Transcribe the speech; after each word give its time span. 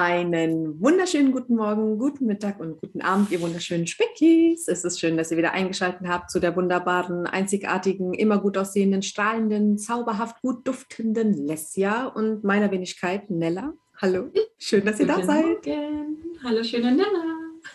Einen 0.00 0.80
wunderschönen 0.80 1.30
guten 1.30 1.56
Morgen, 1.56 1.98
guten 1.98 2.24
Mittag 2.24 2.58
und 2.58 2.80
guten 2.80 3.02
Abend, 3.02 3.30
ihr 3.32 3.42
wunderschönen 3.42 3.86
Spickies. 3.86 4.66
Es 4.66 4.82
ist 4.82 4.98
schön, 4.98 5.18
dass 5.18 5.30
ihr 5.30 5.36
wieder 5.36 5.52
eingeschaltet 5.52 6.08
habt 6.08 6.30
zu 6.30 6.40
der 6.40 6.56
wunderbaren, 6.56 7.26
einzigartigen, 7.26 8.14
immer 8.14 8.38
gut 8.38 8.56
aussehenden, 8.56 9.02
strahlenden, 9.02 9.76
zauberhaft 9.76 10.40
gut 10.40 10.66
duftenden 10.66 11.34
Lesja 11.46 12.06
und 12.06 12.44
meiner 12.44 12.70
Wenigkeit 12.70 13.28
Nella. 13.28 13.74
Hallo, 13.98 14.30
schön, 14.56 14.86
dass 14.86 14.98
ihr 15.00 15.06
Guten 15.06 15.20
da 15.20 15.26
seid. 15.26 15.66
Morgen. 15.66 16.16
Hallo, 16.42 16.64
schöne 16.64 16.92
Nella. 16.92 17.29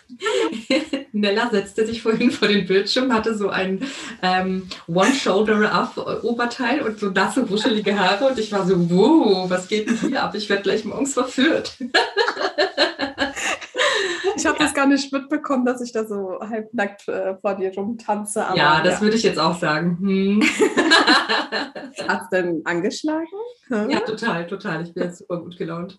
Nella 1.12 1.48
setzte 1.50 1.86
sich 1.86 2.02
vorhin 2.02 2.30
vor 2.30 2.48
den 2.48 2.66
Bildschirm, 2.66 3.12
hatte 3.12 3.34
so 3.34 3.48
ein 3.48 3.80
ähm, 4.22 4.68
One-Shoulder-Up-Oberteil 4.86 6.82
und 6.82 6.98
so 6.98 7.10
nasse, 7.10 7.48
wuschelige 7.48 7.98
Haare. 7.98 8.26
Und 8.26 8.38
ich 8.38 8.52
war 8.52 8.66
so, 8.66 8.90
wow, 8.90 9.48
was 9.48 9.68
geht 9.68 9.88
denn 9.88 9.96
hier 9.96 10.22
ab? 10.22 10.34
Ich 10.34 10.48
werde 10.48 10.62
gleich 10.62 10.84
morgens 10.84 11.14
verführt. 11.14 11.76
Ich 14.36 14.44
habe 14.44 14.58
das 14.58 14.74
gar 14.74 14.86
nicht 14.86 15.12
mitbekommen, 15.12 15.64
dass 15.64 15.80
ich 15.80 15.92
da 15.92 16.06
so 16.06 16.38
halbnackt 16.40 17.08
äh, 17.08 17.36
vor 17.36 17.54
dir 17.54 17.72
rumtanze. 17.74 18.46
Aber, 18.46 18.56
ja, 18.56 18.82
das 18.82 19.00
würde 19.00 19.16
ich 19.16 19.22
jetzt 19.22 19.38
auch 19.38 19.58
sagen. 19.58 19.96
Hm. 19.98 20.42
Hat's 22.08 22.28
denn 22.28 22.60
angeschlagen? 22.64 23.26
Hm? 23.68 23.90
ja, 23.90 24.00
total, 24.00 24.46
total. 24.46 24.82
Ich 24.82 24.92
bin 24.92 25.04
jetzt 25.04 25.18
super 25.18 25.40
gut 25.40 25.56
gelaunt. 25.56 25.98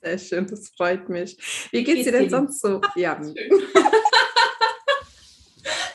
Sehr 0.00 0.18
schön, 0.18 0.46
das 0.46 0.68
freut 0.68 1.08
mich. 1.08 1.36
Wie 1.72 1.82
geht's 1.82 2.04
dir 2.04 2.12
denn 2.12 2.30
sonst 2.30 2.60
so? 2.60 2.80
Ja, 2.96 3.20
Schön. 3.22 3.34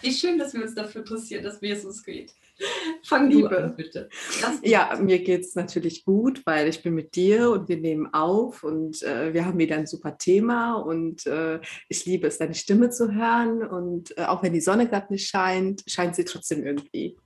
Wie 0.01 0.11
schön, 0.11 0.37
dass 0.37 0.53
wir 0.53 0.61
uns 0.63 0.75
dafür 0.75 0.99
interessieren, 1.01 1.43
dass 1.45 1.61
mir 1.61 1.75
es 1.75 2.03
geht. 2.03 2.33
Fang 3.03 3.29
du 3.29 3.37
Liebe. 3.37 3.57
an, 3.57 3.75
bitte. 3.75 4.09
Ja, 4.61 4.97
mir 5.01 5.19
geht 5.19 5.41
es 5.41 5.55
natürlich 5.55 6.03
gut, 6.03 6.41
weil 6.45 6.67
ich 6.67 6.83
bin 6.83 6.93
mit 6.93 7.15
dir 7.15 7.51
und 7.51 7.69
wir 7.69 7.77
nehmen 7.77 8.13
auf 8.13 8.63
und 8.63 9.01
äh, 9.01 9.33
wir 9.33 9.45
haben 9.45 9.57
wieder 9.57 9.77
ein 9.77 9.87
super 9.87 10.17
Thema 10.17 10.75
und 10.75 11.25
äh, 11.25 11.59
ich 11.87 12.05
liebe 12.05 12.27
es, 12.27 12.37
deine 12.37 12.53
Stimme 12.53 12.89
zu 12.89 13.13
hören 13.13 13.63
und 13.65 14.15
äh, 14.17 14.25
auch 14.25 14.43
wenn 14.43 14.53
die 14.53 14.61
Sonne 14.61 14.87
gerade 14.87 15.11
nicht 15.11 15.27
scheint, 15.29 15.83
scheint 15.87 16.15
sie 16.15 16.25
trotzdem 16.25 16.65
irgendwie. 16.65 17.17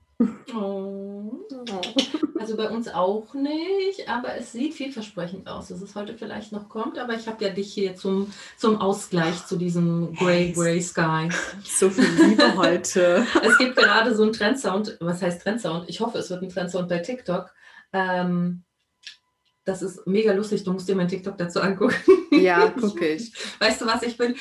Oh. 0.54 1.46
Also 2.38 2.56
bei 2.56 2.68
uns 2.70 2.88
auch 2.88 3.34
nicht, 3.34 4.08
aber 4.08 4.36
es 4.36 4.52
sieht 4.52 4.74
vielversprechend 4.74 5.48
aus, 5.48 5.68
dass 5.68 5.80
es 5.80 5.94
heute 5.94 6.16
vielleicht 6.16 6.50
noch 6.52 6.68
kommt. 6.68 6.98
Aber 6.98 7.14
ich 7.14 7.28
habe 7.28 7.44
ja 7.44 7.50
dich 7.50 7.72
hier 7.72 7.94
zum, 7.94 8.32
zum 8.56 8.80
Ausgleich 8.80 9.46
zu 9.46 9.56
diesem 9.56 10.14
Grey, 10.14 10.52
Grey 10.52 10.80
Sky. 10.80 11.28
So 11.64 11.90
viel 11.90 12.04
Liebe 12.04 12.56
heute. 12.56 13.26
Es 13.42 13.58
gibt 13.58 13.76
gerade 13.76 14.14
so 14.14 14.22
einen 14.22 14.32
Trendsound. 14.32 14.96
Was 15.00 15.22
heißt 15.22 15.42
Trendsound? 15.42 15.88
Ich 15.88 16.00
hoffe, 16.00 16.18
es 16.18 16.30
wird 16.30 16.42
ein 16.42 16.48
Trendsound 16.48 16.88
bei 16.88 16.98
TikTok. 16.98 17.50
Ähm, 17.92 18.64
das 19.64 19.82
ist 19.82 20.06
mega 20.06 20.32
lustig. 20.32 20.64
Du 20.64 20.72
musst 20.72 20.88
dir 20.88 20.96
mein 20.96 21.08
TikTok 21.08 21.36
dazu 21.36 21.60
angucken. 21.60 21.94
Ja, 22.30 22.70
gucke 22.80 23.06
ich. 23.06 23.32
Weißt 23.60 23.80
du, 23.80 23.86
was 23.86 24.02
ich 24.02 24.16
bin? 24.16 24.34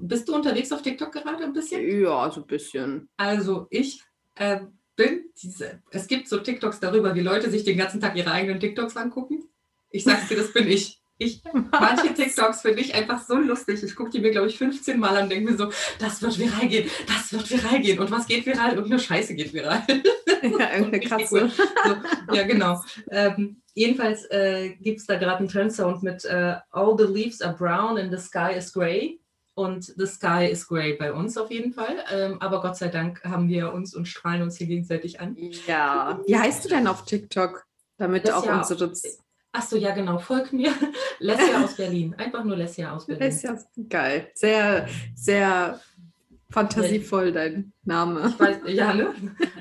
Bist 0.00 0.28
du 0.28 0.34
unterwegs 0.34 0.70
auf 0.72 0.82
TikTok 0.82 1.12
gerade 1.12 1.44
ein 1.44 1.52
bisschen? 1.52 2.00
Ja, 2.00 2.30
so 2.30 2.42
ein 2.42 2.46
bisschen. 2.46 3.08
Also 3.16 3.66
ich 3.70 4.02
äh, 4.36 4.60
bin 4.98 5.30
diese, 5.40 5.80
es 5.90 6.08
gibt 6.08 6.28
so 6.28 6.38
TikToks 6.38 6.80
darüber, 6.80 7.14
wie 7.14 7.20
Leute 7.20 7.50
sich 7.50 7.64
den 7.64 7.78
ganzen 7.78 8.00
Tag 8.00 8.16
ihre 8.16 8.32
eigenen 8.32 8.60
TikToks 8.60 8.96
angucken. 8.96 9.44
Ich 9.90 10.04
sag's 10.04 10.28
dir, 10.28 10.36
das 10.36 10.52
bin 10.52 10.68
ich. 10.68 11.00
Ich, 11.20 11.42
manche 11.52 12.12
TikToks 12.14 12.60
finde 12.60 12.80
ich 12.80 12.94
einfach 12.94 13.22
so 13.22 13.36
lustig. 13.36 13.82
Ich 13.82 13.96
gucke 13.96 14.10
die 14.10 14.20
mir, 14.20 14.30
glaube 14.30 14.48
ich, 14.48 14.58
15 14.58 15.00
Mal 15.00 15.16
an 15.16 15.24
und 15.24 15.30
denke 15.30 15.50
mir 15.50 15.56
so, 15.56 15.70
das 15.98 16.20
wird 16.20 16.38
viral 16.38 16.68
gehen, 16.68 16.90
das 17.06 17.32
wird 17.32 17.50
viral 17.50 17.80
gehen. 17.80 17.98
Und 17.98 18.10
was 18.10 18.26
geht 18.26 18.44
viral? 18.44 18.74
Irgendeine 18.74 19.00
Scheiße 19.00 19.34
geht 19.34 19.52
viral. 19.54 19.82
Ja, 20.40 20.72
irgendeine 20.72 21.00
Katze. 21.00 21.50
So, 21.50 22.32
ja, 22.32 22.44
genau. 22.44 22.80
Ähm, 23.10 23.60
jedenfalls 23.74 24.24
äh, 24.30 24.76
gibt 24.80 25.00
es 25.00 25.06
da 25.06 25.16
gerade 25.16 25.38
einen 25.38 25.48
Trendsound 25.48 26.04
mit 26.04 26.24
äh, 26.26 26.54
All 26.70 26.96
the 26.96 27.12
leaves 27.12 27.42
are 27.42 27.56
brown 27.56 27.98
and 27.98 28.16
the 28.16 28.24
sky 28.24 28.56
is 28.56 28.72
grey. 28.72 29.18
Und 29.58 29.84
the 29.96 30.06
sky 30.06 30.46
is 30.48 30.68
grey 30.68 30.92
bei 30.92 31.12
uns 31.12 31.36
auf 31.36 31.50
jeden 31.50 31.72
Fall. 31.72 31.96
Ähm, 32.12 32.40
aber 32.40 32.60
Gott 32.60 32.76
sei 32.76 32.86
Dank 32.86 33.24
haben 33.24 33.48
wir 33.48 33.72
uns 33.72 33.92
und 33.92 34.06
strahlen 34.06 34.42
uns 34.42 34.56
hier 34.56 34.68
gegenseitig 34.68 35.18
an. 35.18 35.36
Ja. 35.66 36.20
Wie 36.28 36.38
heißt 36.38 36.64
du 36.64 36.68
denn 36.68 36.86
auf 36.86 37.04
TikTok? 37.04 37.66
Damit 37.96 38.28
Das 38.28 38.34
auch 38.34 38.46
ja- 38.46 38.58
unsere 38.58 38.92
Achso, 39.50 39.74
ja, 39.76 39.92
genau. 39.92 40.18
Folgt 40.18 40.52
mir. 40.52 40.70
Lesja 41.18 41.64
aus 41.64 41.74
Berlin. 41.74 42.14
Einfach 42.16 42.44
nur 42.44 42.56
Lesja 42.56 42.94
aus 42.94 43.06
Berlin. 43.06 43.24
Das 43.24 43.42
ist 43.42 43.66
geil. 43.90 44.28
Sehr, 44.34 44.86
sehr 45.16 45.80
fantasievoll 46.50 47.32
dein 47.32 47.72
Name. 47.84 48.28
Ich 48.28 48.38
weiß, 48.38 48.58
ja, 48.68 48.94
ne? 48.94 49.12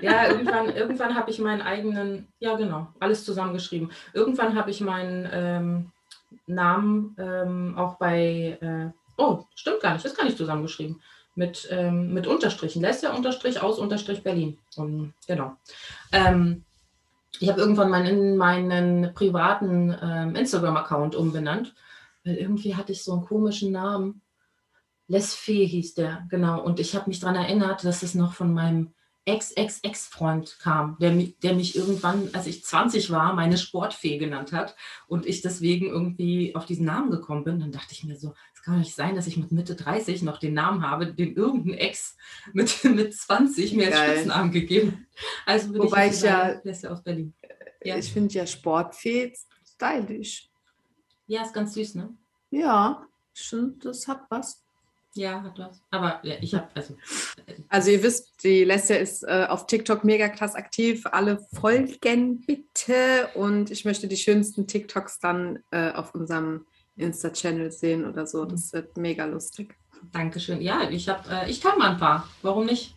Ja, 0.01 0.27
irgendwann, 0.27 0.75
irgendwann 0.75 1.15
habe 1.15 1.31
ich 1.31 1.39
meinen 1.39 1.63
eigenen, 1.63 2.27
ja 2.37 2.55
genau, 2.55 2.87
alles 2.99 3.25
zusammengeschrieben. 3.25 3.91
Irgendwann 4.13 4.53
habe 4.55 4.69
ich 4.69 4.79
meinen 4.79 5.27
ähm, 5.31 5.91
Namen 6.45 7.15
ähm, 7.17 7.73
auch 7.75 7.95
bei, 7.95 8.59
äh, 8.61 8.91
oh, 9.17 9.43
stimmt 9.55 9.81
gar 9.81 9.93
nicht, 9.93 10.05
ist 10.05 10.17
gar 10.17 10.25
nicht 10.25 10.37
zusammengeschrieben. 10.37 11.01
Mit, 11.35 11.67
ähm, 11.69 12.13
mit 12.13 12.25
Unterstrichen, 12.25 12.81
Lesja 12.81 13.13
Unterstrich 13.13 13.61
aus 13.61 13.77
Unterstrich 13.77 14.23
Berlin. 14.23 14.57
Und, 14.75 15.13
genau. 15.27 15.55
Ähm, 16.11 16.65
ich 17.39 17.49
habe 17.49 17.61
irgendwann 17.61 17.91
meinen, 17.91 18.37
meinen 18.37 19.13
privaten 19.13 19.95
ähm, 20.01 20.35
Instagram-Account 20.35 21.13
umbenannt, 21.13 21.75
weil 22.25 22.35
irgendwie 22.35 22.75
hatte 22.75 22.91
ich 22.91 23.03
so 23.03 23.13
einen 23.13 23.25
komischen 23.25 23.71
Namen. 23.71 24.21
Les 25.07 25.35
Fee 25.35 25.65
hieß 25.65 25.93
der, 25.93 26.25
genau. 26.29 26.61
Und 26.61 26.79
ich 26.79 26.95
habe 26.95 27.09
mich 27.09 27.19
daran 27.19 27.35
erinnert, 27.35 27.83
dass 27.83 28.01
es 28.01 28.15
noch 28.15 28.33
von 28.33 28.53
meinem 28.53 28.93
Ex-Ex-Ex-Freund 29.27 30.57
kam, 30.59 30.97
der, 30.99 31.11
der 31.43 31.53
mich 31.53 31.75
irgendwann, 31.75 32.29
als 32.31 32.47
ich 32.47 32.63
20 32.63 33.11
war, 33.11 33.33
meine 33.33 33.57
Sportfee 33.57 34.17
genannt 34.17 34.53
hat 34.53 34.75
und 35.07 35.25
ich 35.25 35.41
deswegen 35.41 35.87
irgendwie 35.87 36.55
auf 36.55 36.65
diesen 36.65 36.85
Namen 36.85 37.11
gekommen 37.11 37.43
bin. 37.43 37.59
Dann 37.59 37.73
dachte 37.73 37.91
ich 37.91 38.05
mir 38.05 38.15
so, 38.15 38.33
kann 38.67 38.75
doch 38.75 38.83
nicht 38.83 38.95
sein, 38.95 39.15
dass 39.15 39.27
ich 39.27 39.37
mit 39.37 39.49
Mitte 39.53 39.75
30 39.75 40.23
noch 40.23 40.39
den 40.39 40.53
Namen 40.53 40.85
habe, 40.85 41.13
den 41.13 41.35
irgendein 41.37 41.75
Ex 41.75 42.17
mit, 42.51 42.83
mit 42.83 43.13
20 43.13 43.73
mir 43.73 43.97
als. 43.97 44.11
Spitznamen 44.11 44.51
gegeben. 44.51 44.91
hat. 44.91 45.25
Also 45.45 45.71
bin 45.71 45.83
Wobei 45.83 46.07
ich, 46.07 46.15
ich 46.15 46.21
ja- 46.23 46.59
ja 46.61 46.89
aus 46.91 47.01
Berlin. 47.01 47.33
Ja. 47.81 47.95
Ich 47.95 48.11
finde 48.11 48.33
ja 48.33 48.45
Sportfee 48.45 49.33
stylisch. 49.65 50.49
Ja, 51.27 51.43
ist 51.43 51.53
ganz 51.53 51.75
süß, 51.75 51.95
ne? 51.95 52.09
Ja, 52.51 53.07
stimmt, 53.33 53.85
das 53.85 54.05
hat 54.05 54.23
was. 54.29 54.61
Ja, 55.13 55.41
hat 55.41 55.57
was. 55.57 55.81
Aber 55.89 56.19
ja, 56.23 56.35
ich 56.41 56.53
habe, 56.53 56.67
also, 56.73 56.97
Also 57.69 57.91
ihr 57.91 58.03
wisst, 58.03 58.43
die 58.43 58.65
Leslie 58.65 58.97
ist 58.97 59.23
äh, 59.23 59.45
auf 59.47 59.65
TikTok 59.65 60.03
mega 60.03 60.27
krass 60.27 60.55
aktiv. 60.55 61.05
Alle 61.05 61.39
folgen 61.53 62.41
bitte. 62.45 63.29
Und 63.33 63.71
ich 63.71 63.85
möchte 63.85 64.09
die 64.09 64.17
schönsten 64.17 64.67
TikToks 64.67 65.19
dann 65.19 65.63
äh, 65.71 65.91
auf 65.93 66.13
unserem 66.13 66.65
Insta-Channel 66.97 67.71
sehen 67.71 68.05
oder 68.05 68.27
so. 68.27 68.45
Das 68.45 68.73
wird 68.73 68.97
mega 68.97 69.25
lustig. 69.25 69.75
Dankeschön. 70.11 70.61
Ja, 70.61 70.89
ich 70.89 71.09
habe, 71.09 71.29
äh, 71.29 71.49
ich 71.49 71.61
kann 71.61 71.77
mal 71.77 71.91
ein 71.91 71.97
paar. 71.97 72.27
Warum 72.41 72.65
nicht? 72.65 72.95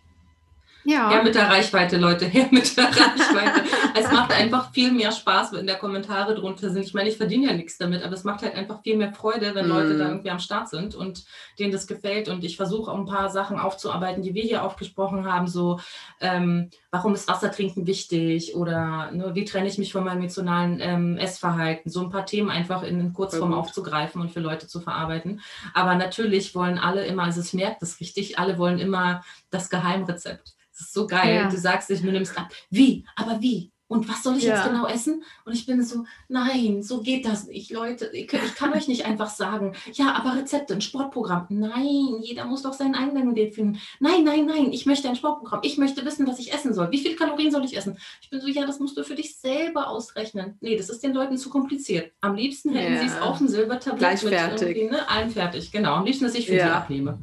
Ja, 0.84 1.10
Her 1.10 1.22
mit 1.22 1.34
der 1.34 1.48
Reichweite, 1.50 1.98
Leute, 1.98 2.24
her 2.26 2.48
mit 2.50 2.76
der 2.76 2.84
Reichweite. 2.86 3.62
es 3.98 4.10
macht 4.12 4.32
einfach 4.32 4.72
viel 4.72 4.92
mehr 4.92 5.12
Spaß, 5.12 5.52
wenn 5.52 5.66
da 5.66 5.74
Kommentare 5.74 6.34
drunter 6.34 6.70
sind. 6.70 6.84
Ich 6.84 6.94
meine, 6.94 7.08
ich 7.08 7.16
verdiene 7.16 7.46
ja 7.48 7.52
nichts 7.52 7.76
damit, 7.78 8.02
aber 8.02 8.14
es 8.14 8.24
macht 8.24 8.42
halt 8.42 8.54
einfach 8.54 8.82
viel 8.82 8.96
mehr 8.96 9.12
Freude, 9.12 9.54
wenn 9.54 9.66
Leute 9.66 9.94
Mm. 9.94 9.98
da 9.98 10.08
irgendwie 10.08 10.30
am 10.30 10.38
Start 10.38 10.68
sind 10.68 10.94
und 10.94 11.24
denen 11.58 11.72
das 11.72 11.86
gefällt. 11.86 12.28
Und 12.28 12.44
ich 12.44 12.56
versuche 12.56 12.90
auch 12.90 12.96
ein 12.98 13.06
paar 13.06 13.28
Sachen 13.30 13.58
aufzuarbeiten, 13.58 14.22
die 14.22 14.34
wir 14.34 14.42
hier 14.42 14.64
aufgesprochen 14.64 15.30
haben, 15.30 15.46
so 15.48 15.80
ähm, 16.20 16.70
warum 16.90 17.14
ist 17.14 17.28
Wassertrinken 17.28 17.86
wichtig 17.86 18.54
oder 18.56 19.10
ne, 19.12 19.30
wie 19.34 19.44
trenne 19.44 19.68
ich 19.68 19.78
mich 19.78 19.92
von 19.92 20.04
meinem 20.04 20.18
emotionalen 20.18 20.78
ähm, 20.80 21.16
Essverhalten. 21.18 21.90
So 21.90 22.00
ein 22.02 22.10
paar 22.10 22.26
Themen 22.26 22.50
einfach 22.50 22.82
in 22.82 23.12
Kurzform 23.12 23.52
aufzugreifen 23.54 24.20
und 24.20 24.30
für 24.30 24.40
Leute 24.40 24.66
zu 24.66 24.80
verarbeiten. 24.80 25.40
Aber 25.74 25.94
natürlich 25.94 26.54
wollen 26.54 26.78
alle 26.78 27.04
immer, 27.04 27.24
also 27.24 27.40
es 27.40 27.52
merkt 27.52 27.82
das 27.82 28.00
richtig, 28.00 28.38
alle 28.38 28.58
wollen 28.58 28.78
immer 28.78 29.22
das 29.50 29.70
Geheimrezept. 29.70 30.54
Das 30.80 30.88
ist 30.88 30.94
so 30.94 31.06
geil. 31.06 31.34
Ja. 31.36 31.48
Du 31.50 31.58
sagst 31.58 31.90
dich, 31.90 32.00
du 32.00 32.10
nimmst 32.10 32.36
ab. 32.38 32.48
Wie? 32.70 33.04
Aber 33.16 33.40
wie? 33.42 33.70
Und 33.86 34.08
was 34.08 34.22
soll 34.22 34.36
ich 34.38 34.44
Ja. 34.44 34.54
jetzt 34.54 34.66
genau 34.68 34.86
essen? 34.86 35.24
Und 35.44 35.52
ich 35.52 35.66
bin 35.66 35.82
so, 35.82 36.04
nein, 36.28 36.80
so 36.80 37.02
geht 37.02 37.26
das 37.26 37.48
nicht, 37.48 37.72
Leute. 37.72 38.08
Ich, 38.14 38.28
kann- 38.28 38.40
ich 38.46 38.54
kann 38.54 38.72
euch 38.72 38.86
nicht 38.86 39.04
einfach 39.04 39.28
sagen, 39.28 39.74
ja, 39.92 40.14
aber 40.14 40.36
Rezepte, 40.40 40.74
ein 40.74 40.80
Sportprogramm. 40.80 41.46
Nein, 41.50 42.20
jeder 42.22 42.44
muss 42.44 42.62
doch 42.62 42.72
seinen 42.72 42.94
eigenen 42.94 43.34
Weg 43.34 43.54
finden. 43.56 43.80
Nein, 43.98 44.22
nein, 44.24 44.46
nein, 44.46 44.72
ich 44.72 44.86
möchte 44.86 45.08
ein 45.08 45.16
Sportprogramm. 45.16 45.60
Ich 45.64 45.76
möchte 45.76 46.04
wissen, 46.06 46.24
was 46.28 46.38
ich 46.38 46.54
essen 46.54 46.72
soll. 46.72 46.90
Wie 46.92 46.98
viel 46.98 47.16
Kalorien 47.16 47.50
soll 47.50 47.64
ich 47.64 47.76
essen? 47.76 47.98
Ich 48.22 48.30
bin 48.30 48.40
so, 48.40 48.46
ja, 48.46 48.64
das 48.64 48.78
musst 48.78 48.96
du 48.96 49.02
für 49.02 49.16
dich 49.16 49.36
selber 49.36 49.88
ausrechnen. 49.88 50.56
Nee, 50.60 50.76
das 50.76 50.88
ist 50.88 51.02
den 51.02 51.12
Leuten 51.12 51.36
zu 51.36 51.50
kompliziert. 51.50 52.12
Am 52.20 52.36
liebsten 52.36 52.70
hätten 52.72 52.94
Ja. 52.94 53.00
sie 53.00 53.06
es 53.08 53.20
auf 53.20 53.38
dem 53.38 53.48
Silbertablett 53.48 53.98
Gleich 53.98 54.22
mit 54.22 54.32
fertig. 54.34 54.76
irgendwie, 54.76 54.96
ne, 54.96 55.08
allem 55.10 55.30
fertig. 55.30 55.72
Genau, 55.72 55.94
am 55.94 56.04
liebsten, 56.06 56.24
dass 56.26 56.34
ich 56.36 56.46
für 56.46 56.52
sie 56.52 56.58
Ja. 56.58 56.76
abnehme. 56.78 57.18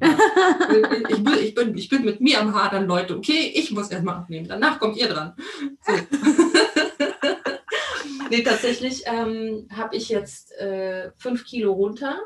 Ja. 0.00 0.16
ich, 1.08 1.22
bin, 1.22 1.34
ich, 1.40 1.54
bin, 1.54 1.76
ich 1.76 1.88
bin 1.88 2.04
mit 2.04 2.20
mir 2.20 2.40
am 2.40 2.54
Hadern, 2.54 2.86
Leute. 2.86 3.16
Okay, 3.16 3.52
ich 3.54 3.70
muss 3.70 3.90
erstmal 3.90 4.16
abnehmen. 4.16 4.48
Danach 4.48 4.78
kommt 4.78 4.96
ihr 4.96 5.08
dran. 5.08 5.34
So. 5.82 5.92
nee, 8.30 8.42
tatsächlich 8.42 9.02
ähm, 9.06 9.68
habe 9.74 9.96
ich 9.96 10.08
jetzt 10.08 10.52
äh, 10.52 11.10
fünf 11.16 11.44
Kilo 11.44 11.72
runter. 11.72 12.18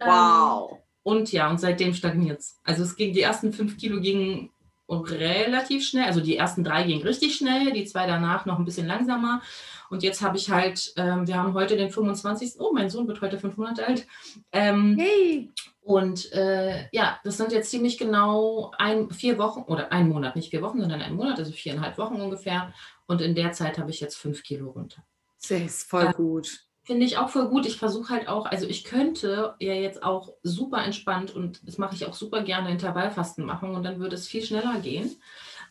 Ähm, 0.00 0.08
wow. 0.08 0.78
und 1.02 1.32
ja, 1.32 1.48
und 1.48 1.58
seitdem 1.58 1.94
stagniert 1.94 2.40
es. 2.40 2.60
Also 2.64 2.82
es 2.82 2.96
ging, 2.96 3.14
die 3.14 3.22
ersten 3.22 3.52
fünf 3.52 3.78
Kilo 3.78 4.00
gingen 4.00 4.50
relativ 4.88 5.86
schnell. 5.86 6.04
Also 6.04 6.20
die 6.20 6.36
ersten 6.36 6.64
drei 6.64 6.84
gingen 6.84 7.02
richtig 7.02 7.36
schnell, 7.36 7.72
die 7.72 7.84
zwei 7.84 8.06
danach 8.06 8.46
noch 8.46 8.58
ein 8.58 8.64
bisschen 8.64 8.86
langsamer. 8.86 9.42
Und 9.90 10.02
jetzt 10.02 10.22
habe 10.22 10.36
ich 10.36 10.50
halt, 10.50 10.92
ähm, 10.96 11.26
wir 11.26 11.36
haben 11.36 11.54
heute 11.54 11.76
den 11.76 11.90
25. 11.90 12.54
Oh, 12.58 12.72
mein 12.72 12.90
Sohn 12.90 13.08
wird 13.08 13.20
heute 13.20 13.38
fünf 13.38 13.56
Monate 13.56 13.86
alt. 13.86 14.06
Ähm, 14.52 14.96
hey! 14.98 15.50
Und 15.86 16.32
äh, 16.32 16.88
ja, 16.90 17.20
das 17.22 17.36
sind 17.36 17.52
jetzt 17.52 17.70
ziemlich 17.70 17.96
genau 17.96 18.72
ein, 18.76 19.08
vier 19.12 19.38
Wochen 19.38 19.60
oder 19.60 19.92
ein 19.92 20.08
Monat, 20.08 20.34
nicht 20.34 20.50
vier 20.50 20.60
Wochen, 20.60 20.80
sondern 20.80 21.00
ein 21.00 21.14
Monat, 21.14 21.38
also 21.38 21.52
viereinhalb 21.52 21.96
Wochen 21.96 22.20
ungefähr. 22.20 22.74
Und 23.06 23.20
in 23.20 23.36
der 23.36 23.52
Zeit 23.52 23.78
habe 23.78 23.92
ich 23.92 24.00
jetzt 24.00 24.16
fünf 24.16 24.42
Kilo 24.42 24.70
runter. 24.70 25.04
Das 25.40 25.52
ist 25.52 25.88
voll 25.88 26.08
äh, 26.08 26.12
gut. 26.12 26.66
Finde 26.82 27.06
ich 27.06 27.18
auch 27.18 27.28
voll 27.28 27.48
gut. 27.48 27.66
Ich 27.66 27.78
versuche 27.78 28.12
halt 28.12 28.26
auch, 28.26 28.46
also 28.46 28.66
ich 28.66 28.82
könnte 28.82 29.54
ja 29.60 29.74
jetzt 29.74 30.02
auch 30.02 30.34
super 30.42 30.82
entspannt 30.82 31.32
und 31.32 31.64
das 31.68 31.78
mache 31.78 31.94
ich 31.94 32.04
auch 32.04 32.14
super 32.14 32.42
gerne 32.42 32.72
Intervallfasten 32.72 33.44
machen 33.44 33.76
und 33.76 33.84
dann 33.84 34.00
würde 34.00 34.16
es 34.16 34.26
viel 34.26 34.42
schneller 34.42 34.80
gehen, 34.80 35.14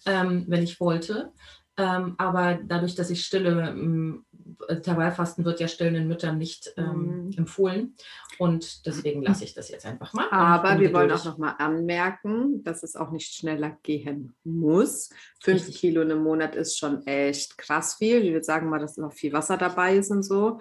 ähm, 0.06 0.46
wenn 0.48 0.64
ich 0.64 0.80
wollte. 0.80 1.34
Ähm, 1.76 2.16
aber 2.18 2.58
dadurch, 2.64 2.96
dass 2.96 3.10
ich 3.10 3.26
stille, 3.26 3.68
ähm, 3.68 4.26
Intervallfasten 4.70 5.44
wird 5.46 5.60
ja 5.60 5.68
stillenden 5.68 6.08
Müttern 6.08 6.38
nicht 6.38 6.74
ähm, 6.78 7.26
mhm. 7.26 7.32
empfohlen. 7.38 7.96
Und 8.38 8.86
deswegen 8.86 9.24
lasse 9.24 9.44
ich 9.46 9.54
das 9.54 9.70
jetzt 9.70 9.86
einfach 9.86 10.14
mal. 10.14 10.28
Aber 10.30 10.80
wir 10.80 10.94
wollen 10.94 11.12
auch 11.12 11.24
nochmal 11.24 11.56
anmerken, 11.58 12.64
dass 12.64 12.84
es 12.84 12.96
auch 12.96 13.12
nicht 13.12 13.34
schneller 13.34 13.78
gehen 13.82 14.36
muss. 14.44 15.10
Fünf 15.42 15.62
Richtig. 15.62 15.78
Kilo 15.78 16.02
im 16.02 16.24
Monat 16.24 16.56
ist 16.56 16.78
schon 16.78 17.06
echt 17.08 17.58
krass 17.58 17.96
viel. 17.96 18.24
Ich 18.24 18.34
würde 18.34 18.44
sagen 18.44 18.70
mal, 18.70 18.80
dass 18.80 18.98
noch 18.98 19.14
viel 19.14 19.32
Wasser 19.32 19.58
dabei 19.58 19.96
ist 19.96 20.12
und 20.12 20.24
so. 20.24 20.60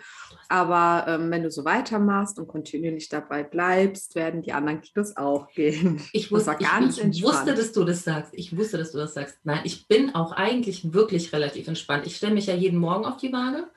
Aber 0.48 1.04
ähm, 1.08 1.30
wenn 1.30 1.42
du 1.42 1.50
so 1.50 1.64
weitermachst 1.64 2.38
und 2.38 2.46
kontinuierlich 2.46 3.08
dabei 3.08 3.42
bleibst, 3.42 4.14
werden 4.14 4.42
die 4.42 4.52
anderen 4.52 4.80
Kilos 4.80 5.16
auch 5.16 5.48
gehen. 5.48 6.00
Ich, 6.12 6.30
wusste, 6.30 6.56
ich, 6.58 7.04
ich 7.04 7.24
wusste, 7.24 7.54
dass 7.54 7.72
du 7.72 7.84
das 7.84 8.04
sagst. 8.04 8.32
Ich 8.34 8.56
wusste, 8.56 8.78
dass 8.78 8.92
du 8.92 8.98
das 8.98 9.14
sagst. 9.14 9.38
Nein, 9.42 9.60
ich 9.64 9.88
bin 9.88 10.14
auch 10.14 10.32
eigentlich 10.32 10.92
wirklich 10.92 11.32
relativ 11.32 11.66
entspannt. 11.66 12.06
Ich 12.06 12.16
stelle 12.16 12.34
mich 12.34 12.46
ja 12.46 12.54
jeden 12.54 12.78
Morgen 12.78 13.04
auf 13.04 13.16
die 13.16 13.32
Waage 13.32 13.68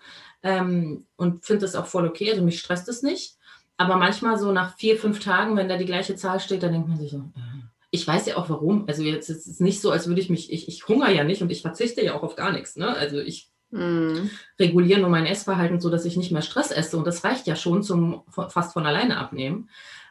ähm, 0.44 1.06
und 1.16 1.46
finde 1.46 1.62
das 1.62 1.76
auch 1.76 1.88
voll 1.88 2.08
okay. 2.08 2.32
Also 2.32 2.44
mich 2.44 2.60
stresst 2.60 2.88
es 2.90 3.04
nicht. 3.04 3.38
Aber 3.78 3.96
manchmal 3.98 4.40
so 4.40 4.52
nach 4.52 4.76
vier, 4.78 4.98
fünf 4.98 5.20
Tagen, 5.20 5.56
wenn 5.56 5.70
da 5.70 5.78
die 5.78 5.86
gleiche 5.86 6.16
Zahl 6.16 6.40
steht, 6.40 6.64
dann 6.64 6.72
denkt 6.72 6.88
man 6.88 6.98
sich 6.98 7.12
so, 7.12 7.18
äh, 7.18 7.58
ich 7.92 8.08
weiß 8.08 8.26
ja 8.26 8.38
auch 8.38 8.50
warum. 8.50 8.86
Also 8.88 9.04
jetzt 9.04 9.30
ist 9.30 9.48
es 9.48 9.60
nicht 9.60 9.82
so, 9.82 9.92
als 9.92 10.08
würde 10.08 10.20
ich 10.22 10.30
mich, 10.30 10.52
ich, 10.52 10.68
ich 10.68 10.88
hungere 10.88 11.14
ja 11.14 11.24
nicht 11.24 11.42
und 11.42 11.52
ich 11.52 11.62
verzichte 11.62 12.04
ja 12.04 12.16
auch 12.16 12.24
auf 12.24 12.36
gar 12.36 12.52
nichts. 12.52 12.76
Ne? 12.76 12.88
Also 12.88 13.20
ich 13.20 13.52
mm. 13.72 14.30
reguliere 14.60 15.00
nur 15.00 15.10
mein 15.10 15.26
Essverhalten 15.26 15.80
so, 15.80 15.90
dass 15.90 16.06
ich 16.06 16.18
nicht 16.18 16.32
mehr 16.32 16.42
Stress 16.42 16.72
esse 16.72 16.98
und 16.98 17.06
das 17.06 17.24
reicht 17.24 17.48
ja 17.48 17.56
schon 17.56 17.84
zum 17.84 18.24
fast 18.30 18.74
von 18.74 18.86
alleine 18.86 19.18
abnehmen. 19.18 19.70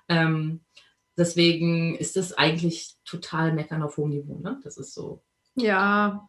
Ähm, 0.09 0.61
deswegen 1.17 1.97
ist 1.97 2.17
das 2.17 2.33
eigentlich 2.33 2.95
total 3.05 3.53
meckern 3.53 3.83
auf 3.83 3.97
hohem 3.97 4.11
Niveau. 4.11 4.39
Ne? 4.39 4.61
Das 4.63 4.79
ist 4.79 4.95
so. 4.95 5.23
Ja, 5.57 6.29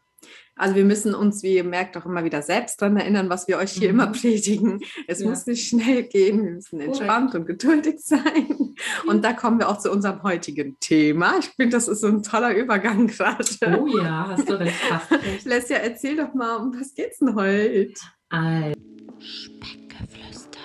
also 0.58 0.76
wir 0.76 0.86
müssen 0.86 1.14
uns, 1.14 1.44
wie 1.44 1.56
ihr 1.56 1.64
merkt, 1.64 1.96
auch 1.98 2.06
immer 2.06 2.24
wieder 2.24 2.42
selbst 2.42 2.82
daran 2.82 2.98
erinnern, 2.98 3.30
was 3.30 3.48
wir 3.48 3.58
euch 3.58 3.72
hier 3.72 3.94
mhm. 3.94 4.00
immer 4.00 4.12
predigen. 4.12 4.80
Es 5.08 5.20
ja. 5.20 5.30
muss 5.30 5.46
nicht 5.46 5.68
schnell 5.68 6.04
gehen, 6.04 6.44
wir 6.44 6.52
müssen 6.52 6.80
entspannt 6.80 7.32
Correct. 7.32 7.36
und 7.36 7.46
geduldig 7.46 8.00
sein. 8.00 8.76
Und 9.08 9.24
da 9.24 9.34
kommen 9.34 9.60
wir 9.60 9.70
auch 9.70 9.80
zu 9.80 9.92
unserem 9.92 10.24
heutigen 10.24 10.78
Thema. 10.80 11.38
Ich 11.40 11.48
finde, 11.56 11.78
das 11.78 11.88
ist 11.88 12.02
so 12.02 12.08
ein 12.08 12.24
toller 12.24 12.56
Übergang 12.56 13.08
gerade. 13.08 13.46
Oh 13.80 13.88
ja, 13.88 14.28
hast 14.30 14.50
du 14.50 14.60
recht. 14.60 14.76
Recht. 15.12 15.46
Lesja, 15.46 15.78
erzähl 15.78 16.16
doch 16.16 16.34
mal, 16.34 16.58
um 16.58 16.80
was 16.80 16.94
geht's 16.94 17.20
denn 17.20 17.36
heute? 17.36 17.94
Ein 18.30 18.74
Speckgeflüster. 19.20 20.60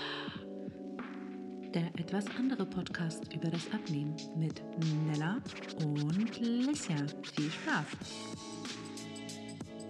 Der 1.74 1.86
etwas 1.98 2.24
andere 2.38 2.66
Podcast 2.66 3.22
über 3.34 3.50
das 3.50 3.70
Abnehmen 3.72 4.14
mit 4.36 4.62
Nella 5.06 5.38
und 5.84 6.40
Lesja. 6.40 6.96
Viel 7.34 7.50
Spaß! 7.50 8.51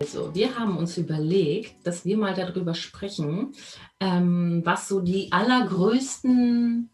Also, 0.03 0.35
wir 0.35 0.59
haben 0.59 0.79
uns 0.79 0.99
überlegt, 0.99 1.87
dass 1.87 2.05
wir 2.05 2.19
mal 2.19 2.35
darüber 2.35 2.75
sprechen, 2.75 3.53
ähm, 4.01 4.61
was 4.65 4.89
so 4.89 5.01
die 5.01 5.31
allergrößten 5.31 6.91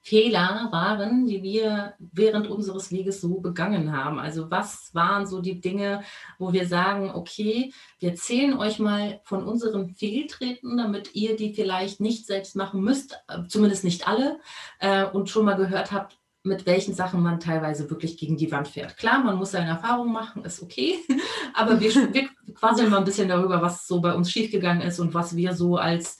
Fehler 0.00 0.68
waren, 0.70 1.26
die 1.26 1.42
wir 1.42 1.92
während 1.98 2.46
unseres 2.46 2.90
Weges 2.90 3.20
so 3.20 3.40
begangen 3.40 3.94
haben. 3.94 4.18
Also 4.18 4.50
was 4.50 4.94
waren 4.94 5.26
so 5.26 5.42
die 5.42 5.60
Dinge, 5.60 6.02
wo 6.38 6.54
wir 6.54 6.66
sagen, 6.66 7.10
okay, 7.10 7.74
wir 7.98 8.10
erzählen 8.10 8.56
euch 8.56 8.78
mal 8.78 9.20
von 9.24 9.44
unseren 9.44 9.90
Fehltreten, 9.90 10.78
damit 10.78 11.14
ihr 11.14 11.36
die 11.36 11.52
vielleicht 11.52 12.00
nicht 12.00 12.24
selbst 12.24 12.56
machen 12.56 12.80
müsst, 12.80 13.18
äh, 13.28 13.46
zumindest 13.48 13.84
nicht 13.84 14.08
alle, 14.08 14.40
äh, 14.78 15.04
und 15.04 15.28
schon 15.28 15.44
mal 15.44 15.56
gehört 15.56 15.92
habt, 15.92 16.16
mit 16.46 16.64
welchen 16.64 16.94
Sachen 16.94 17.22
man 17.22 17.40
teilweise 17.40 17.90
wirklich 17.90 18.16
gegen 18.16 18.36
die 18.36 18.50
Wand 18.50 18.68
fährt. 18.68 18.96
Klar, 18.96 19.22
man 19.22 19.36
muss 19.36 19.50
seine 19.50 19.68
Erfahrungen 19.68 20.12
machen, 20.12 20.44
ist 20.44 20.62
okay, 20.62 20.94
aber 21.54 21.80
wir, 21.80 21.92
wir 22.14 22.28
quasseln 22.58 22.90
mal 22.90 22.98
ein 22.98 23.04
bisschen 23.04 23.28
darüber, 23.28 23.62
was 23.62 23.86
so 23.86 24.00
bei 24.00 24.14
uns 24.14 24.30
schiefgegangen 24.30 24.82
ist 24.82 24.98
und 24.98 25.14
was 25.14 25.36
wir 25.36 25.54
so 25.54 25.76
als 25.76 26.18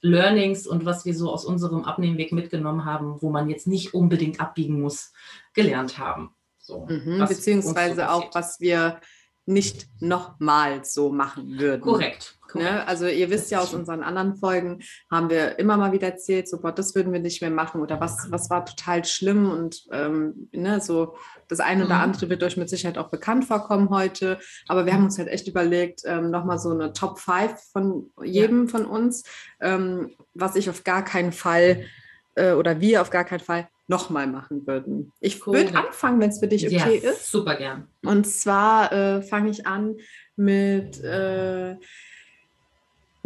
Learnings 0.00 0.66
und 0.66 0.84
was 0.84 1.04
wir 1.04 1.14
so 1.14 1.30
aus 1.30 1.44
unserem 1.44 1.84
Abnehmweg 1.84 2.32
mitgenommen 2.32 2.84
haben, 2.84 3.20
wo 3.20 3.30
man 3.30 3.50
jetzt 3.50 3.66
nicht 3.66 3.94
unbedingt 3.94 4.40
abbiegen 4.40 4.80
muss, 4.80 5.12
gelernt 5.54 5.98
haben. 5.98 6.34
So, 6.58 6.86
mhm, 6.88 7.24
beziehungsweise 7.26 8.02
so 8.02 8.02
auch, 8.02 8.34
was 8.34 8.60
wir 8.60 9.00
nicht 9.46 9.88
nochmal 10.00 10.84
so 10.84 11.10
machen 11.10 11.58
würden. 11.58 11.80
Korrekt. 11.80 12.37
Ne? 12.54 12.86
Also 12.86 13.06
ihr 13.06 13.30
wisst 13.30 13.50
ja 13.50 13.60
aus 13.60 13.74
unseren 13.74 14.02
anderen 14.02 14.36
Folgen, 14.36 14.80
haben 15.10 15.30
wir 15.30 15.58
immer 15.58 15.76
mal 15.76 15.92
wieder 15.92 16.08
erzählt, 16.08 16.48
so, 16.48 16.60
boah, 16.60 16.72
das 16.72 16.94
würden 16.94 17.12
wir 17.12 17.20
nicht 17.20 17.40
mehr 17.40 17.50
machen 17.50 17.80
oder 17.80 18.00
was, 18.00 18.30
was 18.30 18.50
war 18.50 18.64
total 18.64 19.04
schlimm 19.04 19.50
und 19.50 19.84
ähm, 19.92 20.48
ne, 20.52 20.80
so 20.80 21.16
das 21.48 21.60
eine 21.60 21.84
oder 21.84 21.96
mhm. 21.96 22.02
andere 22.02 22.30
wird 22.30 22.42
euch 22.42 22.56
mit 22.56 22.68
Sicherheit 22.68 22.98
auch 22.98 23.08
bekannt 23.10 23.44
vorkommen 23.44 23.90
heute, 23.90 24.38
aber 24.66 24.86
wir 24.86 24.92
haben 24.92 25.04
uns 25.04 25.18
halt 25.18 25.28
echt 25.28 25.48
überlegt, 25.48 26.02
ähm, 26.04 26.30
nochmal 26.30 26.58
so 26.58 26.70
eine 26.70 26.92
Top 26.92 27.18
5 27.18 27.54
von 27.72 28.10
jedem 28.22 28.66
ja. 28.66 28.70
von 28.70 28.86
uns, 28.86 29.24
ähm, 29.60 30.14
was 30.34 30.56
ich 30.56 30.70
auf 30.70 30.84
gar 30.84 31.04
keinen 31.04 31.32
Fall 31.32 31.84
äh, 32.34 32.52
oder 32.52 32.80
wir 32.80 33.02
auf 33.02 33.10
gar 33.10 33.24
keinen 33.24 33.40
Fall 33.40 33.68
nochmal 33.88 34.26
machen 34.26 34.66
würden. 34.66 35.12
Ich 35.18 35.46
cool. 35.46 35.54
würde 35.54 35.76
anfangen, 35.76 36.20
wenn 36.20 36.28
es 36.28 36.38
für 36.38 36.46
dich 36.46 36.66
okay 36.66 37.00
yes, 37.02 37.04
ist. 37.04 37.30
Super 37.30 37.56
gern. 37.56 37.88
Und 38.04 38.26
zwar 38.26 38.92
äh, 38.92 39.22
fange 39.22 39.50
ich 39.50 39.66
an 39.66 39.96
mit 40.36 41.02
äh, 41.02 41.76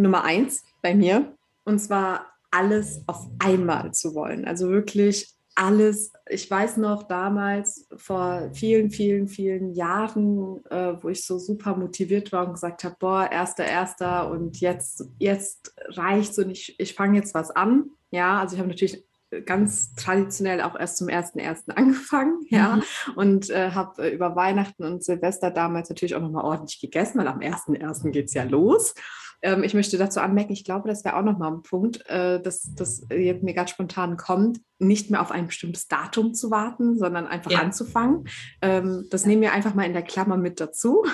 Nummer 0.02 0.24
eins 0.24 0.64
bei 0.82 0.94
mir. 0.94 1.34
Und 1.64 1.78
zwar 1.78 2.26
alles 2.50 3.02
auf 3.06 3.28
einmal 3.38 3.92
zu 3.92 4.14
wollen. 4.14 4.44
Also 4.44 4.68
wirklich 4.68 5.34
alles. 5.54 6.12
Ich 6.28 6.50
weiß 6.50 6.78
noch 6.78 7.04
damals 7.04 7.86
vor 7.96 8.50
vielen, 8.52 8.90
vielen, 8.90 9.28
vielen 9.28 9.74
Jahren, 9.74 10.64
äh, 10.70 10.94
wo 11.00 11.08
ich 11.08 11.24
so 11.24 11.38
super 11.38 11.76
motiviert 11.76 12.32
war 12.32 12.46
und 12.46 12.54
gesagt 12.54 12.84
habe, 12.84 12.96
boah, 12.98 13.30
erster, 13.30 13.64
erster 13.64 14.30
und 14.30 14.60
jetzt, 14.60 15.04
jetzt 15.18 15.74
reicht's 15.88 16.38
und 16.38 16.50
ich, 16.50 16.74
ich 16.78 16.94
fange 16.94 17.18
jetzt 17.18 17.34
was 17.34 17.50
an. 17.50 17.90
Ja, 18.10 18.40
also 18.40 18.54
ich 18.54 18.60
habe 18.60 18.70
natürlich 18.70 19.04
ganz 19.46 19.94
traditionell 19.94 20.60
auch 20.60 20.78
erst 20.78 20.98
zum 20.98 21.08
1.1. 21.08 21.70
angefangen, 21.74 22.40
ja, 22.48 22.76
mhm. 22.76 22.82
und 23.16 23.50
äh, 23.50 23.70
habe 23.70 24.02
äh, 24.02 24.14
über 24.14 24.36
Weihnachten 24.36 24.84
und 24.84 25.02
Silvester 25.02 25.50
damals 25.50 25.88
natürlich 25.88 26.14
auch 26.14 26.20
nochmal 26.20 26.44
ordentlich 26.44 26.80
gegessen, 26.80 27.18
weil 27.18 27.28
am 27.28 27.40
1.1. 27.40 28.10
geht 28.10 28.26
es 28.26 28.34
ja 28.34 28.44
los. 28.44 28.94
Ähm, 29.42 29.62
ich 29.64 29.74
möchte 29.74 29.98
dazu 29.98 30.20
anmerken, 30.20 30.52
ich 30.52 30.64
glaube, 30.64 30.88
das 30.88 31.04
wäre 31.04 31.16
auch 31.16 31.22
nochmal 31.22 31.52
ein 31.52 31.62
Punkt, 31.62 32.08
äh, 32.08 32.40
dass 32.40 32.74
das 32.74 33.06
jetzt 33.10 33.42
mir 33.42 33.54
ganz 33.54 33.70
spontan 33.70 34.16
kommt, 34.16 34.60
nicht 34.78 35.10
mehr 35.10 35.20
auf 35.20 35.30
ein 35.30 35.46
bestimmtes 35.46 35.88
Datum 35.88 36.34
zu 36.34 36.50
warten, 36.50 36.96
sondern 36.96 37.26
einfach 37.26 37.50
ja. 37.50 37.60
anzufangen. 37.60 38.28
Ähm, 38.60 39.06
das 39.10 39.22
ja. 39.22 39.28
nehmen 39.28 39.42
wir 39.42 39.52
einfach 39.52 39.74
mal 39.74 39.84
in 39.84 39.92
der 39.92 40.02
Klammer 40.02 40.36
mit 40.36 40.60
dazu. 40.60 41.04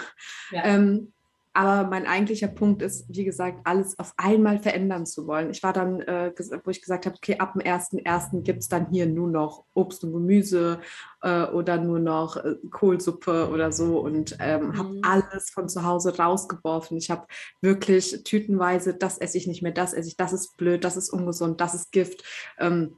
Ja. 0.51 0.65
Ähm, 0.65 1.13
aber 1.53 1.89
mein 1.89 2.07
eigentlicher 2.07 2.49
Punkt 2.49 2.83
ist, 2.83 3.07
wie 3.09 3.25
gesagt, 3.25 3.61
alles 3.65 3.99
auf 3.99 4.15
einmal 4.17 4.59
verändern 4.59 5.07
zu 5.07 5.27
wollen. 5.27 5.51
Ich 5.51 5.63
war 5.63 5.73
dann, 5.73 6.01
äh, 6.01 6.33
wo 6.65 6.71
ich 6.71 6.81
gesagt 6.81 7.07
habe, 7.07 7.17
okay, 7.17 7.39
ab 7.39 7.55
dem 7.55 7.63
1.1. 7.63 8.43
gibt 8.43 8.61
es 8.61 8.69
dann 8.69 8.91
hier 8.91 9.07
nur 9.07 9.29
noch 9.29 9.65
Obst 9.75 10.05
und 10.05 10.13
Gemüse 10.13 10.81
äh, 11.23 11.45
oder 11.45 11.79
nur 11.79 11.99
noch 11.99 12.37
äh, 12.37 12.57
Kohlsuppe 12.71 13.49
oder 13.51 13.73
so 13.73 14.01
und 14.01 14.37
ähm, 14.41 14.69
mhm. 14.69 14.79
habe 14.79 15.01
alles 15.03 15.51
von 15.51 15.69
zu 15.69 15.85
Hause 15.85 16.17
rausgeworfen. 16.17 16.97
Ich 16.97 17.11
habe 17.11 17.27
wirklich 17.61 18.23
tütenweise, 18.25 18.95
das 18.95 19.19
esse 19.19 19.39
ich 19.39 19.47
nicht 19.47 19.63
mehr, 19.63 19.73
das 19.73 19.93
esse 19.93 20.09
ich, 20.09 20.17
das 20.17 20.33
ist 20.33 20.57
blöd, 20.57 20.85
das 20.85 20.97
ist 20.97 21.11
ungesund, 21.11 21.61
das 21.61 21.75
ist 21.75 21.93
Gift. 21.93 22.25
Ähm, 22.59 22.97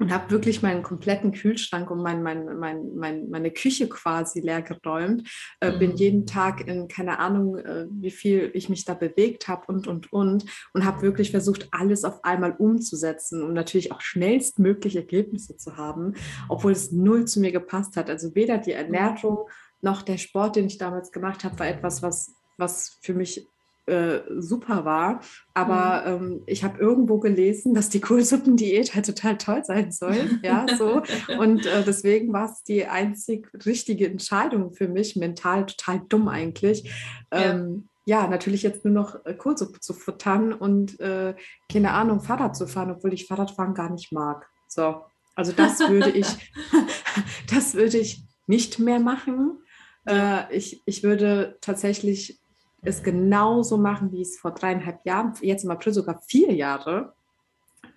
und 0.00 0.10
habe 0.10 0.30
wirklich 0.30 0.62
meinen 0.62 0.82
kompletten 0.82 1.30
Kühlschrank 1.32 1.90
und 1.90 2.02
mein, 2.02 2.22
mein, 2.22 2.58
mein, 2.58 2.94
mein, 2.96 3.28
meine 3.28 3.50
Küche 3.50 3.86
quasi 3.88 4.40
leer 4.40 4.62
geräumt. 4.62 5.28
Äh, 5.60 5.72
mhm. 5.72 5.78
Bin 5.78 5.96
jeden 5.96 6.26
Tag 6.26 6.66
in 6.66 6.88
keine 6.88 7.18
Ahnung, 7.18 7.58
äh, 7.58 7.86
wie 7.90 8.10
viel 8.10 8.50
ich 8.54 8.70
mich 8.70 8.86
da 8.86 8.94
bewegt 8.94 9.46
habe 9.46 9.66
und, 9.66 9.86
und, 9.86 10.10
und. 10.10 10.46
Und 10.72 10.84
habe 10.86 11.02
wirklich 11.02 11.30
versucht, 11.30 11.68
alles 11.70 12.04
auf 12.04 12.24
einmal 12.24 12.56
umzusetzen, 12.56 13.42
um 13.42 13.52
natürlich 13.52 13.92
auch 13.92 14.00
schnellstmöglich 14.00 14.96
Ergebnisse 14.96 15.58
zu 15.58 15.76
haben, 15.76 16.14
obwohl 16.48 16.72
es 16.72 16.90
null 16.90 17.26
zu 17.26 17.38
mir 17.38 17.52
gepasst 17.52 17.96
hat. 17.96 18.08
Also 18.08 18.34
weder 18.34 18.56
die 18.56 18.72
Ernährung 18.72 19.50
noch 19.82 20.00
der 20.00 20.16
Sport, 20.16 20.56
den 20.56 20.66
ich 20.66 20.78
damals 20.78 21.12
gemacht 21.12 21.44
habe, 21.44 21.58
war 21.58 21.68
etwas, 21.68 22.02
was, 22.02 22.32
was 22.56 22.98
für 23.02 23.12
mich 23.12 23.46
äh, 23.90 24.22
super 24.38 24.84
war. 24.84 25.20
Aber 25.52 26.18
mhm. 26.18 26.24
ähm, 26.24 26.42
ich 26.46 26.64
habe 26.64 26.78
irgendwo 26.78 27.18
gelesen, 27.18 27.74
dass 27.74 27.88
die 27.88 28.00
Kohlsuppendiät 28.00 28.94
halt 28.94 29.06
total 29.06 29.36
toll 29.36 29.64
sein 29.64 29.92
soll. 29.92 30.16
Ja, 30.42 30.66
so. 30.78 31.02
Und 31.38 31.66
äh, 31.66 31.82
deswegen 31.84 32.32
war 32.32 32.50
es 32.50 32.62
die 32.62 32.86
einzig 32.86 33.48
richtige 33.66 34.06
Entscheidung 34.06 34.72
für 34.72 34.88
mich, 34.88 35.16
mental 35.16 35.66
total 35.66 36.02
dumm 36.08 36.28
eigentlich. 36.28 36.90
Ja. 37.32 37.50
Ähm, 37.50 37.88
ja, 38.06 38.26
natürlich 38.26 38.62
jetzt 38.62 38.84
nur 38.84 38.94
noch 38.94 39.24
äh, 39.24 39.34
Kohlsuppe 39.34 39.80
zu 39.80 39.92
futtern 39.92 40.52
und 40.52 40.98
äh, 41.00 41.34
keine 41.70 41.92
Ahnung, 41.92 42.20
Fahrrad 42.20 42.56
zu 42.56 42.66
fahren, 42.66 42.90
obwohl 42.90 43.12
ich 43.12 43.26
Fahrradfahren 43.26 43.74
gar 43.74 43.90
nicht 43.90 44.12
mag. 44.12 44.48
So, 44.68 45.02
also 45.34 45.52
das 45.52 45.78
würde 45.80 46.10
ich, 46.10 46.26
das 47.54 47.74
würde 47.74 47.98
ich 47.98 48.24
nicht 48.46 48.78
mehr 48.78 48.98
machen. 48.98 49.62
Äh, 50.08 50.54
ich, 50.56 50.82
ich 50.86 51.02
würde 51.02 51.58
tatsächlich 51.60 52.39
es 52.82 53.02
genauso 53.02 53.76
machen, 53.76 54.12
wie 54.12 54.22
es 54.22 54.38
vor 54.38 54.52
dreieinhalb 54.52 55.04
Jahren, 55.04 55.34
jetzt 55.40 55.64
im 55.64 55.70
April 55.70 55.92
sogar 55.92 56.20
vier 56.26 56.52
Jahre, 56.52 57.12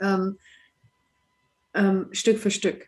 ähm, 0.02 0.38
ähm, 1.74 2.08
Stück 2.12 2.40
für 2.40 2.52
Stück. 2.52 2.88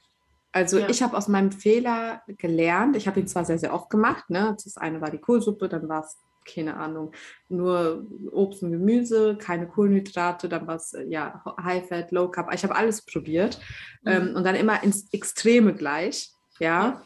Also 0.51 0.79
ja. 0.79 0.87
ich 0.89 1.03
habe 1.03 1.17
aus 1.17 1.27
meinem 1.27 1.51
Fehler 1.51 2.21
gelernt. 2.27 2.95
Ich 2.95 3.07
habe 3.07 3.19
ihn 3.19 3.27
zwar 3.27 3.43
sehr, 3.43 3.59
sehr 3.59 3.73
oft 3.73 3.89
gemacht. 3.89 4.29
Ne? 4.29 4.55
Das 4.63 4.77
eine 4.77 5.01
war 5.01 5.11
die 5.11 5.17
Kohlsuppe, 5.17 5.67
dann 5.67 5.89
war 5.89 6.03
es, 6.05 6.17
keine 6.45 6.77
Ahnung, 6.77 7.11
nur 7.49 8.05
Obst 8.31 8.63
und 8.63 8.71
Gemüse, 8.71 9.35
keine 9.37 9.67
Kohlenhydrate, 9.67 10.47
dann 10.47 10.65
war 10.67 10.75
es 10.75 10.95
ja 11.07 11.43
High 11.61 11.87
Fat, 11.87 12.11
Low 12.11 12.29
Carb. 12.29 12.53
Ich 12.53 12.63
habe 12.63 12.75
alles 12.75 13.01
probiert 13.01 13.59
mhm. 14.03 14.11
ähm, 14.11 14.35
und 14.35 14.45
dann 14.45 14.55
immer 14.55 14.81
ins 14.81 15.11
Extreme 15.11 15.73
gleich. 15.73 16.31
Ja. 16.59 16.83
ja. 16.83 17.03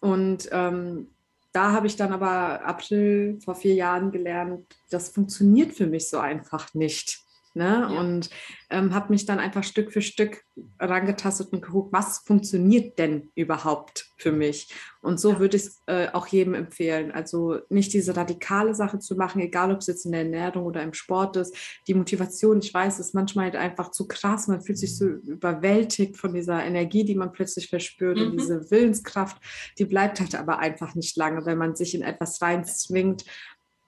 Und 0.00 0.48
ähm, 0.52 1.08
da 1.56 1.72
habe 1.72 1.86
ich 1.86 1.96
dann 1.96 2.12
aber 2.12 2.62
April 2.66 3.38
vor 3.42 3.54
vier 3.54 3.72
Jahren 3.72 4.12
gelernt, 4.12 4.66
das 4.90 5.08
funktioniert 5.08 5.72
für 5.72 5.86
mich 5.86 6.10
so 6.10 6.18
einfach 6.18 6.74
nicht. 6.74 7.20
Ne? 7.56 7.88
Ja. 7.90 8.00
Und 8.00 8.28
ähm, 8.68 8.92
habe 8.92 9.10
mich 9.10 9.24
dann 9.24 9.38
einfach 9.38 9.64
Stück 9.64 9.90
für 9.90 10.02
Stück 10.02 10.44
rangetastet 10.78 11.54
und 11.54 11.62
geguckt, 11.62 11.90
was 11.90 12.18
funktioniert 12.18 12.98
denn 12.98 13.30
überhaupt 13.34 14.10
für 14.18 14.30
mich. 14.30 14.74
Und 15.00 15.18
so 15.18 15.32
ja. 15.32 15.38
würde 15.38 15.56
ich 15.56 15.62
es 15.62 15.82
äh, 15.86 16.08
auch 16.12 16.26
jedem 16.26 16.52
empfehlen. 16.52 17.12
Also 17.12 17.60
nicht 17.70 17.94
diese 17.94 18.14
radikale 18.14 18.74
Sache 18.74 18.98
zu 18.98 19.16
machen, 19.16 19.40
egal 19.40 19.72
ob 19.72 19.78
es 19.78 19.86
jetzt 19.86 20.04
in 20.04 20.12
der 20.12 20.20
Ernährung 20.20 20.66
oder 20.66 20.82
im 20.82 20.92
Sport 20.92 21.36
ist. 21.36 21.56
Die 21.88 21.94
Motivation, 21.94 22.58
ich 22.58 22.74
weiß, 22.74 22.98
ist 22.98 23.14
manchmal 23.14 23.46
halt 23.46 23.56
einfach 23.56 23.90
zu 23.90 24.06
krass. 24.06 24.48
Man 24.48 24.60
fühlt 24.60 24.78
sich 24.78 24.98
so 24.98 25.06
überwältigt 25.06 26.18
von 26.18 26.34
dieser 26.34 26.62
Energie, 26.62 27.04
die 27.04 27.14
man 27.14 27.32
plötzlich 27.32 27.70
verspürt. 27.70 28.18
Mhm. 28.18 28.24
Und 28.24 28.32
diese 28.38 28.70
Willenskraft, 28.70 29.38
die 29.78 29.86
bleibt 29.86 30.20
halt 30.20 30.34
aber 30.34 30.58
einfach 30.58 30.94
nicht 30.94 31.16
lange, 31.16 31.46
wenn 31.46 31.56
man 31.56 31.74
sich 31.74 31.94
in 31.94 32.02
etwas 32.02 32.42
reinzwingt, 32.42 33.24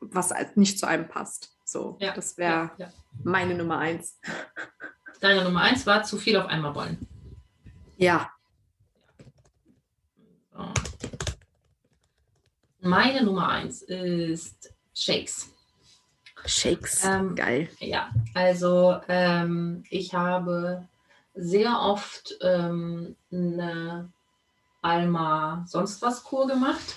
was 0.00 0.30
halt 0.30 0.56
nicht 0.56 0.78
zu 0.78 0.86
einem 0.86 1.06
passt. 1.06 1.57
So, 1.68 1.98
ja, 2.00 2.14
das 2.14 2.38
wäre 2.38 2.70
ja, 2.78 2.90
meine 3.22 3.54
Nummer 3.54 3.76
eins. 3.76 4.18
Deine 5.20 5.44
Nummer 5.44 5.60
eins 5.60 5.86
war 5.86 6.02
zu 6.02 6.16
viel 6.16 6.38
auf 6.38 6.46
einmal 6.46 6.74
wollen. 6.74 7.06
Ja. 7.98 8.30
So. 10.50 10.72
Meine 12.80 13.22
Nummer 13.22 13.50
eins 13.50 13.82
ist 13.82 14.72
Shakes. 14.94 15.52
Shakes, 16.46 17.04
ähm, 17.04 17.36
geil. 17.36 17.68
Ja, 17.80 18.14
also 18.32 19.02
ähm, 19.06 19.84
ich 19.90 20.14
habe 20.14 20.88
sehr 21.34 21.78
oft 21.82 22.34
ähm, 22.40 23.14
eine 23.30 24.10
Alma 24.80 25.66
sonst 25.68 26.00
was 26.00 26.24
Kur 26.24 26.46
gemacht 26.46 26.96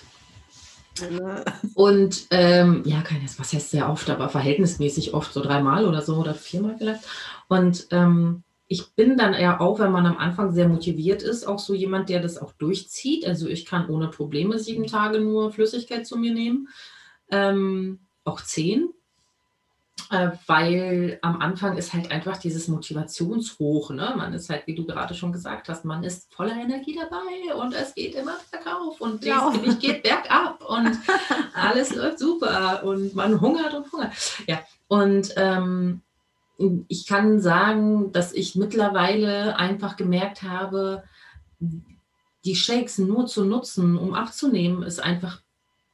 und 1.74 2.26
ähm, 2.30 2.82
ja, 2.84 3.02
keines, 3.02 3.38
was 3.38 3.52
heißt 3.52 3.70
sehr 3.70 3.88
oft, 3.90 4.10
aber 4.10 4.28
verhältnismäßig 4.28 5.14
oft, 5.14 5.32
so 5.32 5.42
dreimal 5.42 5.86
oder 5.86 6.02
so 6.02 6.16
oder 6.16 6.34
viermal 6.34 6.76
vielleicht. 6.76 7.04
Und 7.48 7.86
ähm, 7.90 8.44
ich 8.68 8.94
bin 8.94 9.18
dann 9.18 9.34
eher 9.34 9.60
auch, 9.60 9.78
wenn 9.78 9.92
man 9.92 10.06
am 10.06 10.16
Anfang 10.16 10.52
sehr 10.52 10.68
motiviert 10.68 11.22
ist, 11.22 11.46
auch 11.46 11.58
so 11.58 11.74
jemand, 11.74 12.08
der 12.08 12.20
das 12.20 12.38
auch 12.38 12.52
durchzieht. 12.52 13.26
Also 13.26 13.46
ich 13.46 13.66
kann 13.66 13.88
ohne 13.88 14.08
Probleme 14.08 14.58
sieben 14.58 14.86
Tage 14.86 15.20
nur 15.20 15.52
Flüssigkeit 15.52 16.06
zu 16.06 16.16
mir 16.16 16.32
nehmen, 16.32 16.68
ähm, 17.30 18.00
auch 18.24 18.40
zehn 18.40 18.88
weil 20.46 21.18
am 21.22 21.40
Anfang 21.40 21.78
ist 21.78 21.94
halt 21.94 22.10
einfach 22.10 22.36
dieses 22.36 22.68
Motivationshoch. 22.68 23.90
Ne? 23.90 24.12
Man 24.16 24.34
ist 24.34 24.50
halt, 24.50 24.66
wie 24.66 24.74
du 24.74 24.84
gerade 24.84 25.14
schon 25.14 25.32
gesagt 25.32 25.68
hast, 25.68 25.84
man 25.84 26.04
ist 26.04 26.32
voller 26.34 26.54
Energie 26.54 26.94
dabei 26.94 27.54
und 27.54 27.74
es 27.74 27.94
geht 27.94 28.14
immer 28.14 28.36
bergauf 28.50 29.00
und 29.00 29.24
ja. 29.24 29.50
das 29.50 29.60
Gewicht 29.60 29.80
geht 29.80 30.02
bergab 30.02 30.62
und 30.68 30.98
alles 31.54 31.94
läuft 31.94 32.18
super 32.18 32.82
und 32.84 33.14
man 33.14 33.40
hungert 33.40 33.72
und 33.72 33.90
hungert. 33.90 34.12
Ja, 34.46 34.60
und 34.88 35.32
ähm, 35.36 36.02
ich 36.88 37.06
kann 37.06 37.40
sagen, 37.40 38.12
dass 38.12 38.32
ich 38.32 38.54
mittlerweile 38.54 39.56
einfach 39.56 39.96
gemerkt 39.96 40.42
habe, 40.42 41.04
die 42.44 42.56
Shakes 42.56 42.98
nur 42.98 43.26
zu 43.26 43.44
nutzen, 43.44 43.96
um 43.96 44.14
abzunehmen, 44.14 44.82
ist 44.82 45.02
einfach 45.02 45.40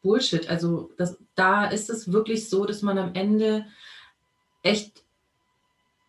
Bullshit. 0.02 0.48
Also 0.48 0.90
das, 0.96 1.18
da 1.34 1.66
ist 1.66 1.90
es 1.90 2.12
wirklich 2.12 2.48
so, 2.48 2.64
dass 2.64 2.82
man 2.82 2.98
am 2.98 3.14
Ende 3.14 3.66
echt, 4.68 5.04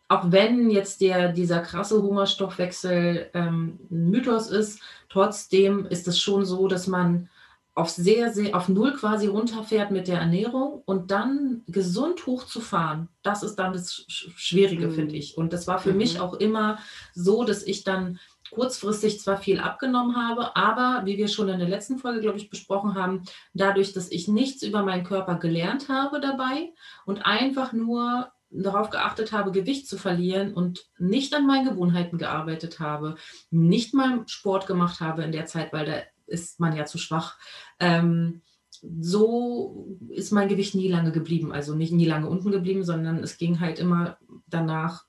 auch 0.08 0.32
wenn 0.32 0.70
jetzt 0.70 1.01
der, 1.01 1.32
dieser 1.32 1.60
krasse 1.60 2.01
Hungerstoffwechsel 2.01 3.30
ähm, 3.34 3.80
ein 3.89 4.10
Mythos 4.10 4.50
ist, 4.50 4.82
trotzdem 5.10 5.86
ist 5.86 6.08
es 6.08 6.20
schon 6.20 6.46
so, 6.46 6.68
dass 6.68 6.88
man 6.88 7.30
auf 7.75 7.89
sehr, 7.89 8.34
sehr, 8.34 8.56
auf 8.58 8.68
null 8.68 8.94
quasi 8.94 9.28
runterfährt 9.28 9.89
mit 9.89 10.10
der 10.10 10.20
Ernährung 10.20 10.82
und 10.86 11.12
dann 11.12 11.63
gesund 11.68 12.25
hochzufahren, 12.25 13.08
das 13.24 13.42
ist 13.42 13.56
dann 13.56 13.72
das 13.72 14.04
Schwierige, 14.08 14.88
mhm. 14.88 14.92
finde 14.92 15.16
ich. 15.16 15.38
Und 15.38 15.54
das 15.54 15.66
war 15.66 15.80
für 15.80 15.92
mhm. 15.92 15.98
mich 15.98 16.20
auch 16.20 16.34
immer 16.34 16.80
so, 17.13 17.46
dass 17.46 17.63
ich 17.63 17.86
dann 17.86 18.20
kurzfristig 18.51 19.22
zwar 19.22 19.38
viel 19.38 19.60
abgenommen 19.60 20.16
habe, 20.18 20.56
aber 20.56 21.06
wie 21.06 21.18
wir 21.18 21.28
schon 21.28 21.50
in 21.50 21.60
der 21.60 21.70
letzten 21.70 22.00
Folge, 22.00 22.20
glaube 22.20 22.38
ich, 22.38 22.50
besprochen 22.50 22.96
haben, 22.96 23.24
dadurch, 23.54 23.94
dass 23.94 24.12
ich 24.12 24.28
nichts 24.28 24.63
über 24.63 24.84
meinen 24.84 25.04
Körper 25.04 25.36
gelernt 25.36 25.88
habe 25.88 26.20
dabei 26.20 26.74
und 27.06 27.25
einfach 27.25 27.72
nur 27.74 28.30
darauf 28.51 28.89
geachtet 28.89 29.32
habe, 29.32 29.51
Gewicht 29.51 29.88
zu 29.88 29.98
verlieren 29.98 30.53
und 30.53 30.88
nicht 30.98 31.34
an 31.34 31.46
meinen 31.46 31.70
Gewohnheiten 31.70 32.18
gearbeitet 32.18 32.79
habe, 32.79 33.15
nicht 33.51 33.94
mal 33.94 34.24
Sport 34.27 34.68
gemacht 34.68 35.00
habe 35.00 35.24
in 35.24 35.32
der 35.32 35.46
Zeit, 35.46 35.72
weil 35.72 35.86
da 35.86 35.94
ist 36.27 36.60
man 36.60 36.75
ja 36.75 36.86
zu 36.86 36.98
schwach. 36.98 37.38
Ähm, 37.79 38.41
so 39.00 39.98
ist 40.10 40.32
mein 40.32 40.48
Gewicht 40.48 40.74
nie 40.75 40.88
lange 40.88 41.12
geblieben, 41.12 41.51
also 41.51 41.75
nicht 41.75 41.91
nie 41.91 42.06
lange 42.06 42.29
unten 42.29 42.51
geblieben, 42.51 42.84
sondern 42.84 43.18
es 43.24 43.38
ging 43.38 43.60
halt 43.60 43.79
immer 43.79 44.18
danach 44.48 45.06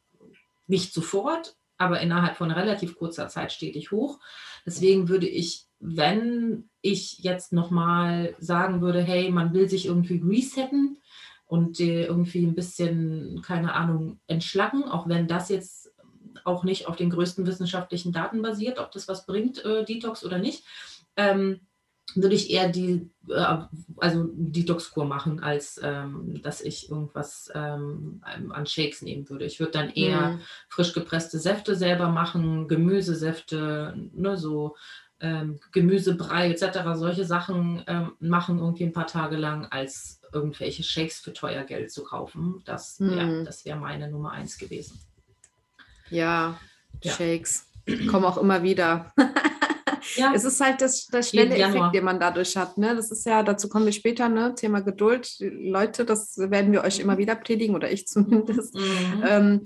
nicht 0.67 0.93
sofort, 0.93 1.57
aber 1.79 2.01
innerhalb 2.01 2.37
von 2.37 2.51
relativ 2.51 2.97
kurzer 2.97 3.29
Zeit 3.29 3.53
stetig 3.53 3.91
hoch. 3.91 4.21
Deswegen 4.67 5.09
würde 5.09 5.29
ich, 5.29 5.67
wenn 5.79 6.69
ich 6.83 7.21
jetzt 7.21 7.53
nochmal 7.53 8.35
sagen 8.39 8.81
würde, 8.81 9.01
hey, 9.01 9.31
man 9.31 9.55
will 9.55 9.69
sich 9.69 9.87
irgendwie 9.87 10.23
resetten, 10.23 10.99
und 11.51 11.81
die 11.81 11.91
irgendwie 11.91 12.47
ein 12.47 12.55
bisschen, 12.55 13.43
keine 13.45 13.75
Ahnung, 13.75 14.21
entschlacken, 14.29 14.85
auch 14.85 15.09
wenn 15.09 15.27
das 15.27 15.49
jetzt 15.49 15.93
auch 16.45 16.63
nicht 16.63 16.87
auf 16.87 16.95
den 16.95 17.11
größten 17.11 17.45
wissenschaftlichen 17.45 18.13
Daten 18.13 18.41
basiert, 18.41 18.79
ob 18.79 18.93
das 18.93 19.09
was 19.09 19.27
bringt, 19.27 19.65
äh, 19.65 19.85
Detox 19.85 20.25
oder 20.25 20.39
nicht, 20.39 20.65
ähm, 21.17 21.59
würde 22.15 22.37
ich 22.37 22.53
eher 22.53 22.69
die, 22.69 23.11
äh, 23.29 23.57
also 23.97 24.29
Detox-Kur 24.33 25.07
machen, 25.07 25.41
als 25.41 25.81
ähm, 25.83 26.41
dass 26.41 26.61
ich 26.61 26.89
irgendwas 26.89 27.51
ähm, 27.53 28.23
an 28.51 28.67
Shakes 28.67 29.03
nehmen 29.03 29.29
würde. 29.29 29.45
Ich 29.45 29.59
würde 29.59 29.73
dann 29.73 29.91
eher 29.91 30.31
mhm. 30.31 30.41
frisch 30.69 30.93
gepresste 30.93 31.41
Säfte 31.41 31.75
selber 31.75 32.11
machen, 32.11 32.69
Gemüsesäfte, 32.69 33.95
ne, 34.13 34.37
so 34.37 34.77
ähm, 35.19 35.59
Gemüsebrei 35.73 36.53
etc., 36.53 36.79
solche 36.95 37.25
Sachen 37.25 37.83
ähm, 37.89 38.13
machen 38.21 38.61
irgendwie 38.61 38.85
ein 38.85 38.93
paar 38.93 39.09
Tage 39.09 39.37
lang, 39.37 39.67
als 39.67 40.20
irgendwelche 40.33 40.83
Shakes 40.83 41.19
für 41.21 41.33
teuer 41.33 41.65
Geld 41.65 41.91
zu 41.91 42.05
kaufen. 42.05 42.63
Das, 42.65 42.99
hm. 42.99 43.19
ja, 43.19 43.45
das 43.45 43.65
wäre 43.65 43.79
meine 43.79 44.11
Nummer 44.11 44.33
eins 44.33 44.59
gewesen. 44.59 45.01
Ja, 46.11 46.59
ja. 47.03 47.13
Shakes 47.13 47.67
kommen 48.11 48.25
auch 48.25 48.39
immer 48.39 48.63
wieder. 48.63 49.13
ja. 50.17 50.33
Es 50.35 50.45
ist 50.45 50.61
halt 50.61 50.81
das, 50.81 51.07
der 51.07 51.23
schnelle 51.23 51.57
Effekt, 51.57 51.95
den 51.95 52.05
man 52.05 52.21
dadurch 52.21 52.57
hat. 52.57 52.79
Ne? 52.79 52.95
Das 52.97 53.11
ist 53.11 53.25
ja, 53.27 53.43
dazu 53.43 53.69
kommen 53.69 53.87
wir 53.87 53.93
später, 53.93 54.29
ne? 54.29 54.55
Thema 54.55 54.81
Geduld. 54.81 55.37
Leute, 55.41 56.05
das 56.05 56.37
werden 56.39 56.73
wir 56.73 56.83
euch 56.83 57.01
immer 57.01 57.19
wieder 57.19 57.37
predigen 57.37 57.75
oder 57.75 57.91
ich 57.91 58.07
zumindest. 58.09 58.75
Mhm. 58.75 59.25
Ähm, 59.27 59.63